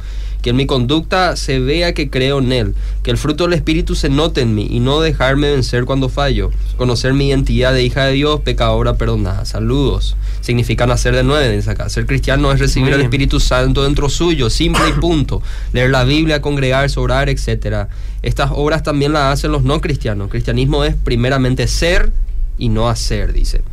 Que 0.46 0.52
en 0.52 0.58
mi 0.58 0.68
conducta 0.68 1.36
se 1.38 1.58
vea 1.58 1.96
que 1.96 2.12
creo 2.12 2.38
en 2.38 2.52
Él. 2.52 2.76
Que 3.02 3.10
el 3.10 3.18
fruto 3.18 3.46
del 3.46 3.54
Espíritu 3.54 3.96
se 3.96 4.10
note 4.10 4.42
en 4.42 4.54
mí 4.54 4.68
y 4.70 4.80
no 4.80 5.02
dejarme 5.02 5.50
vencer 5.50 5.86
cuando 5.86 6.08
fallo. 6.08 6.52
Conocer 6.78 7.16
mi 7.16 7.30
identidad 7.30 7.74
de 7.74 7.84
hija 7.84 8.04
de 8.04 8.12
Dios, 8.12 8.42
pecadora 8.42 8.94
perdonada. 8.94 9.46
Saludos. 9.46 10.16
Significa 10.42 10.86
nacer 10.86 11.16
de 11.16 11.24
nuevo, 11.24 11.52
dice 11.52 11.72
acá. 11.72 11.90
Ser 11.90 12.06
cristiano 12.06 12.52
es 12.52 12.60
recibir 12.60 12.90
bien. 12.90 13.02
Espíritu 13.02 13.40
Santo 13.40 13.82
dentro 13.82 14.08
suyo, 14.08 14.52
simple 14.52 14.88
y 14.88 14.92
punto. 15.02 15.42
Leer 15.74 15.90
la 15.90 16.04
Biblia, 16.04 16.44
congregarse, 16.44 17.00
orar, 17.00 17.28
etc. 17.28 17.88
Estas 18.22 18.52
obras 18.54 18.84
también 18.84 19.14
las 19.14 19.34
hacen 19.34 19.52
los 19.52 19.64
no 19.64 19.82
cristianos. 19.82 20.30
Cristianismo 20.30 20.84
es 20.84 20.94
primeramente 20.94 21.68
ser 21.68 22.12
y 22.60 22.70
no 22.70 22.88
hacer, 22.88 23.34
dice. 23.34 23.64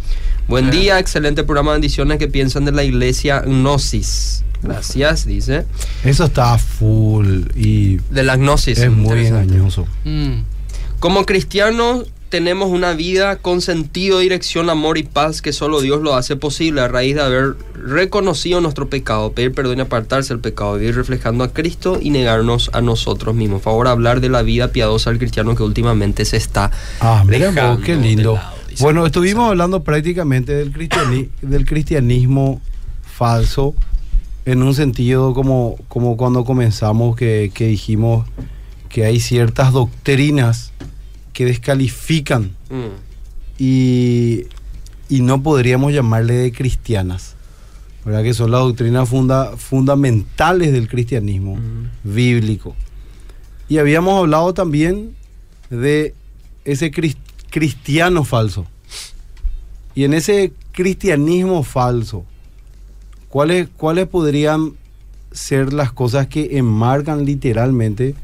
Buen 0.49 0.71
día, 0.71 0.99
excelente 0.99 1.45
programa, 1.45 1.73
bendiciones 1.73 2.17
que 2.17 2.29
piensan 2.29 2.65
de 2.65 2.73
la 2.73 2.83
iglesia 2.83 3.43
Gnosis. 3.43 4.43
Gracias, 4.63 5.27
dice. 5.27 5.67
Eso 6.05 6.25
está 6.25 6.57
full 6.59 7.47
y 7.57 7.97
De 8.11 8.23
la 8.23 8.37
gnosis. 8.37 8.79
es 8.79 8.91
muy 8.91 9.27
engañoso. 9.27 9.87
Mm. 10.05 10.43
Como 11.01 11.25
cristianos, 11.27 12.07
tenemos 12.29 12.71
una 12.71 12.95
vida 12.95 13.37
con 13.37 13.61
sentido, 13.61 14.21
dirección, 14.21 14.71
amor 14.71 14.97
y 14.97 15.03
paz 15.03 15.43
que 15.43 15.53
solo 15.53 15.81
Dios 15.83 16.01
lo 16.01 16.15
hace 16.15 16.35
posible 16.37 16.81
a 16.81 16.89
raíz 16.89 17.15
de 17.17 17.21
haber 17.23 17.57
reconocido 17.75 18.61
nuestro 18.63 18.89
pecado, 18.89 19.33
pedir 19.33 19.53
perdón 19.53 19.79
y 19.79 19.81
apartarse 19.83 20.33
del 20.33 20.41
pecado, 20.41 20.77
vivir 20.77 20.95
reflejando 20.95 21.45
a 21.45 21.53
Cristo 21.53 21.99
y 22.01 22.09
negarnos 22.11 22.71
a 22.73 22.81
nosotros 22.81 23.35
mismos. 23.35 23.61
Por 23.61 23.73
favor, 23.73 23.89
hablar 23.89 24.21
de 24.21 24.31
la 24.31 24.41
vida 24.43 24.69
piadosa 24.69 25.11
del 25.11 25.19
cristiano 25.19 25.55
que 25.55 25.63
últimamente 25.63 26.25
se 26.25 26.39
está 26.39 26.71
Ah, 27.01 27.23
mira 27.27 27.53
qué 27.85 27.97
lindo. 27.97 28.35
lado, 28.37 28.55
Bueno, 28.81 29.05
estuvimos 29.05 29.51
hablando 29.51 29.83
prácticamente 29.83 30.55
del, 30.55 30.73
cristiani- 30.73 31.29
del 31.43 31.67
cristianismo 31.67 32.63
falso 33.03 33.75
en 34.45 34.63
un 34.63 34.75
sentido 34.75 35.35
como, 35.35 35.77
como 35.89 36.17
cuando 36.17 36.45
comenzamos 36.45 37.17
que, 37.17 37.51
que 37.55 37.67
dijimos 37.69 38.27
que 38.89 39.05
hay 39.05 39.21
ciertas 39.21 39.73
doctrinas 39.73 40.73
que 41.33 41.45
descalifican 41.47 42.57
Mm. 42.71 42.93
y, 43.59 44.45
y 45.09 45.21
no 45.21 45.43
podríamos 45.43 45.93
llamarle 45.93 46.35
de 46.35 46.53
cristianas, 46.53 47.35
¿verdad? 48.05 48.23
Que 48.23 48.35
son 48.35 48.51
las 48.51 48.61
doctrinas 48.63 49.09
funda- 49.09 49.57
fundamentales 49.57 50.73
del 50.73 50.89
cristianismo 50.89 51.59
bíblico. 52.03 52.75
Y 53.69 53.79
habíamos 53.79 54.19
hablado 54.19 54.53
también 54.55 55.15
de 55.71 56.15
ese 56.65 56.91
cris- 56.91 57.17
cristiano 57.51 58.25
falso. 58.25 58.67
Y 59.95 60.05
en 60.05 60.15
ese 60.15 60.53
cristianismo 60.73 61.63
falso, 61.63 62.25
¿cuáles, 63.33 63.69
¿cuáles 63.79 64.07
podrían 64.07 64.73
ser 65.33 65.73
las 65.73 65.91
cosas 65.91 66.27
que 66.27 66.59
enmarcan 66.59 67.25
literalmente 67.25 68.15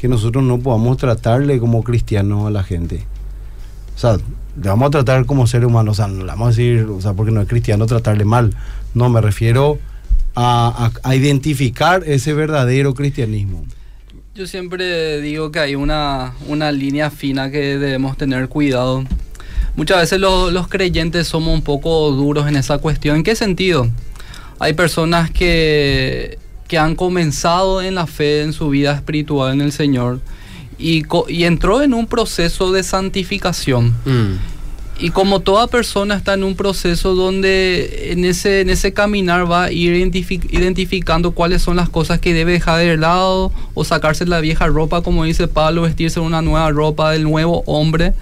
que 0.00 0.08
nosotros 0.08 0.42
no 0.42 0.58
podamos 0.58 0.96
tratarle 0.96 1.58
como 1.60 1.84
cristianos 1.84 2.46
a 2.46 2.50
la 2.50 2.62
gente? 2.62 3.04
O 3.94 3.98
sea, 3.98 4.14
le 4.16 4.68
vamos 4.68 4.86
a 4.88 4.90
tratar 4.90 5.26
como 5.26 5.46
ser 5.46 5.66
humano, 5.66 5.90
o 5.90 5.94
sea, 5.94 6.06
no 6.08 6.20
le 6.20 6.26
vamos 6.32 6.46
a 6.46 6.50
decir, 6.50 6.84
o 6.84 7.00
sea, 7.02 7.12
porque 7.12 7.32
no 7.32 7.42
es 7.42 7.48
cristiano 7.48 7.84
tratarle 7.86 8.24
mal. 8.24 8.54
No, 8.94 9.10
me 9.10 9.20
refiero 9.20 9.78
a, 10.34 10.90
a- 11.02 11.14
identificar 11.14 12.02
ese 12.06 12.32
verdadero 12.32 12.94
cristianismo. 12.94 13.64
Yo 14.34 14.46
siempre 14.46 15.20
digo 15.20 15.50
que 15.50 15.58
hay 15.60 15.74
una, 15.74 16.32
una 16.48 16.72
línea 16.72 17.10
fina 17.10 17.50
que 17.50 17.78
debemos 17.78 18.16
tener 18.16 18.48
cuidado. 18.48 19.04
Muchas 19.76 19.98
veces 20.00 20.18
lo- 20.20 20.50
los 20.50 20.68
creyentes 20.68 21.26
somos 21.26 21.52
un 21.54 21.62
poco 21.62 22.10
duros 22.12 22.48
en 22.48 22.56
esa 22.56 22.78
cuestión. 22.78 23.16
¿En 23.16 23.22
qué 23.22 23.34
sentido? 23.34 23.88
Hay 24.58 24.72
personas 24.72 25.30
que, 25.30 26.38
que 26.68 26.78
han 26.78 26.94
comenzado 26.94 27.82
en 27.82 27.94
la 27.94 28.06
fe, 28.06 28.42
en 28.42 28.52
su 28.52 28.68
vida 28.70 28.94
espiritual 28.94 29.52
en 29.52 29.60
el 29.60 29.72
Señor, 29.72 30.20
y, 30.78 31.02
co- 31.02 31.26
y 31.28 31.44
entró 31.44 31.82
en 31.82 31.94
un 31.94 32.06
proceso 32.06 32.72
de 32.72 32.82
santificación. 32.82 33.94
Mm. 34.04 34.34
Y 34.98 35.10
como 35.10 35.40
toda 35.40 35.66
persona 35.66 36.14
está 36.16 36.32
en 36.32 36.42
un 36.42 36.56
proceso 36.56 37.14
donde 37.14 38.12
en 38.12 38.24
ese, 38.24 38.62
en 38.62 38.70
ese 38.70 38.94
caminar 38.94 39.50
va 39.50 39.64
a 39.64 39.70
ir 39.70 39.92
identifi- 39.94 40.46
identificando 40.50 41.32
cuáles 41.32 41.60
son 41.60 41.76
las 41.76 41.90
cosas 41.90 42.18
que 42.18 42.32
debe 42.32 42.52
dejar 42.52 42.78
de 42.78 42.96
lado 42.96 43.52
o 43.74 43.84
sacarse 43.84 44.24
la 44.24 44.40
vieja 44.40 44.68
ropa, 44.68 45.02
como 45.02 45.24
dice 45.24 45.48
Pablo, 45.48 45.82
vestirse 45.82 46.18
una 46.18 46.40
nueva 46.40 46.70
ropa 46.70 47.10
del 47.10 47.24
nuevo 47.24 47.62
hombre. 47.66 48.14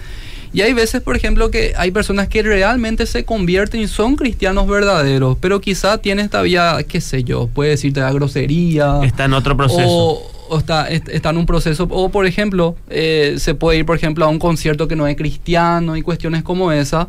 Y 0.55 0.63
hay 0.63 0.73
veces, 0.73 1.03
por 1.03 1.17
ejemplo, 1.17 1.51
que 1.51 1.73
hay 1.77 1.91
personas 1.91 2.29
que 2.29 2.41
realmente 2.41 3.07
se 3.07 3.25
convierten 3.25 3.81
y 3.81 3.89
son 3.89 4.15
cristianos 4.15 4.69
verdaderos, 4.69 5.37
pero 5.41 5.61
quizá 5.61 5.99
tienen 5.99 6.29
todavía, 6.29 6.79
qué 6.89 7.01
sé 7.01 7.25
yo, 7.25 7.49
puede 7.49 7.71
decirte 7.71 7.99
la 7.99 8.13
grosería. 8.13 9.01
Está 9.03 9.25
en 9.25 9.33
otro 9.33 9.57
proceso. 9.57 9.83
O, 9.85 10.34
o 10.49 10.59
está, 10.59 10.89
est- 10.89 11.09
está 11.09 11.31
en 11.31 11.39
un 11.39 11.47
proceso. 11.47 11.87
O, 11.91 12.11
por 12.11 12.27
ejemplo, 12.27 12.77
eh, 12.91 13.35
se 13.39 13.55
puede 13.55 13.79
ir, 13.79 13.87
por 13.87 13.97
ejemplo, 13.97 14.25
a 14.25 14.29
un 14.29 14.39
concierto 14.39 14.87
que 14.89 14.97
no 14.97 15.07
es 15.07 15.17
cristiano 15.17 15.97
y 15.97 16.03
cuestiones 16.03 16.43
como 16.43 16.71
esa. 16.73 17.09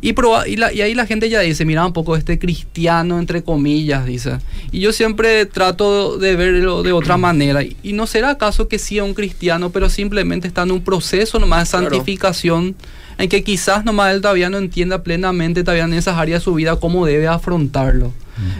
Y, 0.00 0.12
proba- 0.12 0.46
y, 0.46 0.56
la- 0.56 0.72
y 0.72 0.80
ahí 0.82 0.94
la 0.94 1.06
gente 1.06 1.28
ya 1.30 1.40
dice, 1.40 1.64
mira 1.64 1.84
un 1.86 1.92
poco 1.92 2.16
este 2.16 2.38
cristiano, 2.38 3.18
entre 3.18 3.42
comillas, 3.42 4.04
dice. 4.06 4.38
Y 4.72 4.80
yo 4.80 4.92
siempre 4.92 5.46
trato 5.46 6.18
de 6.18 6.36
verlo 6.36 6.82
de 6.82 6.92
otra 6.92 7.16
manera. 7.16 7.62
Y, 7.62 7.76
y 7.82 7.92
no 7.94 8.06
será 8.06 8.30
acaso 8.30 8.68
que 8.68 8.78
sí 8.78 8.98
es 8.98 9.02
un 9.04 9.14
cristiano, 9.14 9.70
pero 9.70 9.88
simplemente 9.88 10.46
está 10.48 10.62
en 10.62 10.72
un 10.72 10.82
proceso 10.82 11.38
nomás 11.38 11.70
de 11.70 11.78
Claro. 11.78 11.90
santificación. 11.90 12.74
En 13.16 13.28
que 13.28 13.44
quizás 13.44 13.84
nomás 13.84 14.12
él 14.12 14.20
todavía 14.20 14.50
no 14.50 14.58
entienda 14.58 15.04
plenamente 15.04 15.62
todavía 15.62 15.84
en 15.84 15.94
esas 15.94 16.16
áreas 16.16 16.40
de 16.40 16.44
su 16.44 16.54
vida 16.54 16.74
cómo 16.80 17.06
debe 17.06 17.28
afrontarlo. 17.28 18.12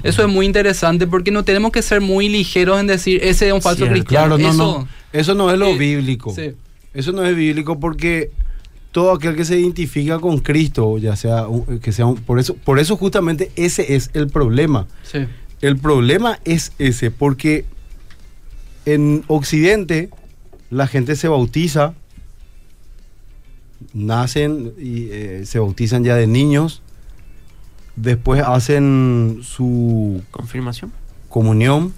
Eso 0.02 0.22
es 0.22 0.28
muy 0.28 0.46
interesante 0.46 1.06
porque 1.06 1.30
no 1.30 1.44
tenemos 1.44 1.72
que 1.72 1.82
ser 1.82 2.00
muy 2.00 2.28
ligeros 2.28 2.78
en 2.80 2.86
decir 2.86 3.20
ese 3.22 3.48
es 3.48 3.52
un 3.52 3.62
falso 3.62 3.78
Cierto. 3.84 3.92
cristiano. 3.94 4.36
Claro, 4.36 4.38
no, 4.42 4.48
Eso, 4.50 4.78
no. 4.80 4.88
Eso 5.12 5.34
no 5.34 5.50
es 5.50 5.58
lo 5.58 5.66
eh, 5.68 5.78
bíblico. 5.78 6.32
Sí, 6.34 6.52
Eso 6.92 7.12
no 7.12 7.24
es 7.24 7.34
bíblico 7.36 7.78
porque 7.80 8.30
todo 8.92 9.12
aquel 9.12 9.34
que 9.34 9.44
se 9.44 9.58
identifica 9.58 10.18
con 10.20 10.38
Cristo, 10.38 10.98
ya 10.98 11.16
sea 11.16 11.48
un- 11.48 11.80
que 11.80 11.90
sea 11.92 12.06
un- 12.06 12.16
por 12.16 12.38
eso, 12.38 12.54
por 12.54 12.78
eso 12.78 12.96
justamente 12.96 13.50
ese 13.56 13.94
es 13.96 14.10
el 14.14 14.28
problema. 14.28 14.86
sí. 15.02 15.20
El 15.60 15.78
problema 15.78 16.38
es 16.44 16.72
ese, 16.78 17.10
porque 17.10 17.64
en 18.84 19.24
Occidente 19.28 20.10
la 20.70 20.86
gente 20.86 21.16
se 21.16 21.26
bautiza, 21.28 21.94
nacen 23.92 24.72
y 24.78 25.08
eh, 25.10 25.42
se 25.46 25.58
bautizan 25.58 26.04
ya 26.04 26.16
de 26.16 26.26
niños, 26.26 26.82
después 27.96 28.42
hacen 28.44 29.40
su 29.42 30.22
Confirmación. 30.30 30.92
comunión, 31.28 31.92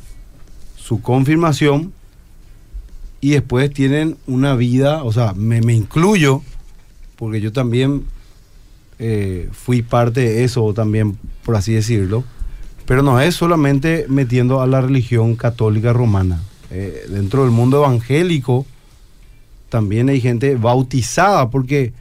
su 0.77 1.01
confirmación 1.03 1.93
y 3.21 3.31
después 3.31 3.73
tienen 3.73 4.17
una 4.27 4.55
vida, 4.55 5.03
o 5.03 5.13
sea, 5.13 5.33
me, 5.35 5.61
me 5.61 5.75
incluyo, 5.75 6.43
porque 7.17 7.41
yo 7.41 7.53
también 7.53 8.05
eh, 8.99 9.49
fui 9.53 9.83
parte 9.83 10.21
de 10.21 10.45
eso 10.45 10.73
también, 10.73 11.19
por 11.45 11.57
así 11.57 11.73
decirlo, 11.73 12.25
pero 12.87 13.03
no 13.03 13.21
es 13.21 13.35
solamente 13.35 14.07
metiendo 14.09 14.63
a 14.63 14.67
la 14.67 14.81
religión 14.81 15.35
católica 15.37 15.93
romana. 15.93 16.41
Eh, 16.71 17.07
dentro 17.09 17.43
del 17.43 17.51
mundo 17.51 17.79
evangélico 17.79 18.67
también 19.69 20.09
hay 20.09 20.21
gente 20.21 20.57
bautizada, 20.57 21.51
porque 21.51 21.93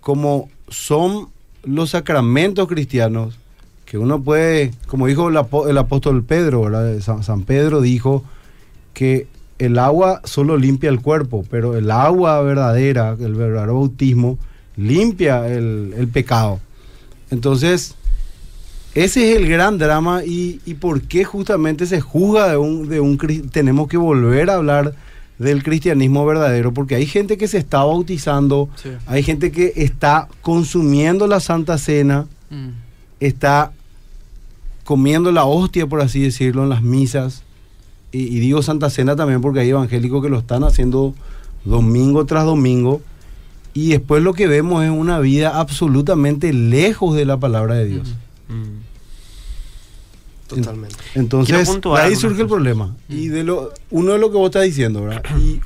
como 0.00 0.48
son 0.68 1.28
los 1.64 1.90
sacramentos 1.90 2.68
cristianos, 2.68 3.38
que 3.84 3.98
uno 3.98 4.22
puede, 4.22 4.72
como 4.86 5.06
dijo 5.06 5.28
el, 5.28 5.38
el 5.68 5.78
apóstol 5.78 6.22
Pedro, 6.22 6.62
¿verdad? 6.62 7.00
San, 7.22 7.42
Pedro 7.42 7.80
dijo 7.80 8.24
que 8.92 9.26
el 9.58 9.78
agua 9.78 10.20
solo 10.24 10.56
limpia 10.56 10.90
el 10.90 11.00
cuerpo, 11.00 11.44
pero 11.50 11.76
el 11.76 11.90
agua 11.90 12.40
verdadera, 12.42 13.16
el 13.18 13.34
verdadero 13.34 13.74
bautismo, 13.74 14.38
limpia 14.76 15.48
el, 15.48 15.94
el 15.96 16.08
pecado. 16.08 16.60
Entonces, 17.30 17.94
ese 18.94 19.32
es 19.32 19.38
el 19.38 19.48
gran 19.48 19.78
drama 19.78 20.24
y, 20.24 20.60
y 20.64 20.74
por 20.74 21.02
qué 21.02 21.24
justamente 21.24 21.86
se 21.86 22.00
juzga 22.00 22.48
de 22.48 22.56
un, 22.56 22.88
de 22.88 23.00
un... 23.00 23.18
Tenemos 23.50 23.88
que 23.88 23.96
volver 23.96 24.50
a 24.50 24.54
hablar 24.54 24.94
del 25.38 25.62
cristianismo 25.62 26.26
verdadero, 26.26 26.72
porque 26.74 26.94
hay 26.96 27.06
gente 27.06 27.36
que 27.36 27.46
se 27.48 27.58
está 27.58 27.84
bautizando, 27.84 28.68
Sí. 28.82 28.90
hay 29.06 29.22
gente 29.22 29.52
que 29.52 29.72
está 29.76 30.28
consumiendo 30.42 31.26
la 31.26 31.40
Santa 31.40 31.78
Cena, 31.78 32.26
Mm. 32.50 32.68
está 33.20 33.72
comiendo 34.84 35.30
la 35.32 35.44
hostia, 35.44 35.86
por 35.86 36.00
así 36.00 36.20
decirlo, 36.20 36.62
en 36.64 36.70
las 36.70 36.82
misas. 36.82 37.42
Y, 38.10 38.20
y 38.22 38.40
digo 38.40 38.62
Santa 38.62 38.88
Cena 38.90 39.16
también 39.16 39.40
porque 39.42 39.60
hay 39.60 39.68
evangélicos 39.70 40.22
que 40.22 40.30
lo 40.30 40.38
están 40.38 40.64
haciendo 40.64 41.14
domingo 41.64 42.24
tras 42.24 42.44
domingo. 42.46 43.02
Y 43.74 43.90
después 43.90 44.22
lo 44.22 44.32
que 44.32 44.46
vemos 44.46 44.82
es 44.84 44.90
una 44.90 45.18
vida 45.20 45.60
absolutamente 45.60 46.52
lejos 46.52 47.14
de 47.14 47.26
la 47.26 47.36
palabra 47.36 47.74
de 47.74 47.84
Dios. 47.84 48.08
Mm. 48.48 48.87
Totalmente. 50.48 50.96
Entonces, 51.14 51.68
puntuar 51.68 52.02
de 52.02 52.08
ahí 52.08 52.16
surge 52.16 52.42
el 52.42 52.48
problema. 52.48 52.96
Y 53.08 53.28
de 53.28 53.44
lo, 53.44 53.72
uno 53.90 54.12
de 54.12 54.18
lo 54.18 54.30
que 54.30 54.36
vos 54.38 54.46
estás 54.46 54.64
diciendo, 54.64 55.04
¿verdad? 55.04 55.22
Y 55.38 55.60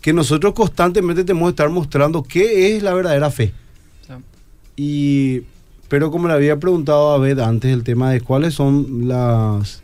que 0.00 0.12
nosotros 0.12 0.54
constantemente 0.54 1.24
tenemos 1.24 1.48
que 1.48 1.50
estar 1.50 1.68
mostrando 1.68 2.22
qué 2.22 2.76
es 2.76 2.82
la 2.82 2.94
verdadera 2.94 3.30
fe. 3.30 3.52
Sí. 4.06 4.12
Y, 4.76 5.42
pero 5.88 6.10
como 6.10 6.28
le 6.28 6.34
había 6.34 6.58
preguntado 6.58 7.12
a 7.12 7.18
Beth 7.18 7.40
antes, 7.40 7.72
el 7.72 7.82
tema 7.82 8.10
de 8.12 8.20
cuáles 8.20 8.54
son 8.54 9.08
las, 9.08 9.82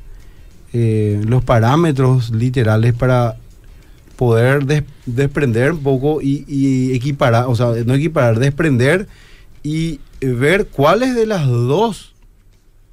eh, 0.73 1.21
los 1.27 1.45
parámetros 1.45 2.31
literales 2.31 2.95
para 2.95 3.37
poder 4.16 4.64
des- 4.64 4.85
desprender 5.05 5.72
un 5.72 5.83
poco 5.83 6.22
y, 6.22 6.45
y 6.49 6.95
equiparar, 6.95 7.47
o 7.49 7.55
sea, 7.55 7.72
no 7.85 7.93
equiparar, 7.95 8.39
desprender 8.39 9.09
y 9.62 10.01
ver 10.20 10.68
cuáles 10.68 11.14
de 11.14 11.26
las 11.26 11.47
dos 11.47 12.14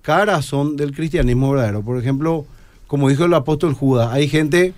caras 0.03 0.45
son 0.45 0.75
del 0.77 0.93
cristianismo 0.93 1.49
verdadero. 1.51 1.81
Por 1.81 1.97
ejemplo, 1.99 2.45
como 2.85 3.09
dijo 3.09 3.25
el 3.25 3.33
apóstol 3.33 3.73
Judas, 3.73 4.09
hay 4.11 4.27
gente 4.27 4.73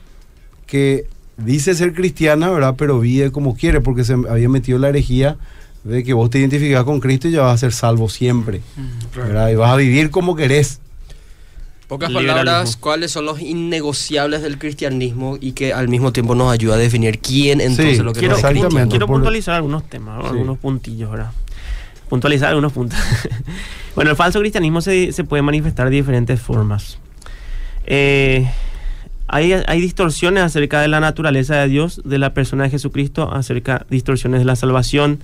que 0.67 1.05
dice 1.37 1.75
ser 1.75 1.93
cristiana, 1.93 2.49
¿verdad? 2.49 2.75
Pero 2.77 2.99
vive 3.01 3.31
como 3.31 3.57
quiere, 3.57 3.81
porque 3.81 4.05
se 4.05 4.13
había 4.13 4.47
metido 4.47 4.79
la 4.79 4.87
herejía 4.89 5.35
de 5.83 6.03
que 6.03 6.13
vos 6.13 6.29
te 6.29 6.39
identificás 6.39 6.83
con 6.85 6.99
Cristo 7.01 7.27
y 7.27 7.31
ya 7.31 7.41
vas 7.41 7.55
a 7.55 7.57
ser 7.57 7.73
salvo 7.73 8.07
siempre, 8.09 8.61
Mm. 8.77 9.17
¿verdad? 9.17 9.49
Y 9.49 9.55
vas 9.55 9.71
a 9.71 9.75
vivir 9.75 10.09
como 10.11 10.35
querés. 10.35 10.79
Pocas 11.87 12.11
palabras. 12.11 12.77
¿cuáles 12.77 13.11
son 13.11 13.25
los 13.25 13.39
innegociables 13.41 14.41
del 14.41 14.57
cristianismo 14.57 15.37
y 15.39 15.51
que 15.51 15.71
al 15.71 15.87
mismo 15.87 16.11
tiempo 16.11 16.33
nos 16.33 16.51
ayuda 16.51 16.73
a 16.73 16.77
definir 16.79 17.19
quién 17.19 17.61
entonces 17.61 17.97
Sí, 17.97 18.03
lo 18.03 18.11
que 18.13 18.21
quiero, 18.21 18.37
quiero 18.89 19.05
puntualizar 19.05 19.53
algunos 19.55 19.87
temas, 19.87 20.23
Sí. 20.23 20.29
algunos 20.31 20.57
puntillos, 20.57 21.11
¿verdad? 21.11 21.31
Puntualizar 22.09 22.49
algunos 22.49 22.71
puntos. 22.73 22.99
bueno, 23.95 24.11
el 24.11 24.17
falso 24.17 24.39
cristianismo 24.39 24.81
se, 24.81 25.11
se 25.11 25.23
puede 25.23 25.41
manifestar 25.41 25.89
de 25.89 25.95
diferentes 25.95 26.39
formas. 26.39 26.97
Eh, 27.85 28.49
hay, 29.27 29.53
hay 29.53 29.81
distorsiones 29.81 30.43
acerca 30.43 30.81
de 30.81 30.87
la 30.87 30.99
naturaleza 30.99 31.55
de 31.55 31.67
Dios, 31.67 32.01
de 32.05 32.19
la 32.19 32.33
persona 32.33 32.65
de 32.65 32.69
Jesucristo, 32.69 33.33
acerca 33.33 33.85
distorsiones 33.89 34.39
de 34.41 34.45
la 34.45 34.55
salvación, 34.55 35.19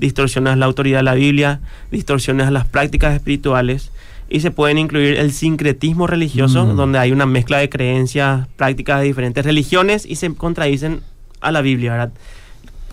distorsiones 0.00 0.54
a 0.54 0.56
la 0.56 0.66
autoridad 0.66 0.98
de 0.98 1.04
la 1.04 1.14
Biblia, 1.14 1.60
distorsiones 1.92 2.48
a 2.48 2.50
las 2.50 2.66
prácticas 2.66 3.14
espirituales. 3.14 3.90
Y 4.28 4.40
se 4.40 4.50
pueden 4.50 4.78
incluir 4.78 5.16
el 5.18 5.32
sincretismo 5.32 6.06
religioso, 6.06 6.64
Mm. 6.66 6.76
donde 6.76 6.98
hay 6.98 7.12
una 7.12 7.26
mezcla 7.26 7.58
de 7.58 7.68
creencias, 7.68 8.48
prácticas 8.56 9.00
de 9.00 9.06
diferentes 9.06 9.44
religiones 9.44 10.04
y 10.06 10.16
se 10.16 10.34
contradicen 10.34 11.02
a 11.40 11.52
la 11.52 11.60
Biblia, 11.60 11.92
¿verdad? 11.92 12.12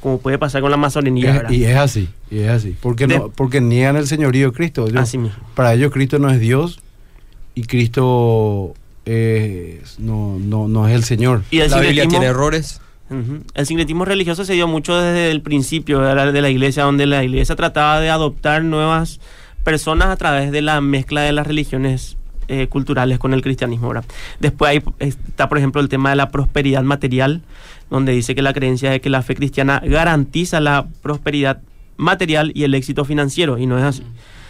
Como 0.02 0.20
puede 0.20 0.38
pasar 0.38 0.62
con 0.62 0.72
la 0.72 0.78
masonería, 0.78 1.30
Es- 1.30 1.36
¿verdad? 1.38 1.52
y 1.52 1.64
es 1.66 1.78
así, 1.78 2.10
y 2.30 2.40
es 2.40 2.50
así. 2.50 2.76
Porque, 2.82 3.08
De- 3.08 3.18
no, 3.20 3.30
porque 3.30 3.62
niegan 3.62 3.96
el 3.98 4.08
señorío 4.08 4.48
de 4.50 4.54
Cristo. 4.54 4.88
Ellos- 4.88 5.02
Así 5.02 5.18
mismo. 5.18 5.38
para 5.56 5.74
ellos 5.74 5.92
Cristo 5.92 6.18
no 6.20 6.30
es 6.32 6.40
Dios 6.40 6.80
y 7.56 7.64
Cristo 7.64 8.74
es- 9.06 10.00
no, 10.00 10.38
no, 10.40 10.68
no 10.68 10.88
es 10.88 10.96
el 10.96 11.04
Señor. 11.04 11.44
Y 11.52 11.60
el 11.60 11.72
La 11.72 11.80
Biblia 11.80 12.08
tiene 12.08 12.26
errores. 12.26 12.82
El 13.56 13.66
sincretismo 13.66 14.06
religioso 14.06 14.46
se 14.46 14.54
dio 14.54 14.70
mucho 14.70 14.96
desde 14.96 15.32
el 15.32 15.42
principio 15.42 16.00
de 16.00 16.16
la, 16.16 16.32
de 16.32 16.42
la 16.42 16.50
iglesia, 16.50 16.84
donde 16.84 17.06
la 17.06 17.22
iglesia 17.26 17.58
trataba 17.58 18.00
de 18.00 18.10
adoptar 18.10 18.64
nuevas 18.64 19.20
personas 19.66 20.08
a 20.08 20.16
través 20.16 20.52
de 20.54 20.62
la 20.62 20.80
mezcla 20.80 21.20
de 21.22 21.34
las 21.34 21.46
religiones 21.46 22.16
eh, 22.48 22.68
culturales 22.68 23.20
con 23.20 23.34
el 23.34 23.42
cristianismo. 23.42 23.90
¿verdad? 23.90 24.06
Después 24.40 24.72
hay- 24.72 24.84
está, 25.00 25.50
por 25.50 25.58
ejemplo, 25.58 25.82
el 25.82 25.90
tema 25.90 26.10
de 26.10 26.16
la 26.16 26.30
prosperidad 26.30 26.84
material, 26.84 27.42
donde 27.92 28.14
dice 28.14 28.34
que 28.34 28.42
la 28.42 28.54
creencia 28.54 28.90
de 28.90 29.02
que 29.02 29.12
la 29.12 29.22
fe 29.22 29.36
cristiana 29.36 29.80
garantiza 29.86 30.60
la 30.60 30.88
prosperidad 31.04 31.62
material 31.98 32.52
y 32.56 32.64
el 32.64 32.74
éxito 32.74 33.06
financiero, 33.06 33.60
y 33.60 33.68
no 33.68 33.78
es 33.78 33.84
así. 33.84 34.04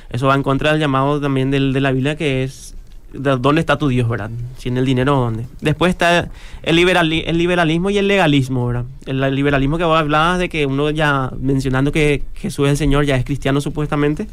Eso 0.10 0.28
va 0.28 0.36
en 0.36 0.44
contra 0.44 0.72
del 0.72 0.80
llamado 0.80 1.20
también 1.20 1.52
del, 1.52 1.74
de 1.74 1.82
la 1.82 1.92
Biblia, 1.92 2.16
que 2.16 2.44
es 2.44 2.76
de 3.14 3.38
dónde 3.38 3.60
está 3.60 3.78
tu 3.78 3.90
Dios, 3.90 4.08
¿verdad? 4.08 4.30
Si 4.58 4.70
en 4.70 4.78
el 4.78 4.86
dinero 4.86 5.18
o 5.18 5.24
dónde. 5.26 5.46
Después 5.60 5.90
está 5.90 6.30
el, 6.64 6.78
liberali- 6.78 7.24
el 7.26 7.38
liberalismo 7.38 7.90
y 7.90 7.98
el 7.98 8.08
legalismo, 8.08 8.68
¿verdad? 8.68 8.86
El, 9.06 9.22
el 9.22 9.36
liberalismo 9.36 9.78
que 9.78 9.84
vos 9.84 10.00
hablabas 10.00 10.40
de 10.40 10.48
que 10.48 10.66
uno 10.66 10.90
ya 10.92 11.30
mencionando 11.38 11.92
que 11.92 12.24
Jesús 12.36 12.68
es 12.68 12.72
el 12.72 12.78
Señor 12.78 13.06
ya 13.06 13.18
es 13.18 13.26
cristiano 13.26 13.60
supuestamente. 13.60 14.28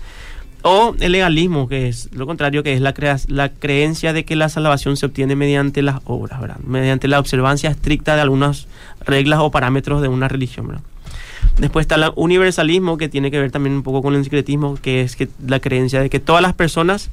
O 0.62 0.94
el 0.98 1.12
legalismo, 1.12 1.68
que 1.68 1.88
es 1.88 2.08
lo 2.12 2.26
contrario, 2.26 2.62
que 2.62 2.72
es 2.74 2.80
la, 2.80 2.92
crea- 2.92 3.18
la 3.28 3.48
creencia 3.50 4.12
de 4.12 4.24
que 4.24 4.34
la 4.36 4.48
salvación 4.48 4.96
se 4.96 5.06
obtiene 5.06 5.36
mediante 5.36 5.82
las 5.82 6.00
obras, 6.04 6.40
¿verdad? 6.40 6.58
Mediante 6.58 7.06
la 7.08 7.20
observancia 7.20 7.70
estricta 7.70 8.16
de 8.16 8.22
algunas 8.22 8.66
reglas 9.04 9.38
o 9.40 9.50
parámetros 9.50 10.02
de 10.02 10.08
una 10.08 10.26
religión, 10.28 10.66
¿verdad? 10.68 10.82
Después 11.58 11.84
está 11.84 11.94
el 11.94 12.10
universalismo, 12.16 12.98
que 12.98 13.08
tiene 13.08 13.30
que 13.30 13.38
ver 13.38 13.50
también 13.52 13.74
un 13.76 13.82
poco 13.84 14.02
con 14.02 14.14
el 14.14 14.24
secretismo, 14.24 14.76
que 14.82 15.02
es 15.02 15.14
que 15.16 15.28
la 15.46 15.60
creencia 15.60 16.00
de 16.00 16.10
que 16.10 16.18
todas 16.20 16.42
las 16.42 16.54
personas 16.54 17.10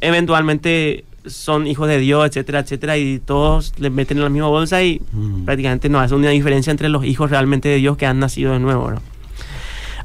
eventualmente 0.00 1.04
son 1.26 1.66
hijos 1.66 1.88
de 1.88 1.98
Dios, 1.98 2.26
etcétera, 2.26 2.60
etcétera, 2.60 2.96
y 2.98 3.18
todos 3.18 3.74
les 3.78 3.92
meten 3.92 4.18
en 4.18 4.24
la 4.24 4.30
misma 4.30 4.48
bolsa 4.48 4.82
y 4.82 5.00
Mm. 5.12 5.44
prácticamente 5.44 5.88
no 5.88 6.00
hace 6.00 6.14
una 6.14 6.30
diferencia 6.30 6.70
entre 6.70 6.88
los 6.88 7.04
hijos 7.04 7.30
realmente 7.30 7.68
de 7.68 7.76
Dios 7.76 7.96
que 7.96 8.06
han 8.06 8.18
nacido 8.18 8.52
de 8.52 8.58
nuevo. 8.60 8.90
¿no? 8.90 9.00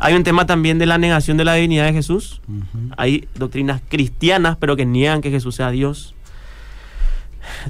Hay 0.03 0.13
un 0.15 0.23
tema 0.23 0.45
también 0.45 0.79
de 0.79 0.85
la 0.85 0.97
negación 0.97 1.37
de 1.37 1.45
la 1.45 1.53
divinidad 1.55 1.85
de 1.85 1.93
Jesús. 1.93 2.41
Ujú. 2.47 2.93
Hay 2.97 3.27
doctrinas 3.35 3.81
cristianas, 3.89 4.57
pero 4.59 4.75
que 4.75 4.85
niegan 4.85 5.21
que 5.21 5.31
Jesús 5.31 5.55
sea 5.55 5.71
Dios. 5.71 6.13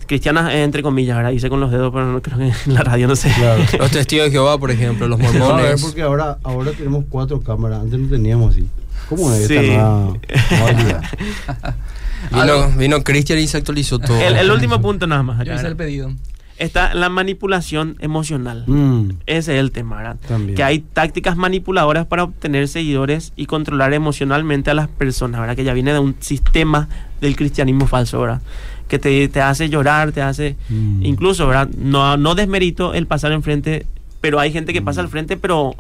Cristianas, 0.07 0.51
eh, 0.53 0.63
entre 0.63 0.83
comillas, 0.83 1.15
¿verdad? 1.17 1.31
Hice 1.31 1.49
con 1.49 1.59
los 1.59 1.71
dedos, 1.71 1.91
pero 1.93 2.05
no 2.11 2.21
creo 2.21 2.37
que 2.37 2.51
en 2.65 2.73
la 2.73 2.81
radio 2.81 3.07
no 3.07 3.15
sé. 3.15 3.31
Claro. 3.35 3.63
Los 3.79 3.91
testigos 3.91 4.25
de 4.27 4.31
Jehová, 4.31 4.57
por 4.59 4.69
ejemplo, 4.71 5.07
los 5.07 5.19
No, 5.19 5.25
a 5.27 5.31
ver, 5.31 5.39
mormones. 5.41 5.81
porque 5.81 6.01
ahora, 6.01 6.37
ahora 6.43 6.71
tenemos 6.71 7.05
cuatro 7.09 7.39
cámaras, 7.41 7.81
antes 7.81 7.99
no 7.99 8.07
teníamos 8.09 8.53
así. 8.53 8.67
¿Cómo 9.09 9.31
es 9.33 9.47
Sí. 9.47 9.55
esta? 9.55 10.13
Vino, 12.31 12.69
vino 12.77 13.03
Christian 13.03 13.37
y 13.39 13.47
se 13.47 13.57
actualizó 13.57 13.99
todo. 13.99 14.17
El, 14.19 14.37
el 14.37 14.49
último 14.49 14.81
punto 14.81 15.05
nada 15.07 15.23
más. 15.23 15.45
Yo 15.45 15.53
hice 15.53 15.67
el 15.67 15.75
pedido. 15.75 16.13
Está 16.57 16.93
la 16.93 17.09
manipulación 17.09 17.97
emocional. 17.99 18.63
Mm, 18.67 19.09
Ese 19.25 19.55
es 19.55 19.59
el 19.59 19.71
tema, 19.71 19.97
¿verdad? 19.97 20.17
También. 20.27 20.55
Que 20.55 20.63
hay 20.63 20.79
tácticas 20.79 21.35
manipuladoras 21.35 22.05
para 22.05 22.23
obtener 22.23 22.67
seguidores 22.67 23.33
y 23.35 23.47
controlar 23.47 23.93
emocionalmente 23.93 24.71
a 24.71 24.73
las 24.73 24.87
personas, 24.87 25.41
¿verdad? 25.41 25.55
Que 25.55 25.63
ya 25.63 25.73
viene 25.73 25.93
de 25.93 25.99
un 25.99 26.15
sistema 26.19 26.87
del 27.21 27.35
cristianismo 27.35 27.87
falso, 27.87 28.21
¿verdad? 28.21 28.41
Que 28.87 28.99
te, 28.99 29.27
te 29.29 29.41
hace 29.41 29.69
llorar, 29.69 30.11
te 30.11 30.21
hace... 30.21 30.55
Mm. 30.69 31.05
Incluso, 31.05 31.47
¿verdad? 31.47 31.69
No, 31.77 32.17
no 32.17 32.35
desmerito 32.35 32.93
el 32.93 33.07
pasar 33.07 33.31
enfrente, 33.31 33.87
pero 34.21 34.39
hay 34.39 34.51
gente 34.51 34.73
que 34.73 34.81
pasa 34.81 35.01
al 35.01 35.09
frente, 35.09 35.37
pero 35.37 35.75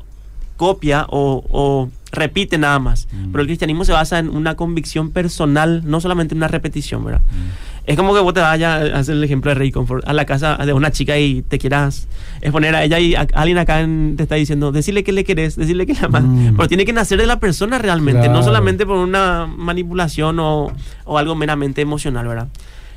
copia 0.57 1.05
o, 1.09 1.43
o 1.49 1.89
repite 2.11 2.57
nada 2.57 2.79
más. 2.79 3.07
Mm. 3.11 3.31
Pero 3.31 3.41
el 3.41 3.47
cristianismo 3.47 3.85
se 3.85 3.91
basa 3.91 4.19
en 4.19 4.29
una 4.29 4.55
convicción 4.55 5.11
personal, 5.11 5.81
no 5.85 5.99
solamente 5.99 6.33
en 6.33 6.37
una 6.37 6.47
repetición, 6.47 7.03
¿verdad? 7.03 7.21
Mm. 7.21 7.73
Es 7.85 7.97
como 7.97 8.13
que 8.13 8.21
vos 8.21 8.33
te 8.33 8.39
vayas 8.39 8.91
a 8.93 8.99
hacer 8.99 9.15
el 9.15 9.23
ejemplo 9.25 9.49
de 9.49 9.55
Rey 9.55 9.69
Comfort 9.71 10.07
a 10.07 10.13
la 10.13 10.25
casa 10.25 10.55
de 10.57 10.71
una 10.71 10.91
chica 10.91 11.17
y 11.19 11.41
te 11.41 11.59
quieras 11.59 12.07
exponer 12.39 12.75
a 12.75 12.83
ella 12.85 12.97
y 12.99 13.13
a- 13.15 13.27
alguien 13.33 13.57
acá 13.57 13.81
en- 13.81 14.13
te 14.15 14.23
está 14.23 14.35
diciendo, 14.35 14.71
decirle 14.71 15.03
que 15.03 15.11
le 15.11 15.25
querés, 15.25 15.57
decirle 15.57 15.85
que 15.85 15.93
la 15.95 16.05
amas. 16.05 16.23
Mm. 16.23 16.55
Pero 16.55 16.67
tiene 16.69 16.85
que 16.85 16.93
nacer 16.93 17.19
de 17.19 17.27
la 17.27 17.39
persona 17.41 17.79
realmente, 17.79 18.21
Claro. 18.21 18.33
no 18.35 18.43
solamente 18.43 18.85
por 18.85 18.97
una 18.97 19.47
manipulación 19.47 20.39
o, 20.39 20.71
o 21.03 21.17
algo 21.17 21.35
meramente 21.35 21.81
emocional, 21.81 22.25
¿verdad? 22.27 22.47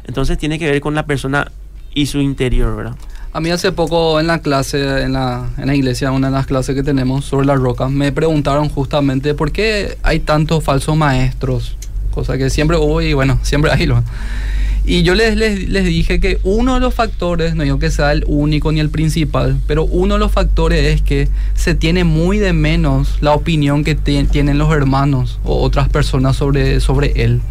Entonces 0.05 0.39
tiene 0.39 0.59
que 0.59 0.71
ver 0.71 0.81
con 0.81 0.95
la 0.95 1.05
persona 1.07 1.51
y 1.93 2.07
su 2.07 2.21
interior, 2.21 2.77
¿verdad? 2.77 2.95
A 3.37 3.41
mí 3.41 3.51
hace 3.51 3.71
poco 3.71 4.19
en 4.19 4.29
la 4.29 4.39
clase, 4.39 5.03
en 5.03 5.13
la, 5.13 5.51
en 5.59 5.67
la 5.67 5.75
iglesia, 5.75 6.11
una 6.11 6.29
de 6.29 6.33
las 6.33 6.47
clases 6.47 6.75
que 6.75 6.83
tenemos 6.83 7.27
sobre 7.27 7.47
la 7.47 7.55
roca, 7.55 7.87
me 7.87 8.11
preguntaron 8.11 8.71
justamente 8.71 9.35
por 9.35 9.53
qué 9.53 9.99
hay 10.03 10.21
tantos 10.21 10.65
falsos 10.65 10.97
maestros. 10.97 11.77
Cosa 12.13 12.39
que 12.39 12.49
siempre 12.49 12.79
hubo 12.79 13.03
y 13.03 13.13
bueno, 13.13 13.39
siempre 13.43 13.71
hay. 13.73 13.85
Lo. 13.85 14.03
Y 14.87 15.03
yo 15.03 15.15
les, 15.15 15.37
les, 15.37 15.69
les 15.69 15.85
dije 15.85 16.19
que 16.19 16.41
uno 16.45 16.73
de 16.73 16.81
los 16.81 16.95
factores, 16.95 17.55
no 17.55 17.65
digo 17.65 17.79
que 17.79 17.91
sea 17.91 18.13
el 18.13 18.25
único 18.27 18.73
ni 18.73 18.81
el 18.81 18.89
principal, 18.89 19.59
pero 19.67 19.85
uno 19.85 20.15
de 20.15 20.21
los 20.21 20.33
factores 20.33 20.95
es 20.95 21.03
que 21.03 21.29
se 21.53 21.75
tiene 21.75 22.05
muy 22.05 22.39
de 22.39 22.55
menos 22.55 23.19
la 23.21 23.35
opinión 23.35 23.85
que 23.85 23.95
tienen 23.97 24.57
los 24.57 24.73
hermanos 24.73 25.41
o 25.45 25.61
otras 25.61 25.91
personas 25.91 26.37
sobre, 26.37 26.81
sobre 26.81 27.13
él. 27.23 27.43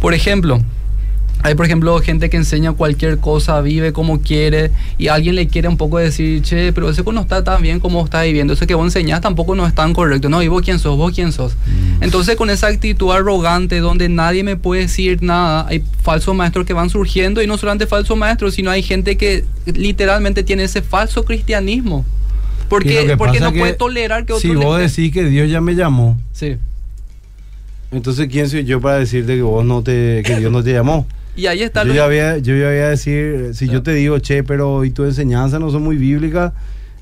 Por 0.00 0.12
ejemplo, 0.12 0.60
hay, 1.42 1.54
por 1.54 1.66
ejemplo, 1.66 1.98
gente 2.00 2.28
que 2.28 2.36
enseña 2.36 2.72
cualquier 2.72 3.18
cosa, 3.18 3.60
vive 3.60 3.92
como 3.92 4.20
quiere, 4.20 4.70
y 4.98 5.08
alguien 5.08 5.34
le 5.34 5.48
quiere 5.48 5.68
un 5.68 5.76
poco 5.76 5.98
decir, 5.98 6.42
che, 6.42 6.72
pero 6.72 6.90
eso 6.90 7.02
no 7.12 7.20
está 7.22 7.42
tan 7.42 7.62
bien 7.62 7.80
como 7.80 8.04
estás 8.04 8.24
viviendo, 8.24 8.52
eso 8.52 8.66
que 8.66 8.74
vos 8.74 8.84
enseñás 8.84 9.20
tampoco 9.20 9.54
no 9.54 9.66
es 9.66 9.74
tan 9.74 9.94
correcto, 9.94 10.28
no, 10.28 10.42
y 10.42 10.48
vos 10.48 10.62
quién 10.62 10.78
sos, 10.78 10.96
vos 10.96 11.12
quién 11.14 11.32
sos. 11.32 11.56
Entonces, 12.00 12.36
con 12.36 12.50
esa 12.50 12.66
actitud 12.66 13.10
arrogante, 13.12 13.80
donde 13.80 14.08
nadie 14.08 14.44
me 14.44 14.56
puede 14.56 14.82
decir 14.82 15.22
nada, 15.22 15.66
hay 15.68 15.82
falsos 16.02 16.34
maestros 16.34 16.66
que 16.66 16.72
van 16.72 16.90
surgiendo, 16.90 17.42
y 17.42 17.46
no 17.46 17.56
solamente 17.58 17.86
falsos 17.86 18.16
maestros, 18.16 18.54
sino 18.54 18.70
hay 18.70 18.82
gente 18.82 19.16
que 19.16 19.44
literalmente 19.66 20.42
tiene 20.42 20.64
ese 20.64 20.82
falso 20.82 21.24
cristianismo. 21.24 22.04
Porque, 22.68 23.06
que 23.06 23.16
porque 23.16 23.40
no 23.40 23.52
puede 23.52 23.72
tolerar 23.72 24.24
que 24.24 24.32
otro 24.32 24.48
Si 24.48 24.54
vos 24.54 24.78
decís 24.78 25.12
que 25.12 25.24
Dios 25.24 25.50
ya 25.50 25.60
me 25.60 25.74
llamó, 25.74 26.16
Sí. 26.32 26.56
entonces 27.90 28.28
¿quién 28.30 28.48
soy 28.48 28.64
yo 28.64 28.80
para 28.80 28.98
decirte 28.98 29.34
que 29.34 29.42
vos 29.42 29.64
no 29.64 29.82
te, 29.82 30.22
que 30.24 30.36
Dios 30.36 30.52
no 30.52 30.62
te 30.62 30.72
llamó? 30.72 31.04
Y 31.36 31.46
ahí 31.46 31.62
está 31.62 31.82
Yo 31.82 31.88
lo- 31.88 31.94
ya, 31.94 32.06
voy 32.06 32.18
a, 32.18 32.38
yo 32.38 32.56
ya 32.56 32.66
voy 32.66 32.78
a 32.78 32.88
decir, 32.90 33.50
si 33.54 33.68
yo 33.68 33.82
te 33.82 33.92
digo, 33.94 34.18
che, 34.18 34.42
pero 34.42 34.84
y 34.84 34.90
tu 34.90 35.04
enseñanza 35.04 35.58
no 35.58 35.70
son 35.70 35.82
muy 35.82 35.96
bíblicas, 35.96 36.52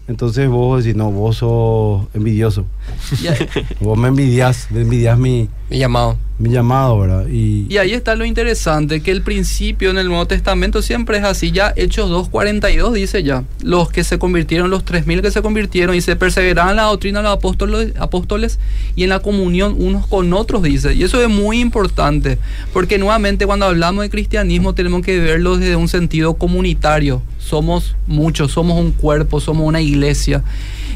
entonces 0.08 0.48
vos 0.48 0.82
decís, 0.82 0.96
no, 0.96 1.10
vos 1.12 1.36
sos 1.36 2.06
envidioso. 2.14 2.64
Vos 3.80 3.98
me 3.98 4.08
envidias, 4.08 4.68
envidias 4.74 5.18
mi, 5.18 5.48
Mi 5.68 5.78
llamado. 5.78 6.16
mi 6.38 6.48
llamado, 6.50 6.98
¿verdad? 6.98 7.26
Y, 7.30 7.66
Y 7.68 7.76
ahí 7.76 7.92
está 7.92 8.14
lo 8.16 8.24
interesante, 8.24 9.02
que 9.02 9.10
el 9.10 9.20
principio 9.20 9.90
en 9.90 9.98
el 9.98 10.08
Nuevo 10.08 10.26
Testamento 10.26 10.80
siempre 10.80 11.18
es 11.18 11.24
así, 11.24 11.52
ya 11.52 11.74
Hechos 11.76 12.10
2.42 12.10 12.92
dice 12.92 13.22
ya, 13.22 13.44
los 13.62 13.90
que 13.90 14.02
se 14.02 14.18
convirtieron, 14.18 14.70
los 14.70 14.86
3.000 14.86 15.20
que 15.20 15.30
se 15.30 15.42
convirtieron 15.42 15.94
y 15.94 16.00
se 16.00 16.16
perseveraban 16.16 16.70
en 16.70 16.76
la 16.76 16.84
doctrina 16.84 17.18
de 17.18 17.24
los 17.24 17.36
apóstoles, 17.36 17.92
apóstoles 17.98 18.58
y 18.96 19.02
en 19.02 19.10
la 19.10 19.20
comunión 19.20 19.76
unos 19.78 20.06
con 20.06 20.32
otros, 20.32 20.62
dice. 20.62 20.94
Y 20.94 21.02
eso 21.02 21.22
es 21.22 21.28
muy 21.28 21.60
importante, 21.60 22.38
porque 22.72 22.96
nuevamente 22.98 23.44
cuando 23.46 23.66
hablamos 23.66 24.02
de 24.02 24.10
cristianismo 24.10 24.74
tenemos 24.74 25.02
que 25.02 25.20
verlo 25.20 25.58
desde 25.58 25.76
un 25.76 25.88
sentido 25.88 26.34
comunitario. 26.34 27.20
Somos 27.38 27.96
muchos, 28.06 28.52
somos 28.52 28.78
un 28.78 28.92
cuerpo, 28.92 29.40
somos 29.40 29.66
una 29.66 29.80
iglesia. 29.80 30.42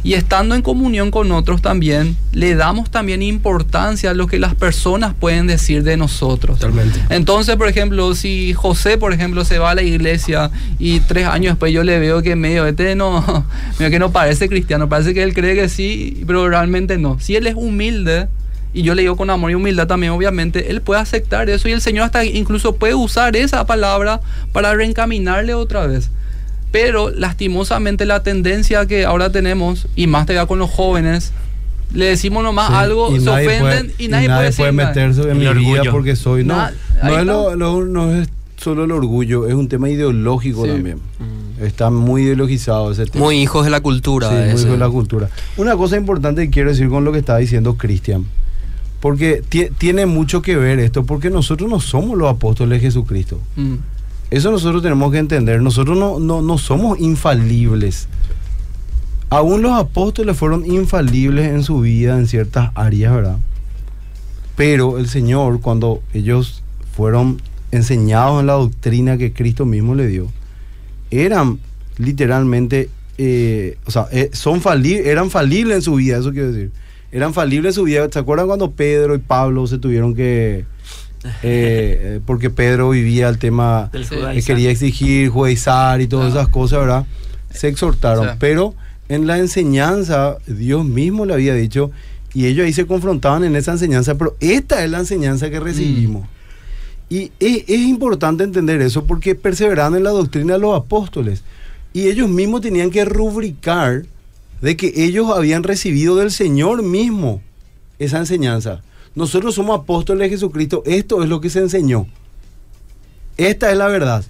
Y 0.05 0.14
estando 0.14 0.57
en 0.57 0.62
comunión 0.62 1.12
con 1.12 1.30
otros 1.30 1.62
también, 1.62 2.16
le 2.32 2.57
damos 2.57 2.90
también 2.90 3.22
importancia 3.22 4.11
a 4.11 4.14
lo 4.14 4.26
que 4.26 4.40
las 4.40 4.57
personas 4.57 5.14
pueden 5.14 5.47
decir 5.47 5.84
de 5.84 5.97
nosotros. 5.97 6.59
Totalmente. 6.59 7.01
Entonces, 7.09 7.55
por 7.55 7.68
ejemplo, 7.68 8.14
si 8.16 8.53
José, 8.53 8.99
por 8.99 9.12
ejemplo, 9.12 9.45
se 9.45 9.59
va 9.61 9.70
a 9.70 9.74
la 9.76 9.82
iglesia 9.82 10.51
y 10.80 10.99
tres 11.01 11.28
años 11.28 11.53
después 11.53 11.72
yo 11.72 11.84
le 11.84 12.01
veo 12.01 12.20
que 12.20 12.34
medio 12.34 12.66
este 12.66 12.97
no, 12.97 13.47
medio 13.78 13.90
que 13.90 14.01
no 14.01 14.11
parece 14.11 14.49
cristiano, 14.49 14.88
parece 14.88 15.14
que 15.14 15.22
él 15.22 15.34
cree 15.34 15.55
que 15.55 15.68
sí, 15.68 16.24
pero 16.26 16.49
realmente 16.49 16.99
no. 16.99 17.20
Si 17.20 17.36
él 17.36 17.47
es 17.47 17.55
humilde 17.55 18.26
y 18.74 18.82
yo 18.82 18.97
le 18.97 19.03
digo 19.03 19.16
con 19.16 19.30
amor 19.30 19.53
y 19.53 19.55
humildad 19.55 19.86
también, 19.86 20.12
obviamente, 20.12 20.70
él 20.70 20.80
puede 20.80 21.01
aceptar 21.01 21.49
eso 21.49 21.68
y 21.68 21.72
el 21.72 21.80
Señor 21.80 22.07
hasta 22.07 22.24
incluso 22.24 22.74
puede 22.74 22.95
usar 22.95 23.36
esa 23.36 23.66
palabra 23.66 24.20
para 24.53 24.74
reencaminarle 24.74 25.55
otra 25.55 25.86
vez. 25.86 26.11
Pero 26.72 27.10
lastimosamente 27.10 28.04
la 28.06 28.22
tendencia 28.22 28.86
que 28.86 29.04
ahora 29.04 29.30
tenemos, 29.30 29.86
y 29.94 30.06
más 30.08 30.26
todavía 30.26 30.46
con 30.46 30.58
los 30.58 30.70
jóvenes, 30.70 31.32
le 31.92 32.06
decimos 32.06 32.42
nomás 32.42 32.68
Sí, 32.68 32.74
algo, 32.74 33.14
y 33.14 33.20
se 33.20 33.26
nadie 33.26 33.46
ofenden 33.46 33.86
puede- 33.88 33.94
y 34.04 34.08
nadie, 34.08 34.28
puede, 34.28 34.42
decir 34.44 34.72
nada. 34.72 34.88
meterse 34.88 35.20
en 35.30 35.38
mi 35.38 35.44
El 35.46 35.58
vida 35.58 35.70
orgullo. 35.72 35.90
porque 35.92 36.16
soy. 36.16 36.44
No, 36.44 36.56
Na- 36.56 36.70
no, 36.70 37.08
es 37.08 37.12
está. 37.12 37.24
lo- 37.24 37.54
lo- 37.54 37.84
no 37.84 38.14
es 38.14 38.28
solo 38.56 38.84
el 38.84 38.92
orgullo, 38.92 39.46
es 39.46 39.54
un 39.54 39.68
tema 39.68 39.90
ideológico 39.90 40.64
Sí. 40.64 40.70
también. 40.70 40.98
Está 41.60 41.90
muy 41.90 42.22
ideologizado 42.22 42.90
ese 42.90 43.04
tema. 43.06 43.24
Muy 43.24 43.36
hijos 43.36 43.64
de 43.64 43.70
la 43.70 43.80
cultura. 43.80 44.28
Sí, 44.30 44.34
muy 44.34 44.44
ese. 44.54 44.68
con 44.68 44.80
la 44.80 44.88
cultura. 44.88 45.28
Una 45.58 45.76
cosa 45.76 45.96
importante 45.98 46.42
que 46.44 46.50
quiero 46.50 46.70
decir 46.70 46.88
con 46.88 47.04
lo 47.04 47.12
que 47.12 47.18
está 47.18 47.36
diciendo 47.36 47.76
Cristian, 47.76 48.24
porque 49.00 49.42
ti- 49.48 49.68
tiene 49.78 50.06
mucho 50.06 50.40
que 50.42 50.56
ver 50.56 50.78
esto, 50.78 51.04
porque 51.04 51.28
nosotros 51.28 51.68
no 51.68 51.80
somos 51.80 52.16
los 52.16 52.28
apóstoles 52.30 52.80
de 52.80 52.86
Jesucristo. 52.86 53.38
Mm. 53.56 53.74
Eso 54.32 54.50
nosotros 54.50 54.82
tenemos 54.82 55.12
que 55.12 55.18
entender. 55.18 55.60
Nosotros 55.60 55.98
no, 55.98 56.18
no, 56.18 56.40
no 56.40 56.56
somos 56.56 56.98
infalibles. 56.98 58.08
Aún 59.28 59.60
los 59.60 59.72
apóstoles 59.72 60.36
fueron 60.38 60.64
infalibles 60.64 61.50
en 61.50 61.62
su 61.62 61.80
vida 61.80 62.18
en 62.18 62.26
ciertas 62.26 62.70
áreas, 62.74 63.14
¿verdad? 63.14 63.36
Pero 64.56 64.96
el 64.98 65.06
Señor, 65.06 65.60
cuando 65.60 66.02
ellos 66.14 66.62
fueron 66.96 67.42
enseñados 67.72 68.40
en 68.40 68.46
la 68.46 68.54
doctrina 68.54 69.18
que 69.18 69.34
Cristo 69.34 69.66
mismo 69.66 69.94
le 69.94 70.06
dio, 70.06 70.28
eran 71.10 71.58
literalmente, 71.98 72.88
eh, 73.18 73.76
o 73.84 73.90
sea, 73.90 74.06
eh, 74.12 74.30
son 74.32 74.62
fali- 74.62 75.02
eran 75.04 75.30
falibles 75.30 75.76
en 75.76 75.82
su 75.82 75.96
vida, 75.96 76.16
eso 76.16 76.32
quiero 76.32 76.52
decir. 76.52 76.72
Eran 77.10 77.34
falibles 77.34 77.72
en 77.72 77.74
su 77.74 77.84
vida. 77.84 78.08
¿Se 78.10 78.18
acuerdan 78.18 78.46
cuando 78.46 78.70
Pedro 78.70 79.14
y 79.14 79.18
Pablo 79.18 79.66
se 79.66 79.76
tuvieron 79.76 80.14
que... 80.14 80.64
eh, 81.42 81.42
eh, 81.42 82.20
porque 82.26 82.50
Pedro 82.50 82.90
vivía 82.90 83.28
el 83.28 83.38
tema 83.38 83.90
que 83.92 84.04
judaizar. 84.04 84.44
quería 84.56 84.70
exigir, 84.70 85.28
judaizar 85.28 86.00
y 86.00 86.06
todas 86.06 86.26
Claro. 86.32 86.40
esas 86.40 86.52
cosas, 86.52 86.78
¿verdad? 86.80 87.06
Se 87.50 87.68
exhortaron. 87.68 88.26
Sí. 88.30 88.34
Pero 88.38 88.74
en 89.08 89.26
la 89.26 89.38
enseñanza, 89.38 90.38
Dios 90.46 90.84
mismo 90.84 91.24
le 91.26 91.34
había 91.34 91.54
dicho, 91.54 91.90
y 92.34 92.46
ellos 92.46 92.64
ahí 92.66 92.72
se 92.72 92.86
confrontaban 92.86 93.44
en 93.44 93.56
esa 93.56 93.72
enseñanza, 93.72 94.16
pero 94.16 94.36
esta 94.40 94.82
es 94.84 94.90
la 94.90 94.98
enseñanza 95.00 95.50
que 95.50 95.60
recibimos. 95.60 96.26
Y 97.10 97.30
es, 97.40 97.64
es 97.68 97.80
importante 97.80 98.42
entender 98.42 98.80
eso 98.80 99.04
porque 99.04 99.34
perseveraban 99.34 99.94
en 99.96 100.04
la 100.04 100.10
doctrina 100.10 100.54
de 100.54 100.60
los 100.60 100.74
apóstoles. 100.74 101.42
Y 101.92 102.06
ellos 102.08 102.30
mismos 102.30 102.62
tenían 102.62 102.90
que 102.90 103.04
rubricar 103.04 104.04
de 104.62 104.76
que 104.78 104.92
ellos 104.96 105.28
habían 105.36 105.62
recibido 105.62 106.16
del 106.16 106.30
Señor 106.30 106.82
mismo 106.82 107.42
esa 107.98 108.16
enseñanza. 108.18 108.80
Nosotros 109.14 109.54
somos 109.54 109.80
apóstoles 109.80 110.22
de 110.22 110.30
Jesucristo, 110.30 110.82
esto 110.86 111.22
es 111.22 111.28
lo 111.28 111.40
que 111.40 111.50
se 111.50 111.60
enseñó. 111.60 112.06
Esta 113.36 113.70
es 113.70 113.76
la 113.76 113.88
verdad. 113.88 114.24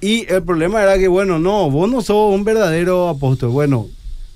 Y 0.00 0.30
el 0.30 0.42
problema 0.42 0.82
era 0.82 0.98
que, 0.98 1.08
bueno, 1.08 1.38
no, 1.38 1.70
vos 1.70 1.90
no 1.90 2.02
sos 2.02 2.34
un 2.34 2.44
verdadero 2.44 3.08
apóstol. 3.08 3.50
Bueno, 3.50 3.86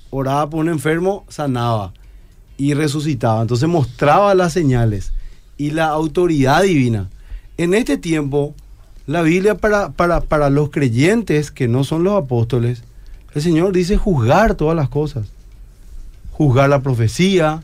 oraba 0.09 0.49
por 0.49 0.59
un 0.61 0.69
enfermo, 0.69 1.25
sanaba 1.29 1.93
y 2.57 2.73
resucitaba. 2.73 3.41
Entonces 3.41 3.69
mostraba 3.69 4.33
las 4.33 4.53
señales 4.53 5.13
y 5.57 5.71
la 5.71 5.87
autoridad 5.87 6.63
divina. 6.63 7.09
En 7.57 7.75
este 7.75 7.97
tiempo, 7.97 8.55
la 9.05 9.21
Biblia 9.21 9.55
para, 9.55 9.91
para, 9.91 10.21
para 10.21 10.49
los 10.49 10.71
creyentes 10.71 11.51
que 11.51 11.67
no 11.67 11.83
son 11.83 12.03
los 12.03 12.21
apóstoles, 12.21 12.83
el 13.35 13.41
Señor 13.41 13.71
dice 13.71 13.97
juzgar 13.97 14.55
todas 14.55 14.75
las 14.75 14.89
cosas. 14.89 15.27
Juzgar 16.31 16.69
la 16.69 16.81
profecía, 16.81 17.63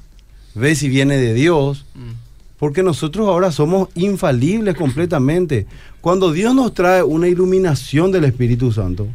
ver 0.54 0.76
si 0.76 0.88
viene 0.88 1.18
de 1.18 1.34
Dios, 1.34 1.86
Mm. 1.96 2.27
Porque 2.60 2.84
nosotros 2.84 3.28
ahora 3.28 3.52
somos 3.52 3.90
infalibles 3.96 4.76
completamente. 4.76 5.66
Cuando 6.02 6.32
Dios 6.32 6.56
nos 6.56 6.74
trae 6.74 7.04
una 7.04 7.28
iluminación 7.28 8.12
del 8.12 8.24
Espíritu 8.26 8.72
Santo, 8.72 9.08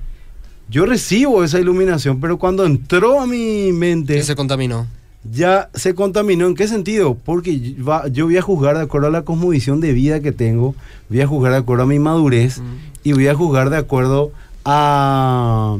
yo 0.70 0.86
recibo 0.86 1.42
esa 1.44 1.58
iluminación, 1.60 2.20
pero 2.20 2.38
cuando 2.38 2.64
entró 2.64 3.20
a 3.20 3.26
mi 3.26 3.72
mente, 3.72 4.14
Que 4.14 4.22
se 4.22 4.34
contaminó. 4.36 4.86
ya 5.30 5.68
se 5.74 5.94
contaminó. 5.94 6.46
¿En 6.46 6.54
qué 6.54 6.66
sentido? 6.68 7.14
Porque 7.14 7.74
yo 8.12 8.24
voy 8.26 8.36
a 8.36 8.42
juzgar 8.42 8.76
de 8.76 8.82
acuerdo 8.84 9.08
a 9.08 9.10
la 9.10 9.22
cosmovisión 9.22 9.80
de 9.80 9.92
vida 9.92 10.20
que 10.20 10.32
tengo, 10.32 10.74
voy 11.10 11.20
a 11.20 11.26
juzgar 11.26 11.52
de 11.52 11.58
acuerdo 11.58 11.82
a 11.84 11.86
mi 11.86 11.98
madurez 11.98 12.62
y 13.04 13.12
voy 13.12 13.26
a 13.28 13.34
juzgar 13.34 13.68
de 13.70 13.76
acuerdo 13.76 14.32
a, 14.64 15.76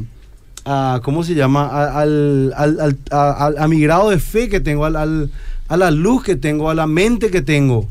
a 0.65 1.01
¿cómo 1.03 1.23
se 1.23 1.33
llama? 1.35 1.65
A, 1.67 2.01
al- 2.01 2.53
al- 2.55 2.97
al- 3.11 3.57
a- 3.57 3.67
mi 3.67 3.79
grado 3.81 4.09
de 4.09 4.19
fe 4.19 4.49
que 4.49 4.59
tengo, 4.59 4.85
al- 4.85 5.31
a 5.73 5.77
la 5.77 5.89
luz 5.89 6.21
que 6.21 6.35
tengo, 6.35 6.69
a 6.69 6.75
la 6.75 6.85
mente 6.85 7.31
que 7.31 7.41
tengo. 7.41 7.87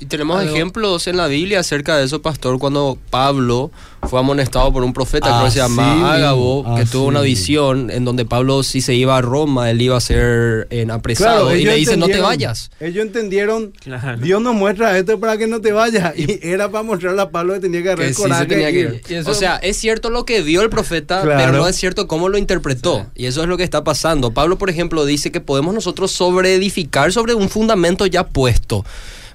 Y 0.00 0.06
tenemos 0.06 0.40
Algo- 0.40 0.54
ejemplos 0.54 1.06
en 1.08 1.18
la 1.18 1.26
Biblia 1.26 1.60
acerca 1.60 1.96
de 1.98 2.04
eso, 2.06 2.22
pastor, 2.22 2.58
cuando 2.58 2.96
Pablo 3.10 3.70
fue 4.08 4.18
amonestado 4.18 4.72
por 4.72 4.82
un 4.82 4.94
profeta, 4.94 5.26
que 5.44 5.50
se 5.50 5.60
Así 5.60 5.68
llama 5.76 6.14
Ágabo, 6.14 6.62
mismo, 6.62 6.76
que 6.78 6.86
tuvo 6.86 7.04
una 7.04 7.20
visión 7.20 7.90
en 7.90 8.06
donde 8.06 8.24
Pablo, 8.24 8.62
si 8.62 8.80
se 8.80 8.94
iba 8.94 9.18
a 9.18 9.20
Roma, 9.20 9.70
él 9.70 9.82
iba 9.82 9.98
a 9.98 10.00
ser 10.00 10.66
eh, 10.70 10.86
apresado. 10.90 11.54
y 11.54 11.64
le 11.66 11.74
dice, 11.76 11.98
no 11.98 12.06
te 12.08 12.18
vayas. 12.18 12.70
Ellos 12.80 13.04
entendieron, 13.04 13.72
Claro. 13.78 14.16
Dios 14.22 14.40
nos 14.40 14.54
muestra 14.54 14.96
esto 14.96 15.20
para 15.20 15.36
que 15.36 15.46
no 15.46 15.60
te 15.60 15.72
vayas. 15.72 16.18
Y 16.18 16.40
era 16.42 16.70
para 16.70 16.82
mostrarle 16.82 17.20
a 17.20 17.28
Pablo 17.30 17.52
que 17.52 17.60
tenía 17.60 17.82
que 17.82 17.90
agarrar 17.90 18.08
sí 18.08 18.14
coraje 18.14 18.40
se 18.42 18.46
tenía 18.48 18.70
y- 18.70 18.72
que 18.72 18.80
ir. 18.80 19.02
y 19.06 19.14
eso- 19.16 19.30
O 19.30 19.34
sea, 19.34 19.56
es 19.56 19.76
cierto 19.76 20.08
lo 20.08 20.24
que 20.24 20.40
vio 20.40 20.62
el 20.62 20.70
profeta, 20.70 21.20
Claro. 21.20 21.38
pero 21.38 21.52
no 21.58 21.68
es 21.68 21.76
cierto 21.76 22.06
cómo 22.08 22.30
lo 22.30 22.38
interpretó. 22.38 23.06
Y 23.14 23.26
eso 23.26 23.42
es 23.42 23.48
lo 23.48 23.58
que 23.58 23.64
está 23.64 23.84
pasando. 23.84 24.30
Pablo, 24.30 24.56
por 24.56 24.70
ejemplo, 24.70 25.04
dice 25.04 25.30
que 25.30 25.42
podemos 25.42 25.74
nosotros 25.74 26.10
sobreedificar 26.10 27.12
sobre 27.12 27.34
un 27.34 27.50
fundamento 27.50 28.06
ya 28.06 28.26
puesto. 28.26 28.82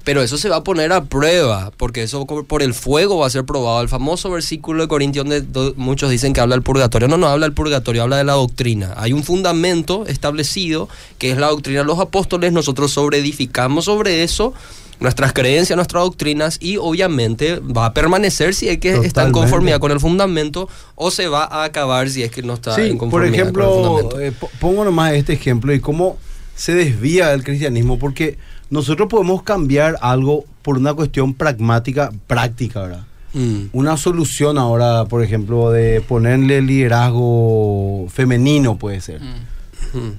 Pero 0.06 0.22
eso 0.22 0.38
se 0.38 0.48
va 0.50 0.58
a 0.58 0.64
poner 0.64 0.94
a 0.94 1.04
prueba, 1.04 1.72
porque 1.78 2.04
eso 2.04 2.26
por 2.26 2.62
el 2.62 2.74
fuego 2.74 3.18
va 3.18 3.28
a 3.28 3.30
ser 3.32 3.44
probado. 3.44 3.82
El 3.82 3.90
famoso 3.90 4.30
versículo 4.30 4.84
de 4.84 4.88
Corintios 4.88 5.26
donde 5.26 5.42
do- 5.42 5.74
muchos 5.76 6.10
dicen 6.12 6.32
que 6.32 6.40
habla 6.40 6.56
del 6.56 6.62
purgatorio. 6.62 7.08
No, 7.08 7.18
no 7.18 7.28
habla 7.28 7.48
del 7.48 7.54
purgatorio, 7.54 8.04
habla 8.04 8.18
de 8.18 8.24
la 8.24 8.34
doctrina. 8.34 8.94
Hay 8.98 9.12
un 9.14 9.24
fundamento 9.24 10.06
establecido, 10.08 10.88
que 11.18 11.32
es 11.32 11.38
la 11.38 11.48
doctrina 11.48 11.80
de 11.80 11.86
los 11.86 12.00
apóstoles. 12.00 12.54
Nosotros 12.54 12.92
sobreedificamos 12.92 13.86
sobre 13.86 14.24
eso 14.24 14.54
nuestras 15.00 15.34
creencias, 15.34 15.76
nuestras 15.76 16.04
doctrinas, 16.04 16.58
y 16.62 16.78
obviamente 16.78 17.60
va 17.60 17.88
a 17.88 17.94
permanecer 17.94 18.54
si 18.54 18.70
es 18.70 18.78
que 18.78 18.92
está 18.96 19.24
en 19.26 19.34
conformidad 19.34 19.80
con 19.80 19.92
el 19.92 20.00
fundamento, 20.00 20.70
o 20.96 21.12
se 21.12 21.28
va 21.28 21.44
a 21.44 21.66
acabar 21.66 22.10
si 22.10 22.24
es 22.24 22.32
que 22.32 22.44
no 22.44 22.54
está 22.54 22.76
Sí, 22.76 22.82
en 22.84 22.90
por 22.98 23.10
conformidad 23.10 23.52
con 23.52 23.62
el 23.62 23.68
ejemplo, 23.68 23.74
fundamento. 23.74 24.20
eh, 24.22 24.32
po- 24.32 24.50
pongo 24.62 24.86
nomás 24.86 25.14
este 25.14 25.34
ejemplo 25.34 25.74
y 25.74 25.82
cómo 25.82 26.18
se 26.56 26.74
desvía 26.76 27.30
del 27.30 27.44
cristianismo, 27.44 28.00
porque 28.00 28.38
nosotros 28.70 29.08
podemos 29.10 29.44
cambiar 29.44 29.98
algo 30.02 30.46
por 30.62 30.78
una 30.78 30.94
cuestión 30.94 31.34
pragmática, 31.34 32.12
práctica, 32.28 32.82
¿verdad? 32.82 33.06
Mm. 33.34 33.66
Una 33.74 33.98
solución 33.98 34.58
ahora, 34.58 35.06
por 35.06 35.24
ejemplo, 35.24 35.72
de 35.72 36.02
ponerle 36.02 36.62
liderazgo 36.62 38.08
femenino 38.10 38.78
puede 38.78 39.02
ser. 39.02 39.22
Mm. 39.22 39.98
Mm. 39.98 40.14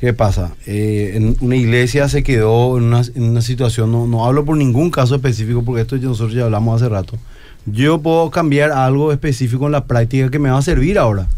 ¿Qué 0.00 0.12
pasa? 0.12 0.52
Eh, 0.66 1.12
en 1.14 1.36
una 1.40 1.56
iglesia 1.56 2.08
se 2.08 2.22
quedó 2.22 2.76
en 2.76 2.84
una, 2.84 3.02
en 3.14 3.22
una 3.22 3.42
situación, 3.42 3.92
no, 3.92 4.06
no 4.06 4.26
hablo 4.26 4.44
por 4.44 4.56
ningún 4.56 4.90
caso 4.90 5.14
específico, 5.14 5.62
porque 5.62 5.82
esto 5.82 5.96
nosotros 5.96 6.34
ya 6.34 6.44
hablamos 6.44 6.80
hace 6.80 6.88
rato. 6.88 7.18
Yo 7.66 8.00
puedo 8.00 8.30
cambiar 8.30 8.72
algo 8.72 9.12
específico 9.12 9.66
en 9.66 9.72
la 9.72 9.84
práctica 9.84 10.30
que 10.30 10.40
me 10.40 10.50
va 10.50 10.58
a 10.58 10.62
servir 10.62 10.98
ahora 10.98 11.28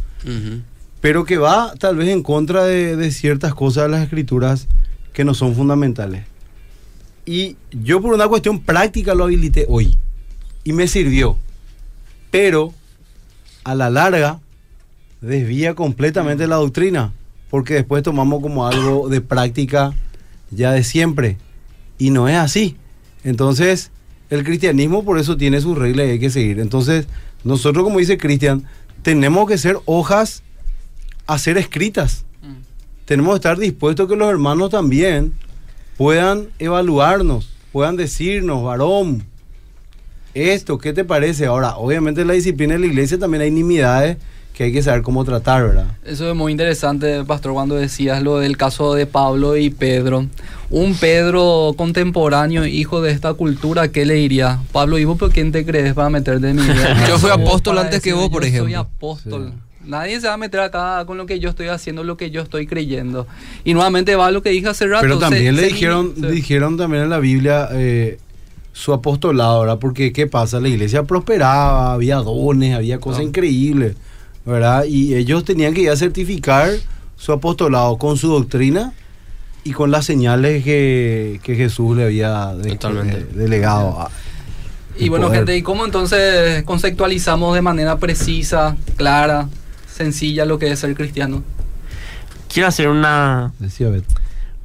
pero 1.05 1.26
que 1.26 1.36
va 1.36 1.74
tal 1.78 1.96
vez 1.96 2.09
en 2.09 2.22
contra 2.22 2.64
de, 2.64 2.96
de 2.96 3.11
ciertas 3.11 3.55
cosas 3.55 3.84
de 3.84 3.88
las 3.90 4.02
escrituras 4.02 4.68
que 5.12 5.22
no 5.22 5.34
son 5.34 5.55
fundamentales. 5.55 6.24
Y 7.26 7.56
yo 7.70 8.00
por 8.00 8.14
una 8.14 8.28
cuestión 8.28 8.60
práctica 8.60 9.14
lo 9.14 9.24
habilité 9.24 9.66
hoy 9.68 9.96
y 10.62 10.72
me 10.72 10.88
sirvió, 10.88 11.38
pero 12.30 12.74
a 13.64 13.74
la 13.74 13.90
larga 13.90 14.40
desvía 15.20 15.74
completamente 15.74 16.46
la 16.46 16.56
doctrina, 16.56 17.12
porque 17.50 17.74
después 17.74 18.02
tomamos 18.02 18.42
como 18.42 18.66
algo 18.66 19.08
de 19.08 19.20
práctica 19.20 19.94
ya 20.50 20.72
de 20.72 20.84
siempre 20.84 21.38
y 21.98 22.10
no 22.10 22.28
es 22.28 22.36
así. 22.36 22.76
Entonces, 23.22 23.90
el 24.28 24.44
cristianismo 24.44 25.04
por 25.04 25.18
eso 25.18 25.36
tiene 25.36 25.60
sus 25.60 25.78
reglas 25.78 26.06
y 26.06 26.10
hay 26.10 26.20
que 26.20 26.30
seguir. 26.30 26.60
Entonces, 26.60 27.06
nosotros 27.42 27.84
como 27.84 27.98
dice 27.98 28.18
Cristian, 28.18 28.64
tenemos 29.02 29.48
que 29.48 29.58
ser 29.58 29.78
hojas 29.86 30.42
a 31.26 31.38
ser 31.38 31.56
escritas. 31.56 32.24
Mm. 32.42 32.62
Tenemos 33.06 33.32
que 33.32 33.36
estar 33.36 33.58
dispuestos 33.58 34.08
que 34.08 34.16
los 34.16 34.28
hermanos 34.28 34.70
también 34.70 35.32
puedan 35.97 36.49
evaluarnos, 36.59 37.51
puedan 37.72 37.97
decirnos, 37.97 38.62
varón, 38.62 39.24
esto, 40.34 40.78
¿qué 40.78 40.92
te 40.92 41.05
parece? 41.05 41.47
Ahora, 41.47 41.76
obviamente 41.76 42.22
en 42.22 42.28
la 42.28 42.34
disciplina 42.34 42.74
de 42.74 42.80
la 42.80 42.86
iglesia 42.86 43.18
también 43.18 43.42
hay 43.42 43.51
nimiedades 43.51 44.16
que 44.53 44.64
hay 44.64 44.72
que 44.72 44.82
saber 44.82 45.03
cómo 45.03 45.24
tratar, 45.24 45.64
¿verdad? 45.66 45.86
Eso 46.05 46.28
es 46.30 46.36
muy 46.36 46.53
interesante, 46.53 47.24
Pastor, 47.24 47.53
cuando 47.55 47.74
decías 47.74 48.22
lo 48.22 48.38
del 48.38 48.57
caso 48.57 48.95
de 48.95 49.07
Pablo 49.07 49.57
y 49.57 49.70
Pedro. 49.70 50.26
Un 50.70 50.95
Pedro 50.95 51.74
contemporáneo, 51.76 52.64
hijo 52.64 53.01
de 53.03 53.11
esta 53.11 53.34
cultura, 53.34 53.88
¿qué 53.88 54.05
le 54.05 54.14
diría? 54.14 54.61
Pablo, 54.72 54.99
¿y 54.99 55.05
vos 55.05 55.18
por 55.18 55.30
quién 55.32 55.51
te 55.51 55.64
crees 55.66 55.95
para 55.95 56.09
meterte 56.09 56.51
en 56.51 56.57
mi 56.57 56.62
vida? 56.72 57.05
Yo 57.09 57.18
fui 57.18 57.30
apóstol 57.30 57.78
antes 57.78 58.01
que 58.01 58.12
vos, 58.12 58.28
por 58.28 58.42
"Yo 58.42 58.49
ejemplo". 58.49 58.66
Soy 58.66 58.74
apóstol. 58.74 59.53
Nadie 59.87 60.20
se 60.20 60.26
va 60.28 60.35
a 60.35 60.37
meter 60.37 60.61
acá 60.61 61.05
con 61.07 61.16
lo 61.18 61.26
que 61.26 61.39
yo 61.41 61.51
estoy 61.51 61.68
haciendo, 61.68 62.05
lo 62.05 62.16
que 62.16 62.30
yo 62.30 62.43
estoy 62.43 62.66
creyendo. 62.66 63.26
Y 63.64 63.74
nuevamente 63.74 64.16
va 64.16 64.26
a 64.26 64.30
lo 64.30 64.43
que 64.43 64.51
dije 64.51 64.68
hace 64.68 64.87
rato. 64.87 65.03
Pero 65.03 65.18
también 65.18 65.55
se- 65.57 65.62
le 65.62 65.68
se- 65.68 65.74
dijeron, 65.74 66.14
se- 66.18 66.30
dijeron 66.30 66.76
también 66.76 67.05
en 67.05 67.11
la 67.11 67.18
Biblia 67.18 67.68
eh, 67.72 68.18
su 68.72 68.93
apostolado, 68.93 69.61
¿verdad? 69.61 69.78
Porque 69.78 70.12
¿qué 70.12 70.26
pasa? 70.26 70.59
La 70.61 70.68
iglesia 70.68 71.03
prosperaba, 71.05 71.93
había 71.93 72.16
dones, 72.16 72.74
había 72.74 72.99
cosas 72.99 73.22
No. 73.22 73.28
increíbles, 73.28 73.97
¿verdad? 74.45 74.85
Y 74.85 75.14
ellos 75.14 75.45
tenían 75.45 75.74
que 75.74 75.82
ir 75.82 75.91
a 75.91 75.97
certificar 75.97 76.70
su 77.16 77.32
apostolado 77.32 77.97
con 77.99 78.16
su 78.16 78.28
doctrina 78.28 78.93
y 79.62 79.72
con 79.72 79.91
las 79.91 80.05
señales 80.05 80.64
que, 80.64 81.41
que 81.43 81.55
Jesús 81.55 81.97
le 81.97 82.05
había 82.05 82.55
de- 82.55 83.24
delegado. 83.35 84.01
a- 84.01 84.11
Y 84.99 85.09
bueno, 85.09 85.26
poder. 85.26 85.41
gente, 85.41 85.57
¿y 85.57 85.62
cómo 85.62 85.85
entonces 85.85 86.62
conceptualizamos 86.64 87.55
de 87.55 87.62
manera 87.62 87.97
precisa, 87.99 88.76
clara, 88.97 89.49
sencilla 89.95 90.45
lo 90.45 90.59
que 90.59 90.70
es 90.70 90.80
ser 90.80 90.95
cristiano? 90.95 91.45
Quiero 92.53 92.68
hacer 92.68 92.88
una, 92.88 93.53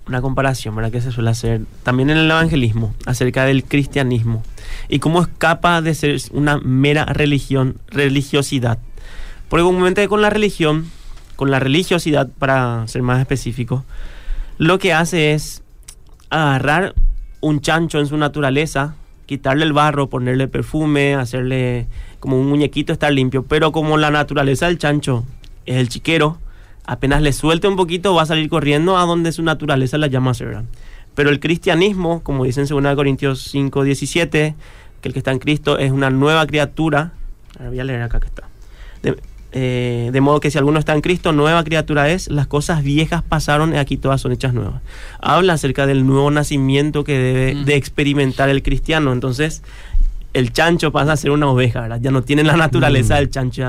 una 0.08 0.22
comparación, 0.22 0.76
¿verdad? 0.76 0.92
Que 0.92 1.02
se 1.02 1.12
suele 1.12 1.30
hacer 1.30 1.62
también 1.84 2.10
en 2.10 2.18
el 2.18 2.32
evangelismo, 2.32 2.94
acerca 3.06 3.46
del 3.46 3.64
cristianismo. 3.64 4.44
Y 4.90 5.00
cómo 5.00 5.22
escapa 5.22 5.82
de 5.82 5.94
ser 5.94 6.20
una 6.32 6.58
mera 6.58 7.06
religión, 7.06 7.78
religiosidad. 7.90 8.80
Porque 9.50 9.64
comúnmente 9.64 10.08
con 10.08 10.22
la 10.22 10.30
religión, 10.30 10.90
con 11.36 11.52
la 11.52 11.60
religiosidad, 11.60 12.28
para 12.40 12.88
ser 12.88 13.02
más 13.02 13.20
específico, 13.20 13.86
lo 14.58 14.80
que 14.80 14.94
hace 14.94 15.34
es 15.34 15.62
agarrar 16.30 16.96
un 17.40 17.62
chancho 17.62 18.00
en 18.00 18.08
su 18.08 18.18
naturaleza, 18.18 18.96
quitarle 19.30 19.64
el 19.64 19.74
barro, 19.74 20.10
ponerle 20.10 20.48
perfume, 20.48 21.14
hacerle 21.14 21.86
como 22.20 22.40
un 22.40 22.50
muñequito 22.50 22.92
estar 22.92 23.14
limpio. 23.14 23.44
Pero 23.44 23.72
como 23.72 23.96
la 23.98 24.10
naturaleza 24.10 24.66
del 24.66 24.80
chancho 24.80 25.24
es 25.68 25.78
el 25.78 25.88
chiquero, 25.88 26.40
apenas 26.84 27.22
le 27.22 27.32
suelte 27.32 27.68
un 27.68 27.76
poquito 27.76 28.16
va 28.16 28.24
a 28.24 28.26
salir 28.26 28.50
corriendo 28.50 28.98
a 28.98 29.06
donde 29.06 29.32
su 29.32 29.44
naturaleza 29.44 30.00
la 30.00 30.08
llama 30.08 30.34
a. 30.34 30.66
Pero 31.14 31.30
el 31.30 31.40
cristianismo, 31.40 32.24
como 32.24 32.44
dice 32.44 32.62
en 32.62 32.68
2 32.68 32.96
Corintios 32.96 33.44
5, 33.44 33.84
17, 33.84 34.56
que 35.00 35.08
el 35.08 35.14
que 35.14 35.20
está 35.20 35.32
en 35.32 35.38
Cristo 35.38 35.78
es 35.78 35.92
una 35.92 36.10
nueva 36.10 36.48
criatura. 36.48 37.12
Ahora 37.60 37.70
voy 37.70 37.80
a 37.80 37.84
leer 37.84 38.02
acá 38.02 38.20
que 38.20 38.28
está. 38.28 38.48
Eh, 39.52 40.10
de 40.14 40.22
modo 40.22 40.40
que 40.40 40.52
si 40.52 40.58
alguno 40.58 40.78
está 40.80 40.94
en 40.94 41.02
Cristo, 41.02 41.32
nueva 41.32 41.64
criatura 41.64 42.10
es, 42.10 42.30
las 42.30 42.46
cosas 42.48 42.84
viejas 42.84 43.24
pasaron 43.24 43.74
y 43.74 43.78
aquí 43.78 43.98
todas 43.98 44.22
son 44.22 44.32
hechas 44.32 44.54
nuevas. 44.54 44.82
Habla 45.20 45.54
acerca 45.54 45.86
del 45.88 46.06
nuevo 46.06 46.30
nacimiento 46.32 47.04
que 47.04 47.18
debe 47.18 47.56
Mm. 47.56 47.66
de 47.66 47.76
experimentar 47.76 48.50
el 48.50 48.62
cristiano. 48.62 49.12
Entonces, 49.12 49.64
el 50.34 50.54
chancho 50.54 50.92
pasa 50.92 51.14
a 51.14 51.18
ser 51.18 51.32
una 51.32 51.48
oveja, 51.50 51.82
¿verdad? 51.82 52.00
Ya 52.02 52.12
no 52.12 52.22
tiene 52.22 52.44
la 52.44 52.56
naturaleza 52.58 53.16
Mm. 53.16 53.18
del 53.18 53.30
chancho. 53.32 53.64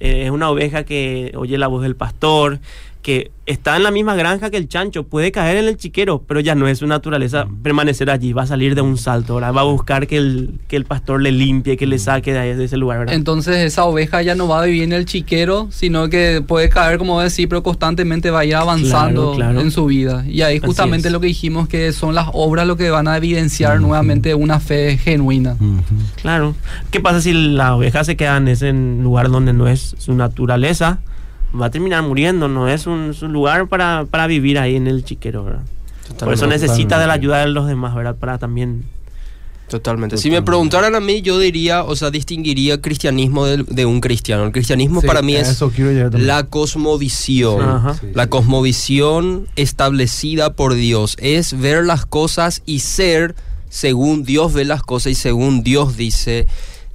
eh, 0.00 0.26
es 0.26 0.30
una 0.30 0.48
oveja 0.48 0.84
que 0.84 1.32
oye 1.34 1.58
la 1.58 1.66
voz 1.66 1.82
del 1.82 1.96
pastor, 1.96 2.60
que 3.08 3.30
está 3.46 3.74
en 3.74 3.84
la 3.84 3.90
misma 3.90 4.14
granja 4.16 4.50
que 4.50 4.58
el 4.58 4.68
chancho, 4.68 5.04
puede 5.04 5.32
caer 5.32 5.56
en 5.56 5.64
el 5.64 5.78
chiquero, 5.78 6.22
pero 6.28 6.40
ya 6.40 6.54
no 6.54 6.68
es 6.68 6.76
su 6.76 6.86
naturaleza 6.86 7.46
permanecer 7.62 8.10
allí, 8.10 8.34
va 8.34 8.42
a 8.42 8.46
salir 8.46 8.74
de 8.74 8.82
un 8.82 8.98
salto, 8.98 9.36
¿verdad? 9.36 9.54
Va 9.54 9.62
a 9.62 9.64
buscar 9.64 10.06
que 10.06 10.18
el, 10.18 10.60
que 10.68 10.76
el 10.76 10.84
pastor 10.84 11.22
le 11.22 11.32
limpie, 11.32 11.78
que 11.78 11.86
le 11.86 11.98
saque 11.98 12.34
de, 12.34 12.38
ahí, 12.38 12.54
de 12.54 12.66
ese 12.66 12.76
lugar, 12.76 12.98
¿verdad? 12.98 13.14
Entonces 13.14 13.56
esa 13.56 13.86
oveja 13.86 14.20
ya 14.20 14.34
no 14.34 14.46
va 14.46 14.60
a 14.60 14.66
vivir 14.66 14.82
en 14.82 14.92
el 14.92 15.06
chiquero, 15.06 15.68
sino 15.70 16.10
que 16.10 16.44
puede 16.46 16.68
caer, 16.68 16.98
como 16.98 17.18
decir, 17.22 17.48
pero 17.48 17.62
constantemente 17.62 18.30
va 18.30 18.40
a 18.40 18.44
ir 18.44 18.54
avanzando 18.54 19.32
Claro, 19.32 19.36
claro. 19.36 19.60
en 19.62 19.70
su 19.70 19.86
vida. 19.86 20.26
Y 20.28 20.42
ahí 20.42 20.58
justamente 20.58 21.08
lo 21.08 21.18
que 21.18 21.28
dijimos 21.28 21.66
que 21.66 21.92
son 21.94 22.14
las 22.14 22.28
obras 22.34 22.66
lo 22.66 22.76
que 22.76 22.90
van 22.90 23.08
a 23.08 23.16
evidenciar 23.16 23.80
nuevamente 23.80 24.34
una 24.34 24.60
fe 24.60 24.98
genuina. 24.98 25.56
Claro. 26.20 26.54
¿Qué 26.90 27.00
pasa 27.00 27.22
si 27.22 27.32
la 27.32 27.74
oveja 27.74 28.04
se 28.04 28.18
queda 28.18 28.36
en 28.36 28.48
ese 28.48 28.70
lugar 28.74 29.30
donde 29.30 29.54
no 29.54 29.66
es 29.66 29.94
su 29.96 30.12
naturaleza? 30.12 30.98
Va 31.58 31.66
a 31.66 31.70
terminar 31.70 32.02
muriendo, 32.02 32.48
no 32.48 32.68
es 32.68 32.86
un, 32.86 33.10
es 33.10 33.22
un 33.22 33.32
lugar 33.32 33.68
para, 33.68 34.06
para 34.10 34.26
vivir 34.26 34.58
ahí 34.58 34.76
en 34.76 34.86
el 34.86 35.04
chiquero, 35.04 35.44
¿verdad? 35.44 35.62
Por 36.18 36.32
eso 36.32 36.44
Totalmente. 36.44 36.46
necesita 36.66 36.98
de 36.98 37.06
la 37.06 37.14
totalmente. 37.14 37.26
ayuda 37.26 37.38
de 37.40 37.48
los 37.52 37.66
demás, 37.66 37.94
¿verdad? 37.94 38.16
Para 38.16 38.38
también... 38.38 38.84
Totalmente. 39.68 40.16
Si 40.16 40.30
me 40.30 40.36
Totalmente. 40.36 40.46
preguntaran 40.46 40.94
a 40.94 41.00
mí, 41.00 41.20
yo 41.20 41.38
diría, 41.38 41.84
o 41.84 41.94
sea, 41.94 42.10
distinguiría 42.10 42.80
cristianismo 42.80 43.44
de, 43.44 43.64
de 43.64 43.84
un 43.84 44.00
cristiano. 44.00 44.44
El 44.44 44.52
cristianismo 44.52 45.02
Sí, 45.02 45.06
para 45.06 45.20
mí 45.20 45.36
es 45.36 45.62
la 46.14 46.44
cosmovisión. 46.44 47.62
Ajá. 47.62 47.96
La 48.14 48.22
sí. 48.24 48.28
cosmovisión 48.30 49.46
establecida 49.56 50.54
por 50.54 50.72
Dios 50.72 51.16
es 51.20 51.58
ver 51.58 51.84
las 51.84 52.06
cosas 52.06 52.62
y 52.64 52.78
ser 52.78 53.34
según 53.68 54.24
Dios 54.24 54.54
ve 54.54 54.64
las 54.64 54.82
cosas 54.82 55.12
y 55.12 55.14
según 55.14 55.62
Dios 55.62 55.98
dice 55.98 56.46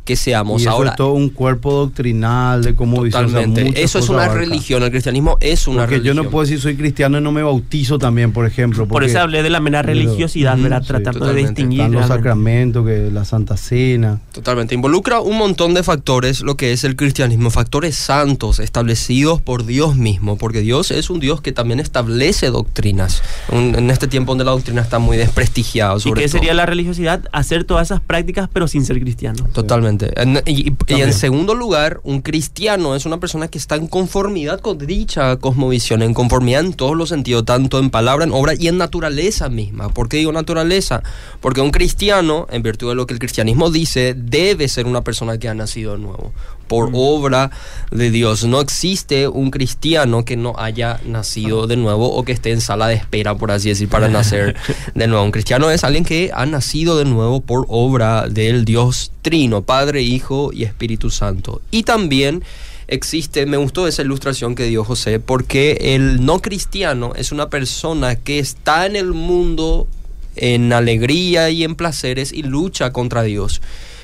que 0.06 0.16
seamos. 0.16 0.62
Y 0.62 0.66
eso 0.66 0.72
Ahora, 0.72 0.90
es 0.92 0.96
todo 0.98 1.14
un 1.14 1.30
cuerpo 1.30 1.72
doctrinal 1.74 2.62
de 2.64 2.76
cómo 2.76 3.04
dice, 3.04 3.18
o 3.18 3.30
sea, 3.30 3.42
totalmente. 3.44 3.82
Eso 3.84 4.00
es 4.00 4.10
una 4.10 4.24
abarca. 4.26 4.42
religión. 4.42 4.84
El 4.84 4.92
cristianismo 4.92 5.38
es 5.40 5.68
una 5.68 5.84
Porque 5.84 5.96
religión. 5.96 6.18
yo 6.18 6.24
no 6.24 6.30
puedo 6.30 6.44
decir 6.44 6.60
soy 6.60 6.76
cristiano 6.76 7.18
y 7.18 7.22
no 7.22 7.32
me 7.32 7.42
bautizo 7.44 7.98
también, 8.00 8.32
por 8.34 8.46
ejemplo. 8.46 8.88
Por 8.88 9.04
eso 9.04 9.20
hablé 9.22 9.44
de 9.44 9.50
la 9.50 9.60
mera 9.62 9.82
religiosidad, 9.82 10.58
¿verdad? 10.58 10.82
sí, 10.82 10.88
Tratando 10.88 11.26
de 11.28 11.36
distinguir. 11.36 11.80
Están 11.82 11.92
los 11.94 12.08
sacramentos, 12.08 12.86
que 12.86 13.10
la 13.12 13.24
Santa 13.26 13.56
Cena. 13.58 14.20
Totalmente. 14.34 14.76
Involucra 14.76 15.20
un 15.22 15.38
montón 15.38 15.74
de 15.74 15.84
factores 15.84 16.42
lo 16.42 16.58
que 16.58 16.74
es 16.74 16.84
el 16.84 16.96
cristianismo, 16.96 17.50
factores 17.50 17.96
santos 17.96 18.60
establecidos 18.60 19.42
por 19.42 19.66
Dios 19.66 19.96
mismo, 19.96 20.38
porque 20.38 20.60
Dios 20.62 20.92
es 20.92 21.10
un 21.10 21.20
Dios 21.20 21.42
que 21.42 21.52
también 21.52 21.80
establece 21.80 22.48
doctrinas. 22.50 23.22
Un- 23.52 23.76
en 23.76 23.90
este 23.90 24.08
tiempo 24.08 24.32
donde 24.32 24.44
la 24.46 24.52
doctrina 24.52 24.82
está 24.82 25.00
muy 25.00 25.16
desprestigiada. 25.18 25.96
¿Y 25.98 26.04
qué 26.12 26.12
todo. 26.12 26.28
sería 26.28 26.54
la 26.54 26.66
religiosidad? 26.66 27.22
Hacer 27.32 27.64
todas 27.64 27.88
esas 27.88 28.02
prácticas, 28.02 28.50
pero 28.52 28.68
sin 28.68 28.86
ser 28.86 29.00
cristiano. 29.00 29.48
Totalmente. 29.54 29.93
En- 30.16 30.42
y, 30.46 30.72
y- 30.88 31.02
en 31.02 31.14
segundo 31.14 31.54
lugar, 31.56 32.00
un 32.04 32.22
cristiano 32.22 32.96
es 32.96 33.06
una 33.06 33.20
persona 33.20 33.48
que 33.48 33.58
está 33.58 33.76
en 33.76 33.88
conformidad 33.88 34.60
con 34.60 34.78
dicha 34.78 35.38
cosmovisión, 35.38 36.02
en 36.02 36.14
conformidad 36.14 36.62
en 36.62 36.74
todos 36.74 36.96
los 36.96 37.10
sentidos, 37.10 37.46
tanto 37.46 37.80
en 37.80 37.90
palabra, 37.90 38.26
en 38.26 38.32
obra 38.32 38.54
y 38.58 38.68
en 38.68 38.78
naturaleza 38.78 39.50
misma. 39.50 39.90
¿Por 39.90 40.10
qué 40.10 40.18
digo 40.18 40.32
naturaleza? 40.32 41.04
Porque 41.42 41.62
un 41.62 41.72
cristiano, 41.72 42.48
en 42.52 42.64
virtud 42.64 42.90
de 42.90 42.96
lo 42.96 43.06
que 43.08 43.14
el 43.14 43.20
cristianismo 43.20 43.70
dice, 43.70 44.14
debe 44.18 44.68
ser 44.68 44.86
una 44.86 45.02
persona 45.04 45.38
que 45.38 45.50
ha 45.50 45.54
nacido 45.54 45.94
de 45.94 46.00
nuevo, 46.00 46.34
por 46.74 46.90
obra 46.94 47.52
de 47.92 48.10
Dios. 48.10 48.46
No 48.46 48.60
existe 48.60 49.28
un 49.28 49.52
cristiano 49.52 50.26
que 50.26 50.36
no 50.36 50.56
haya 50.58 51.00
nacido 51.06 51.68
de 51.68 51.78
nuevo 51.78 52.12
o 52.12 52.26
que 52.26 52.32
esté 52.32 52.50
en 52.50 52.62
sala 52.62 52.88
de 52.88 52.96
espera, 52.96 53.38
por 53.38 53.52
así 53.52 53.70
decir, 53.70 53.88
para 53.88 54.08
nacer 54.10 54.56
de 54.96 55.06
nuevo. 55.06 55.24
Un 55.24 55.30
cristiano 55.30 55.70
es 55.70 55.84
alguien 55.84 56.04
que 56.04 56.32
ha 56.34 56.48
nacido 56.48 56.98
de 56.98 57.06
nuevo 57.06 57.42
por 57.42 57.68
obra 57.70 58.28
del 58.28 58.66
Dios 58.66 59.12
Trino, 59.22 59.62
Padre, 59.62 60.02
Hijo 60.02 60.50
y 60.52 60.64
Espíritu 60.64 61.12
Santo. 61.12 61.62
Y 61.70 61.84
también 61.84 62.44
existe, 62.88 63.46
me 63.46 63.58
gustó 63.58 63.88
esa 63.88 64.02
ilustración 64.02 64.56
que 64.56 64.66
dio 64.66 64.84
José, 64.84 65.20
porque 65.20 65.94
el 65.94 66.26
no 66.26 66.42
cristiano 66.42 67.14
es 67.16 67.32
una 67.32 67.52
persona 67.52 68.16
que 68.16 68.40
está 68.40 68.88
en 68.88 68.96
el 68.96 69.14
mundo 69.14 69.88
en 70.36 70.74
alegría 70.74 71.52
y 71.52 71.64
en 71.64 71.76
placeres 71.76 72.34
y 72.34 72.42
lucha 72.42 72.92
contra 72.92 73.22
Dios. 73.22 73.62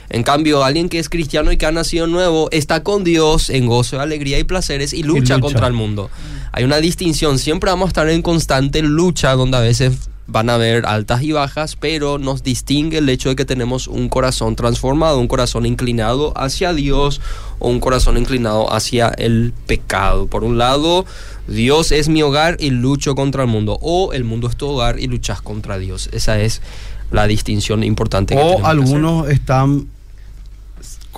En 0.10 0.24
cambio, 0.24 0.64
alguien 0.64 0.90
que 0.90 1.00
es 1.00 1.10
cristiano 1.10 1.52
y 1.52 1.58
que 1.58 1.66
ha 1.66 1.72
nacido 1.72 2.08
nuevo 2.08 2.50
está 2.52 2.84
con 2.84 3.04
Dios 3.04 3.50
en 3.50 3.68
gozo, 3.68 4.00
alegría 4.00 4.40
y 4.40 4.44
placeres 4.44 4.94
y 4.94 5.04
lucha, 5.04 5.36
lucha. 5.36 5.40
contra 5.40 5.68
el 5.68 5.74
mundo. 5.74 6.10
Hay 6.52 6.64
una 6.64 6.78
distinción, 6.78 7.38
siempre 7.38 7.70
vamos 7.70 7.88
a 7.88 7.90
estar 7.90 8.10
en 8.10 8.22
constante 8.22 8.82
lucha 8.82 9.34
donde 9.34 9.58
a 9.58 9.62
veces 9.62 10.10
van 10.32 10.50
a 10.50 10.56
haber 10.56 10.86
altas 10.86 11.24
y 11.24 11.32
bajas, 11.32 11.76
pero 11.76 12.18
nos 12.18 12.44
distingue 12.44 13.00
el 13.00 13.10
hecho 13.10 13.30
de 13.30 13.36
que 13.36 13.46
tenemos 13.46 13.88
un 13.88 14.10
corazón 14.10 14.56
transformado, 14.56 15.20
un 15.20 15.28
corazón 15.28 15.66
inclinado 15.66 16.34
hacia 16.38 16.74
Dios 16.74 17.20
o 17.58 17.70
un 17.70 17.80
corazón 17.80 18.18
inclinado 18.18 18.72
hacia 18.72 19.10
el 19.10 19.54
pecado. 19.66 20.28
Por 20.28 20.44
un 20.44 20.58
lado, 20.58 21.06
Dios 21.48 21.92
es 21.92 22.10
mi 22.10 22.22
hogar 22.22 22.58
y 22.60 22.70
lucho 22.70 23.16
contra 23.16 23.44
el 23.44 23.50
mundo, 23.50 23.80
o 23.82 24.14
el 24.14 24.24
mundo 24.24 24.48
es 24.48 24.56
tu 24.56 24.68
hogar 24.68 25.00
y 25.00 25.08
luchas 25.08 25.42
contra 25.42 25.80
Dios. 25.80 26.10
Esa 26.12 26.40
es 26.40 26.62
la 27.12 27.26
distinción 27.26 27.84
importante. 27.84 28.36
que 28.36 28.40
O 28.40 28.44
tenemos 28.44 28.62
que 28.62 28.68
hacer. 28.68 28.80
algunos 28.80 29.30
están 29.30 29.88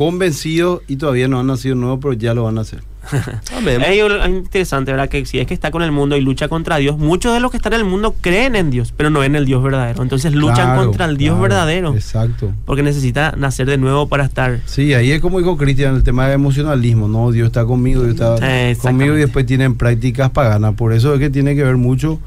convencidos 0.01 0.81
y 0.87 0.95
todavía 0.95 1.27
no 1.27 1.39
han 1.39 1.45
nacido 1.45 1.75
nuevos, 1.75 1.99
pero 2.01 2.13
ya 2.13 2.33
lo 2.33 2.45
van 2.45 2.57
a 2.57 2.61
hacer. 2.61 2.81
Es 3.61 4.27
interesante, 4.27 4.89
¿verdad? 4.89 5.09
Que 5.09 5.27
si 5.27 5.37
es 5.37 5.45
que 5.45 5.53
está 5.53 5.69
con 5.69 5.83
el 5.83 5.91
mundo 5.91 6.17
y 6.17 6.21
lucha 6.21 6.47
contra 6.47 6.77
Dios, 6.77 6.97
muchos 6.97 7.35
de 7.35 7.39
los 7.39 7.51
que 7.51 7.57
están 7.57 7.73
en 7.73 7.81
el 7.81 7.85
mundo 7.85 8.15
creen 8.19 8.55
en 8.55 8.71
Dios, 8.71 8.95
pero 8.97 9.11
no 9.11 9.23
en 9.23 9.35
el 9.35 9.45
Dios 9.45 9.61
verdadero. 9.61 10.01
Entonces 10.01 10.33
luchan 10.33 10.55
Claro, 10.55 10.85
contra 10.85 11.05
el 11.05 11.17
Dios 11.17 11.33
claro, 11.33 11.41
verdadero, 11.43 11.93
Exacto. 11.93 12.51
porque 12.65 12.81
necesita 12.81 13.35
nacer 13.37 13.67
de 13.67 13.77
nuevo 13.77 14.07
para 14.09 14.25
estar. 14.25 14.61
Sí, 14.65 14.95
ahí 14.95 15.11
es 15.11 15.21
como 15.21 15.37
dijo 15.37 15.55
Cristian, 15.55 15.93
el 15.95 16.01
tema 16.01 16.27
de 16.27 16.33
emocionalismo, 16.33 17.07
¿no? 17.07 17.31
Dios 17.31 17.45
está 17.45 17.65
conmigo, 17.65 18.01
Dios 18.01 18.15
está 18.15 18.37
conmigo 18.81 19.13
y 19.13 19.19
después 19.19 19.45
tienen 19.45 19.75
prácticas 19.75 20.31
paganas. 20.31 20.73
Por 20.73 20.93
eso 20.93 21.13
es 21.13 21.19
que 21.19 21.29
tiene 21.29 21.55
que 21.55 21.63
ver 21.63 21.77
mucho 21.77 22.19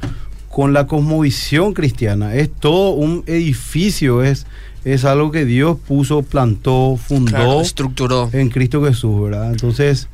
con 0.49 0.72
la 0.72 0.87
cosmovisión 0.87 1.75
cristiana. 1.75 2.37
Es 2.37 2.53
todo 2.53 2.91
un 2.91 3.25
edificio, 3.27 4.22
es, 4.22 4.47
es 4.85 5.05
algo 5.05 5.30
que 5.30 5.45
Dios 5.45 5.78
puso, 5.87 6.22
plantó, 6.22 6.99
fundó 7.03 7.30
Claro, 7.30 7.61
estructuró. 7.61 8.28
en 8.32 8.51
Cristo 8.51 8.85
Jesús, 8.85 9.22
¿verdad? 9.24 9.51
Entonces, 9.53 10.09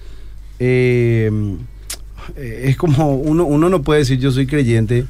eh, 0.59 1.31
es 2.37 2.77
como 2.77 3.15
uno, 3.17 3.45
uno 3.45 3.69
no 3.69 3.83
puede 3.83 4.01
decir 4.01 4.19
yo 4.19 4.31
soy 4.31 4.47
creyente 4.47 5.05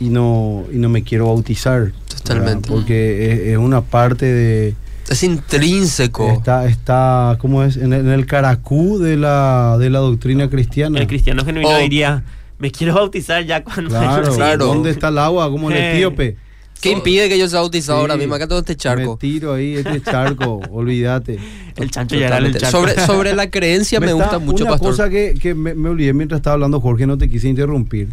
y 0.00 0.08
no, 0.08 0.64
y 0.72 0.76
no 0.78 0.88
me 0.88 1.02
quiero 1.02 1.26
bautizar. 1.26 1.80
¿verdad? 1.82 1.94
Totalmente. 2.22 2.68
Porque 2.68 3.32
es, 3.32 3.40
es 3.52 3.58
una 3.58 3.80
parte 3.82 4.26
de, 4.26 4.74
Es 5.08 5.22
intrínseco. 5.22 6.30
Está, 6.32 6.66
está, 6.66 7.36
¿cómo 7.40 7.62
es? 7.62 7.76
En 7.76 7.92
el, 7.92 8.00
en 8.00 8.08
el 8.12 8.26
caracú 8.26 8.98
de 8.98 9.16
la, 9.16 9.76
de 9.78 9.90
la 9.90 9.98
doctrina 10.00 10.48
cristiana. 10.50 10.98
El 11.00 11.06
cristiano 11.06 11.44
genuino 11.44 11.68
Oh. 11.68 11.78
diría, 11.78 12.24
me 12.58 12.70
quiero 12.72 12.94
bautizar 12.94 13.44
ya 13.44 13.62
cuando... 13.62 13.90
Claro, 13.90 14.34
Claro. 14.34 14.66
¿dónde 14.66 14.90
está 14.90 15.08
el 15.08 15.18
agua? 15.18 15.48
Como 15.50 15.70
el 15.70 15.76
etíope. 15.96 16.36
¿Qué 16.80 16.90
impide 16.92 17.28
que 17.28 17.38
yo 17.38 17.48
sea 17.48 17.60
bautizado 17.60 17.98
Sí. 17.98 18.00
ahora 18.02 18.16
mismo? 18.16 18.34
Acá 18.34 18.46
todo 18.46 18.60
este 18.60 18.72
Me 18.72 18.76
charco. 18.76 19.16
tiro 19.20 19.54
ahí, 19.54 19.74
este 19.74 20.00
charco, 20.00 20.60
olvídate. 20.70 21.38
El 21.76 21.90
chancho 21.90 22.14
ya 22.16 22.28
era 22.28 22.38
el 22.38 22.52
charco. 22.56 22.78
Sobre, 22.78 22.94
sobre 23.06 23.34
la 23.34 23.50
creencia 23.50 23.98
me, 24.00 24.06
está- 24.06 24.14
gusta 24.22 24.38
mucho, 24.38 24.64
una 24.64 24.72
pastor. 24.72 24.90
cosa 24.90 25.10
que, 25.10 25.34
que 25.40 25.54
me, 25.54 25.74
me 25.74 25.88
olvidé 25.88 26.12
mientras 26.12 26.38
estaba 26.38 26.54
hablando 26.54 26.80
Jorge, 26.80 27.06
no 27.06 27.18
te 27.18 27.28
quise 27.28 27.48
interrumpir. 27.48 28.08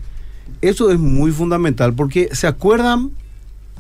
Eso 0.61 0.89
es 0.91 0.97
muy 0.99 1.31
fundamental 1.31 1.93
porque 1.93 2.29
¿se 2.31 2.47
acuerdan 2.47 3.11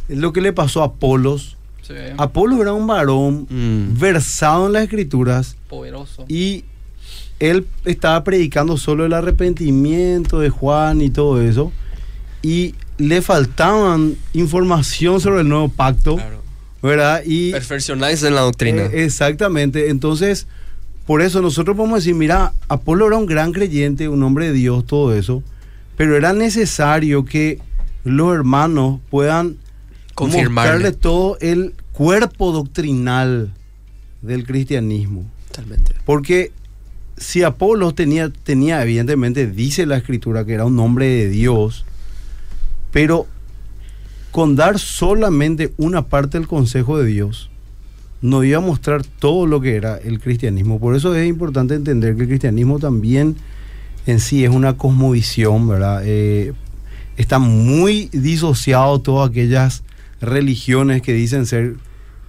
lo 0.07 0.33
que 0.33 0.41
le 0.41 0.53
pasó 0.53 0.81
a 0.81 0.85
Apolos? 0.85 1.57
Sí, 1.81 1.93
Apolos 2.17 2.59
era 2.59 2.73
un 2.73 2.85
varón 2.87 3.47
Mm. 3.49 3.99
versado 3.99 4.67
en 4.67 4.73
las 4.73 4.83
escrituras 4.83 5.55
poderoso. 5.69 6.25
y 6.27 6.65
él 7.39 7.67
estaba 7.85 8.23
predicando 8.23 8.77
solo 8.77 9.05
el 9.05 9.13
arrepentimiento 9.13 10.39
de 10.39 10.49
Juan 10.49 11.01
y 11.01 11.09
todo 11.09 11.41
eso 11.41 11.71
y 12.41 12.73
le 12.97 13.21
faltaban 13.21 14.15
información 14.33 15.19
sobre 15.19 15.41
el 15.41 15.49
nuevo 15.49 15.69
pacto, 15.69 16.15
Claro. 16.15 16.41
¿verdad? 16.81 17.21
Y 17.25 17.51
Perfeccionarse 17.51 18.27
en 18.27 18.35
la 18.35 18.41
doctrina. 18.41 18.83
eh, 18.83 19.03
exactamente. 19.03 19.89
Entonces, 19.89 20.47
por 21.05 21.21
eso 21.21 21.41
nosotros 21.41 21.75
podemos 21.75 21.99
decir, 22.03 22.15
mira, 22.15 22.53
Apolo 22.67 23.07
era 23.07 23.17
un 23.17 23.25
gran 23.25 23.51
creyente, 23.51 24.07
un 24.07 24.23
hombre 24.23 24.47
de 24.47 24.53
Dios, 24.53 24.85
todo 24.85 25.13
eso, 25.15 25.43
pero 25.97 26.15
era 26.17 26.33
necesario 26.33 27.25
que 27.25 27.59
los 28.03 28.33
hermanos 28.33 28.99
puedan 29.09 29.57
Confirmarle. 30.13 30.53
mostrarle 30.53 30.91
todo 30.93 31.37
el 31.41 31.73
cuerpo 31.91 32.51
doctrinal 32.51 33.51
del 34.21 34.45
cristianismo. 34.45 35.25
Totalmente. 35.49 35.93
Porque 36.05 36.51
si 37.17 37.43
Apolo 37.43 37.93
tenía, 37.93 38.29
tenía, 38.29 38.81
evidentemente, 38.81 39.47
dice 39.47 39.85
la 39.85 39.97
escritura 39.97 40.45
que 40.45 40.53
era 40.53 40.65
un 40.65 40.77
hombre 40.79 41.07
de 41.07 41.29
Dios, 41.29 41.85
pero 42.95 43.27
con 44.31 44.55
dar 44.55 44.79
solamente 44.79 45.73
una 45.75 46.03
parte 46.03 46.37
del 46.37 46.47
consejo 46.47 46.97
de 46.97 47.05
Dios, 47.05 47.49
no 48.21 48.41
iba 48.45 48.59
a 48.59 48.61
mostrar 48.61 49.03
todo 49.03 49.47
lo 49.47 49.59
que 49.59 49.75
era 49.75 49.97
el 49.97 50.21
cristianismo. 50.21 50.79
Por 50.79 50.95
eso 50.95 51.13
es 51.13 51.27
importante 51.27 51.75
entender 51.75 52.15
que 52.15 52.21
el 52.21 52.29
cristianismo 52.29 52.79
también 52.79 53.35
en 54.05 54.21
sí 54.21 54.45
es 54.45 54.49
una 54.49 54.77
cosmovisión, 54.77 55.67
¿verdad? 55.67 56.03
Eh, 56.05 56.53
está 57.17 57.37
muy 57.37 58.07
disociado 58.13 58.99
todas 58.99 59.29
aquellas 59.29 59.83
religiones 60.21 61.01
que 61.01 61.11
dicen 61.11 61.45
ser 61.45 61.75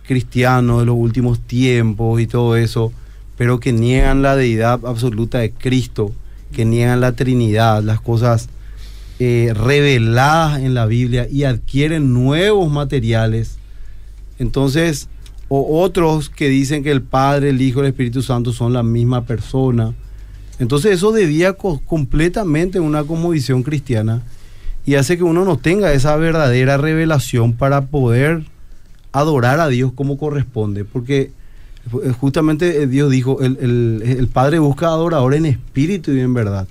cristianos 0.04 0.80
de 0.80 0.86
los 0.86 0.96
últimos 0.96 1.38
tiempos 1.38 2.20
y 2.20 2.26
todo 2.26 2.56
eso, 2.56 2.92
pero 3.36 3.60
que 3.60 3.72
niegan 3.72 4.20
la 4.20 4.34
deidad 4.34 4.80
absoluta 4.84 5.38
de 5.38 5.52
Cristo, 5.52 6.12
que 6.50 6.64
niegan 6.64 7.00
la 7.00 7.12
Trinidad, 7.12 7.84
las 7.84 8.00
cosas 8.00 8.48
eh, 9.18 9.52
reveladas 9.54 10.60
en 10.60 10.74
la 10.74 10.86
Biblia 10.86 11.26
y 11.30 11.44
adquieren 11.44 12.12
nuevos 12.12 12.70
materiales. 12.70 13.58
Entonces, 14.38 15.08
o 15.48 15.80
otros 15.80 16.28
que 16.28 16.48
dicen 16.48 16.82
que 16.82 16.90
el 16.90 17.02
Padre, 17.02 17.50
el 17.50 17.60
Hijo 17.62 17.78
y 17.80 17.82
el 17.82 17.88
Espíritu 17.88 18.22
Santo 18.22 18.52
son 18.52 18.72
la 18.72 18.82
misma 18.82 19.24
persona. 19.24 19.94
Entonces 20.58 20.92
eso 20.94 21.12
debía 21.12 21.52
co- 21.52 21.80
completamente 21.84 22.80
una 22.80 23.04
cosmovisión 23.04 23.62
cristiana 23.62 24.22
y 24.84 24.94
hace 24.94 25.16
que 25.16 25.24
uno 25.24 25.44
no 25.44 25.56
tenga 25.58 25.92
esa 25.92 26.16
verdadera 26.16 26.76
revelación 26.78 27.52
para 27.52 27.82
poder 27.86 28.44
adorar 29.12 29.60
a 29.60 29.68
Dios 29.68 29.92
como 29.94 30.16
corresponde, 30.18 30.84
porque 30.84 31.30
eh, 32.04 32.12
justamente 32.18 32.82
eh, 32.82 32.86
Dios 32.86 33.10
dijo, 33.10 33.40
el, 33.40 33.56
el- 33.60 34.02
el 34.18 34.28
Padre 34.28 34.58
busca 34.58 34.86
adorador 34.88 35.34
en 35.34 35.46
espíritu 35.46 36.12
y 36.12 36.20
en 36.20 36.34
verdad. 36.34 36.66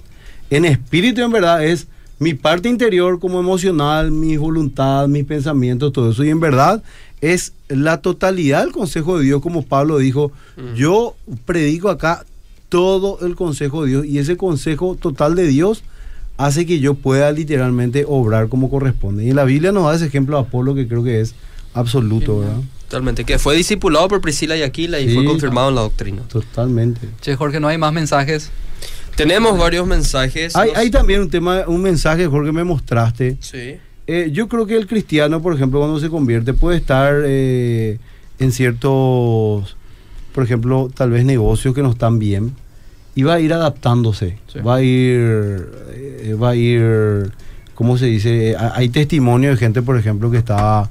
En 0.49 0.65
espíritu 0.65 1.21
y 1.21 1.23
en 1.23 1.31
verdad 1.31 1.63
es 1.63 1.87
mi 2.19 2.33
parte 2.33 2.69
interior 2.69 3.19
como 3.19 3.39
emocional, 3.39 4.11
mi 4.11 4.37
voluntad, 4.37 5.07
mis 5.07 5.25
pensamientos, 5.25 5.91
todo 5.93 6.11
eso. 6.11 6.23
Y 6.23 6.29
en 6.29 6.39
verdad 6.39 6.81
es 7.21 7.53
la 7.67 8.01
totalidad 8.01 8.63
del 8.63 8.71
consejo 8.71 9.17
de 9.17 9.25
Dios, 9.25 9.41
como 9.41 9.63
Pablo 9.63 9.97
dijo, 9.97 10.31
yo 10.75 11.15
predico 11.45 11.89
acá 11.89 12.25
todo 12.69 13.19
el 13.25 13.35
consejo 13.35 13.83
de 13.83 13.89
Dios 13.89 14.05
y 14.05 14.19
ese 14.19 14.37
consejo 14.37 14.95
total 14.99 15.35
de 15.35 15.47
Dios 15.47 15.83
hace 16.37 16.65
que 16.65 16.79
yo 16.79 16.95
pueda 16.95 17.31
literalmente 17.31 18.05
obrar 18.07 18.49
como 18.49 18.69
corresponde. 18.69 19.23
Y 19.25 19.29
en 19.29 19.35
la 19.37 19.45
Biblia 19.45 19.71
nos 19.71 19.85
da 19.85 19.95
ese 19.95 20.05
ejemplo 20.05 20.37
de 20.37 20.43
Apolo 20.43 20.75
que 20.75 20.87
creo 20.87 21.03
que 21.03 21.21
es 21.21 21.33
absoluto, 21.73 22.39
¿verdad? 22.39 22.57
Totalmente. 22.87 23.23
Que 23.23 23.39
fue 23.39 23.55
discipulado 23.55 24.07
por 24.07 24.21
Priscila 24.21 24.55
y 24.55 24.61
Aquila 24.61 24.99
y 24.99 25.09
Sí. 25.09 25.15
fue 25.15 25.25
confirmado 25.25 25.69
en 25.69 25.75
la 25.75 25.81
doctrina. 25.81 26.21
Totalmente. 26.29 27.09
Che, 27.21 27.35
Jorge, 27.35 27.59
no 27.59 27.67
hay 27.67 27.77
más 27.77 27.91
mensajes. 27.93 28.51
Tenemos 29.15 29.57
varios 29.57 29.87
mensajes. 29.87 30.55
Hay, 30.55 30.69
Nos- 30.69 30.77
hay 30.77 30.89
también 30.91 31.21
un 31.21 31.29
tema, 31.29 31.63
un 31.67 31.81
mensaje, 31.81 32.27
Jorge, 32.27 32.47
que 32.49 32.53
me 32.53 32.63
mostraste. 32.63 33.37
Sí. 33.39 33.77
Eh, 34.07 34.29
yo 34.31 34.47
creo 34.47 34.65
que 34.67 34.75
el 34.75 34.87
cristiano, 34.87 35.41
por 35.41 35.53
ejemplo, 35.55 35.79
cuando 35.79 35.99
se 35.99 36.09
convierte, 36.09 36.53
puede 36.53 36.77
estar 36.77 37.13
eh, 37.25 37.97
en 38.39 38.51
ciertos, 38.51 39.75
por 40.33 40.43
ejemplo, 40.43 40.89
tal 40.93 41.09
vez 41.11 41.25
negocios 41.25 41.73
que 41.73 41.81
no 41.81 41.91
están 41.91 42.19
bien 42.19 42.53
y 43.15 43.23
va 43.23 43.35
a 43.35 43.39
ir 43.39 43.53
adaptándose. 43.53 44.37
Sí. 44.51 44.59
Va 44.59 44.75
a 44.75 44.81
ir, 44.81 45.65
eh, 45.93 46.35
va 46.41 46.49
a 46.51 46.55
ir, 46.55 47.31
¿cómo 47.73 47.97
se 47.97 48.07
dice? 48.07 48.51
Eh, 48.51 48.55
Hay 48.73 48.89
testimonio 48.89 49.51
de 49.51 49.57
gente, 49.57 49.81
por 49.81 49.97
ejemplo, 49.97 50.29
que 50.29 50.37
estaba, 50.37 50.89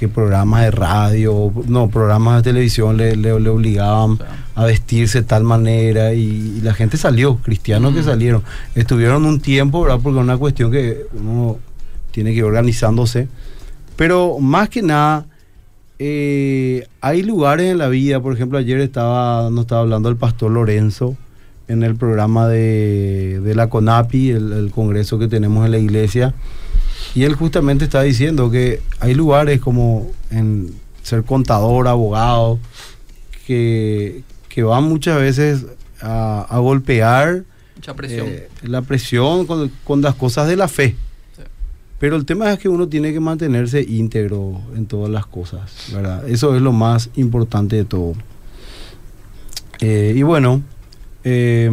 que 0.00 0.08
programas 0.08 0.62
de 0.62 0.70
radio, 0.70 1.52
no, 1.66 1.88
programas 1.90 2.36
de 2.42 2.50
televisión 2.50 2.96
le, 2.96 3.14
le- 3.16 3.38
le 3.38 3.48
obligaban 3.50 4.12
O 4.12 4.16
sea, 4.16 4.46
a 4.58 4.64
vestirse 4.64 5.20
de 5.20 5.24
tal 5.24 5.44
manera 5.44 6.14
y, 6.14 6.56
y 6.58 6.60
la 6.62 6.74
gente 6.74 6.96
salió, 6.96 7.36
cristianos 7.36 7.94
que 7.94 8.02
salieron. 8.02 8.42
Estuvieron 8.74 9.24
un 9.24 9.38
tiempo, 9.38 9.82
¿verdad? 9.82 10.00
Porque 10.02 10.18
es 10.18 10.24
una 10.24 10.36
cuestión 10.36 10.72
que 10.72 11.06
uno 11.12 11.58
tiene 12.10 12.32
que 12.32 12.38
ir 12.38 12.44
organizándose. 12.44 13.28
Pero 13.94 14.40
más 14.40 14.68
que 14.68 14.82
nada, 14.82 15.26
eh, 16.00 16.88
hay 17.00 17.22
lugares 17.22 17.70
en 17.70 17.78
la 17.78 17.86
vida, 17.86 18.18
por 18.18 18.34
ejemplo, 18.34 18.58
ayer 18.58 18.80
estaba, 18.80 19.48
nos 19.48 19.60
estaba 19.60 19.82
hablando 19.82 20.08
el 20.08 20.16
pastor 20.16 20.50
Lorenzo 20.50 21.16
en 21.68 21.84
el 21.84 21.94
programa 21.94 22.48
de, 22.48 23.38
de 23.38 23.54
la 23.54 23.68
CONAPI, 23.68 24.30
el, 24.30 24.52
el 24.54 24.70
congreso 24.72 25.20
que 25.20 25.28
tenemos 25.28 25.66
en 25.66 25.70
la 25.70 25.78
iglesia, 25.78 26.34
y 27.14 27.22
él 27.22 27.36
justamente 27.36 27.84
estaba 27.84 28.02
diciendo 28.02 28.50
que 28.50 28.80
hay 28.98 29.14
lugares 29.14 29.60
como 29.60 30.10
en 30.32 30.72
ser 31.04 31.22
contador, 31.22 31.86
abogado, 31.86 32.58
que, 33.46 34.24
que 34.58 34.64
van 34.64 34.82
muchas 34.82 35.20
veces 35.20 35.66
a, 36.00 36.40
a 36.50 36.58
golpear 36.58 37.44
mucha 37.76 37.94
presión. 37.94 38.26
eh, 38.26 38.48
la 38.62 38.82
presión 38.82 39.46
con, 39.46 39.70
con 39.84 40.02
las 40.02 40.16
cosas 40.16 40.48
de 40.48 40.56
la 40.56 40.66
fe. 40.66 40.96
Sí. 41.36 41.42
Pero 42.00 42.16
el 42.16 42.24
tema 42.24 42.52
es 42.52 42.58
que 42.58 42.68
uno 42.68 42.88
tiene 42.88 43.12
que 43.12 43.20
mantenerse 43.20 43.80
íntegro 43.82 44.60
en 44.74 44.86
todas 44.86 45.10
las 45.12 45.26
cosas, 45.26 45.92
¿verdad? 45.92 46.28
Eso 46.28 46.56
es 46.56 46.60
lo 46.60 46.72
más 46.72 47.08
importante 47.14 47.76
de 47.76 47.84
todo. 47.84 48.14
Eh, 49.78 50.12
y 50.16 50.22
bueno, 50.24 50.60
eh, 51.24 51.70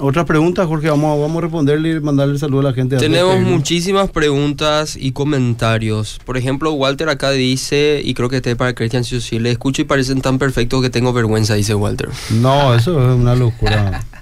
otra 0.00 0.24
pregunta, 0.24 0.66
Jorge, 0.66 0.88
vamos, 0.90 1.16
a- 1.16 1.20
vamos 1.20 1.38
a 1.38 1.40
responderle 1.42 1.90
y 1.90 2.00
mandarle 2.00 2.38
saludo 2.38 2.60
a 2.60 2.64
la 2.64 2.72
gente. 2.72 2.96
Tenemos 2.96 3.38
muchísimas 3.40 4.10
preguntas 4.10 4.96
y 4.98 5.12
comentarios. 5.12 6.18
Por 6.24 6.36
ejemplo, 6.36 6.72
Walter 6.72 7.08
acá 7.08 7.30
dice, 7.30 8.00
y 8.04 8.14
creo 8.14 8.28
que 8.28 8.36
este 8.36 8.52
es 8.52 8.56
para 8.56 8.74
Christian 8.74 9.04
si 9.04 9.38
le 9.38 9.50
escucho 9.50 9.82
y 9.82 9.84
parecen 9.84 10.20
tan 10.22 10.38
perfectos 10.38 10.82
que 10.82 10.90
tengo 10.90 11.12
vergüenza, 11.12 11.54
dice 11.54 11.74
Walter. 11.74 12.08
No, 12.30 12.74
eso 12.74 12.98
es 13.10 13.16
una 13.16 13.34
locura. 13.34 14.04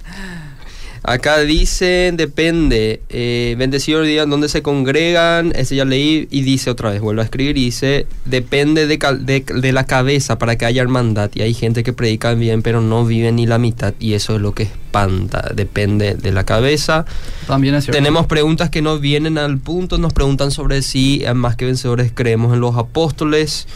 Acá 1.07 1.37
dice, 1.41 2.11
depende, 2.15 3.01
eh, 3.09 3.53
bendecido 3.59 4.01
el 4.01 4.07
día 4.07 4.23
en 4.23 4.29
donde 4.31 4.49
se 4.49 4.63
congregan, 4.63 5.51
ese 5.55 5.75
ya 5.75 5.85
leí 5.85 6.27
y 6.31 6.41
dice 6.41 6.71
otra 6.71 6.89
vez, 6.89 6.99
vuelvo 6.99 7.21
a 7.21 7.25
escribir 7.25 7.57
y 7.59 7.65
dice, 7.65 8.07
depende 8.25 8.87
de, 8.87 8.97
cal- 8.97 9.23
de- 9.23 9.41
de 9.41 9.71
la 9.71 9.85
cabeza 9.85 10.39
para 10.39 10.55
que 10.57 10.65
haya 10.65 10.81
hermandad 10.81 11.29
y 11.35 11.41
hay 11.43 11.53
gente 11.53 11.83
que 11.83 11.93
predica 11.93 12.33
bien 12.33 12.63
pero 12.63 12.81
no 12.81 13.05
vive 13.05 13.31
ni 13.31 13.45
la 13.45 13.59
mitad 13.59 13.93
y 13.99 14.13
eso 14.13 14.35
es 14.35 14.41
lo 14.41 14.53
que 14.53 14.63
espanta, 14.63 15.51
depende 15.53 16.15
de 16.15 16.31
la 16.31 16.43
cabeza. 16.43 17.05
También 17.45 17.75
es 17.75 17.83
cierto. 17.83 17.97
Tenemos 17.97 18.25
preguntas 18.25 18.71
que 18.71 18.81
no 18.81 18.97
vienen 18.97 19.37
al 19.37 19.59
punto, 19.59 19.99
nos 19.99 20.11
preguntan 20.11 20.49
sobre 20.49 20.81
si 20.81 21.21
eh, 21.23 21.33
más 21.35 21.55
que 21.55 21.65
vencedores 21.65 22.11
creemos 22.15 22.51
en 22.53 22.61
los 22.61 22.75
apóstoles, 22.77 23.67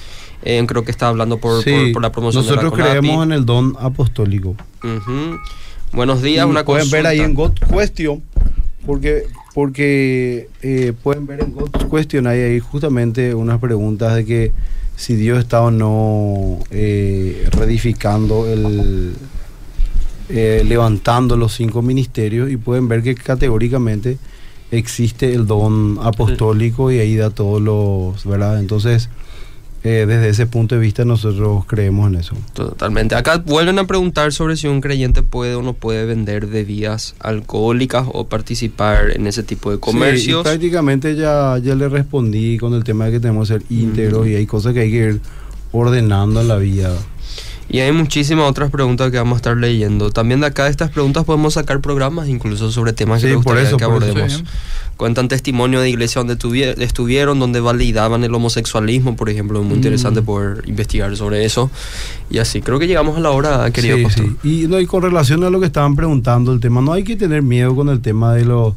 Eh, 0.41 0.63
creo 0.65 0.85
que 0.85 0.91
está 0.91 1.09
hablando 1.09 1.37
por, 1.37 1.61
Sí, 1.65 1.69
por- 1.69 1.91
por 1.91 2.01
la 2.01 2.11
promoción 2.13 2.45
de 2.45 2.49
la 2.55 2.55
nosotros 2.63 2.79
creemos 2.79 3.25
en 3.25 3.33
el 3.33 3.45
don 3.45 3.75
apostólico. 3.77 4.55
Ujú. 4.81 5.37
Buenos 5.91 6.21
días, 6.21 6.45
Y 6.45 6.49
una 6.49 6.63
pueden 6.63 6.89
ver 6.89 7.07
ahí 7.07 7.19
en 7.19 7.33
God 7.33 7.53
Question, 7.53 8.21
porque, 8.85 9.23
porque 9.53 10.49
eh, 10.61 10.93
pueden 11.03 11.25
ver 11.25 11.41
en 11.41 11.53
God 11.53 11.69
Question, 11.91 12.27
hay 12.27 12.39
ahí 12.39 12.59
justamente 12.59 13.33
unas 13.33 13.59
preguntas 13.59 14.15
de 14.15 14.25
que 14.25 14.51
si 14.95 15.15
Dios 15.15 15.39
está 15.39 15.61
o 15.61 15.71
no 15.71 16.59
eh, 16.71 17.47
reedificando 17.51 18.45
el 18.51 19.15
eh, 20.31 20.63
levantando 20.63 21.35
los 21.37 21.55
cinco 21.55 21.81
ministerios 21.81 22.51
y 22.51 22.57
pueden 22.57 22.87
ver 22.87 23.01
que 23.01 23.15
categóricamente 23.15 24.19
existe 24.69 25.33
el 25.33 25.47
don 25.47 25.97
apostólico 26.03 26.91
y 26.91 26.99
ahí 26.99 27.15
da 27.15 27.31
todos 27.31 27.59
los, 27.59 28.25
¿verdad? 28.25 28.59
Entonces, 28.59 29.09
eh, 29.83 30.05
desde 30.07 30.29
ese 30.29 30.45
punto 30.45 30.75
de 30.75 30.81
vista 30.81 31.05
nosotros 31.05 31.63
creemos 31.65 32.07
en 32.11 32.15
eso. 32.19 32.35
Totalmente. 32.53 33.15
Acá 33.15 33.37
vuelven 33.37 33.79
a 33.79 33.87
preguntar 33.87 34.33
sobre 34.33 34.57
si 34.57 34.67
un 34.67 34.81
creyente 34.81 35.23
puede 35.23 35.55
o 35.55 35.61
no 35.61 35.73
puede 35.73 36.05
vender 36.05 36.47
bebidas 36.47 37.15
alcohólicas 37.19 38.05
o 38.11 38.27
participar 38.27 39.11
en 39.11 39.25
ese 39.27 39.43
tipo 39.43 39.71
de 39.71 39.77
Sí, 39.77 39.81
comercios. 39.81 40.41
y 40.41 40.43
prácticamente 40.43 41.15
ya, 41.15 41.57
ya 41.63 41.75
le 41.75 41.87
respondí 41.87 42.57
con 42.57 42.73
el 42.73 42.83
tema 42.83 43.05
de 43.05 43.11
que 43.13 43.19
tenemos 43.21 43.47
que 43.47 43.53
ser 43.59 43.63
íntegros 43.69 44.27
y 44.27 44.35
hay 44.35 44.45
cosas 44.45 44.73
que 44.73 44.81
hay 44.81 44.91
que 44.91 44.97
ir 44.97 45.21
ordenando 45.71 46.41
en 46.41 46.47
la 46.47 46.57
vida. 46.57 46.91
Y 47.71 47.79
hay 47.81 47.91
muchísimas 47.91 48.49
otras 48.49 48.71
preguntas 48.71 49.11
que 49.11 49.17
vamos 49.17 49.33
a 49.33 49.37
estar 49.37 49.55
leyendo. 49.57 50.09
También 50.09 50.39
de 50.39 50.47
acá 50.47 50.63
de 50.65 50.71
estas 50.71 50.89
preguntas 50.89 51.23
podemos 51.23 51.53
sacar 51.53 51.81
programas 51.81 52.27
incluso 52.27 52.71
sobre 52.71 52.93
temas 52.93 53.21
que 53.21 53.27
Sí, 53.27 53.33
por 53.35 53.43
gustaría 53.43 53.67
eso, 53.67 53.77
que 53.77 53.85
por 53.85 53.97
eso. 54.03 54.05
abordemos. 54.11 54.33
Sí. 54.33 54.43
Cuentan 54.97 55.27
testimonio 55.27 55.79
de 55.79 55.89
iglesia 55.89 56.19
donde 56.19 56.35
tuvie- 56.37 56.75
estuvieron, 56.81 57.39
donde 57.39 57.59
validaban 57.59 58.23
el 58.23 58.33
homosexualismo, 58.33 59.15
por 59.15 59.29
ejemplo. 59.29 59.59
Es 59.59 59.65
muy 59.65 59.75
Mm. 59.75 59.77
interesante 59.77 60.21
poder 60.23 60.63
investigar 60.67 61.15
sobre 61.15 61.45
eso. 61.45 61.69
Y 62.31 62.39
así, 62.39 62.61
creo 62.61 62.79
que 62.79 62.87
llegamos 62.87 63.15
a 63.17 63.19
la 63.19 63.29
hora, 63.29 63.69
querido 63.71 63.97
Sí, 63.97 64.03
pastor. 64.03 64.25
Y, 64.43 64.65
no, 64.67 64.79
y 64.79 64.87
con 64.87 65.03
relación 65.03 65.43
a 65.43 65.49
lo 65.51 65.59
que 65.59 65.67
estaban 65.67 65.95
preguntando 65.95 66.51
el 66.51 66.59
tema, 66.59 66.81
no 66.81 66.91
hay 66.91 67.03
que 67.03 67.15
tener 67.15 67.43
miedo 67.43 67.75
con 67.75 67.89
el 67.89 68.01
tema 68.01 68.33
de 68.33 68.45
los 68.45 68.73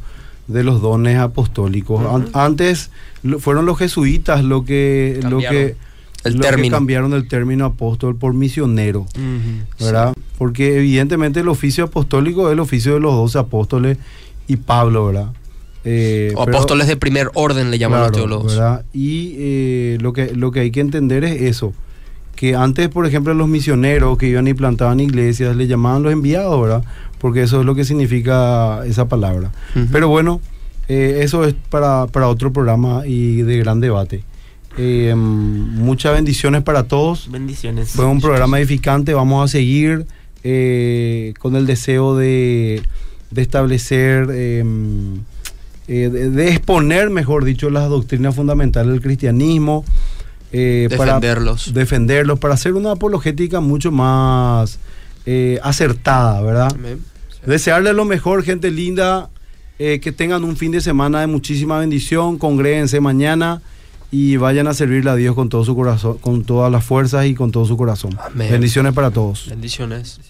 de 0.49 0.65
los 0.65 0.83
dones 0.83 1.19
apostólicos. 1.19 2.05
An- 2.13 2.29
antes 2.35 2.91
fueron 3.39 3.65
los 3.65 3.79
jesuitas 3.79 4.45
lo 4.45 4.65
que 4.65 5.19
lo 5.29 5.39
que 5.39 5.77
el 6.25 6.35
lo 6.35 6.41
que 6.43 6.49
término. 6.49 6.77
cambiaron 6.77 7.13
el 7.15 7.29
término 7.29 7.65
apóstol 7.65 8.17
por 8.17 8.35
misionero, 8.35 9.01
Ujú. 9.01 9.85
¿verdad? 9.85 10.15
Porque 10.39 10.77
evidentemente 10.79 11.41
el 11.41 11.49
oficio 11.49 11.85
apostólico 11.85 12.49
es 12.49 12.53
el 12.53 12.61
oficio 12.61 12.95
de 12.95 13.01
los 13.01 13.15
doce 13.15 13.39
apóstoles 13.39 13.99
y 14.47 14.57
Pablo, 14.57 15.07
¿verdad? 15.07 15.33
Eh, 15.85 16.33
O 16.37 16.45
pero- 16.45 16.57
apóstoles 16.59 16.87
de 16.87 16.97
primer 16.97 17.31
orden 17.35 17.71
le 17.71 17.79
llaman 17.79 18.01
los 18.01 18.09
Claro, 18.11 18.23
teólogos. 18.23 18.55
¿verdad? 18.55 18.85
Y 18.93 19.35
eh, 19.37 19.99
lo, 20.01 20.13
que, 20.13 20.35
lo 20.35 20.53
que 20.53 20.61
hay 20.61 20.71
que 20.71 20.81
entender 20.81 21.25
es 21.25 21.43
eso, 21.43 21.73
que 22.37 22.55
antes, 22.55 22.89
por 22.89 23.07
ejemplo, 23.07 23.35
los 23.35 23.49
misioneros 23.49 24.17
que 24.19 24.29
iban 24.29 24.47
y 24.49 24.55
plantaban 24.55 25.01
iglesias, 25.01 25.57
le 25.57 25.67
llamaban 25.67 26.03
los 26.03 26.13
enviados, 26.13 26.61
¿verdad? 26.61 26.85
Porque 27.19 27.43
eso 27.43 27.61
es 27.61 27.67
lo 27.67 27.75
que 27.75 27.85
significa 27.85 28.85
esa 28.87 29.07
palabra. 29.09 29.51
Ujú. 29.77 29.87
Pero 29.93 30.09
bueno, 30.09 30.41
eh, 30.89 31.21
eso 31.23 31.45
es 31.45 31.55
para, 31.71 32.07
para 32.07 32.29
otro 32.29 32.53
programa 32.53 33.03
y 33.07 33.43
de 33.43 33.59
gran 33.59 33.81
debate. 33.81 34.25
Eh, 34.79 35.15
muchas 35.15 36.15
bendiciones 36.15 36.63
para 36.63 36.85
todos. 36.85 37.31
Bendiciones. 37.31 37.91
Fue 37.91 38.07
un 38.07 38.21
programa 38.21 38.59
edificante. 38.59 39.13
Vamos 39.15 39.45
a 39.45 39.53
seguir 39.53 40.07
eh, 40.45 41.35
con 41.39 41.57
el 41.57 41.67
deseo 41.67 42.17
de, 42.17 42.83
de 43.31 43.43
establecer, 43.43 44.29
eh, 44.33 44.65
eh, 45.89 46.09
de, 46.11 46.31
de 46.31 46.49
exponer, 46.49 47.11
mejor 47.11 47.45
dicho, 47.45 47.71
las 47.71 47.89
doctrinas 47.89 48.35
fundamentales 48.35 48.93
del 48.93 49.01
cristianismo. 49.01 49.85
Defenderlos. 50.51 51.67
Para 51.69 51.81
defenderlos, 51.81 52.39
para 52.39 52.55
hacer 52.55 52.75
una 52.75 52.93
apologética 52.93 53.61
mucho 53.61 53.91
más 53.91 54.79
acertada, 55.63 56.43
¿verdad? 56.43 56.77
Desearles 57.47 57.95
lo 57.95 58.05
mejor, 58.05 58.43
gente 58.43 58.71
linda. 58.71 59.31
que 59.79 60.13
tengan 60.15 60.45
un 60.45 60.57
fin 60.57 60.73
de 60.73 60.81
semana 60.83 61.21
de 61.21 61.27
muchísima 61.27 61.79
bendición. 61.79 62.37
Congréguense 62.37 63.01
mañana 63.01 63.63
y 64.13 64.37
vayan 64.37 64.69
a 64.69 64.75
servirle 64.75 65.11
a 65.11 65.17
Dios 65.17 65.35
con 65.35 65.49
todo 65.49 65.65
su 65.65 65.75
corazón, 65.75 66.19
con 66.19 66.45
todas 66.45 66.71
las 66.71 66.85
fuerzas 66.85 67.25
y 67.27 67.35
con 67.35 67.51
todo 67.51 67.65
su 67.65 67.79
corazón. 67.79 68.17
Amén. 68.23 68.53
Bendiciones 68.53 68.93
para 68.93 69.11
todos. 69.11 69.49
Bendiciones. 69.49 70.21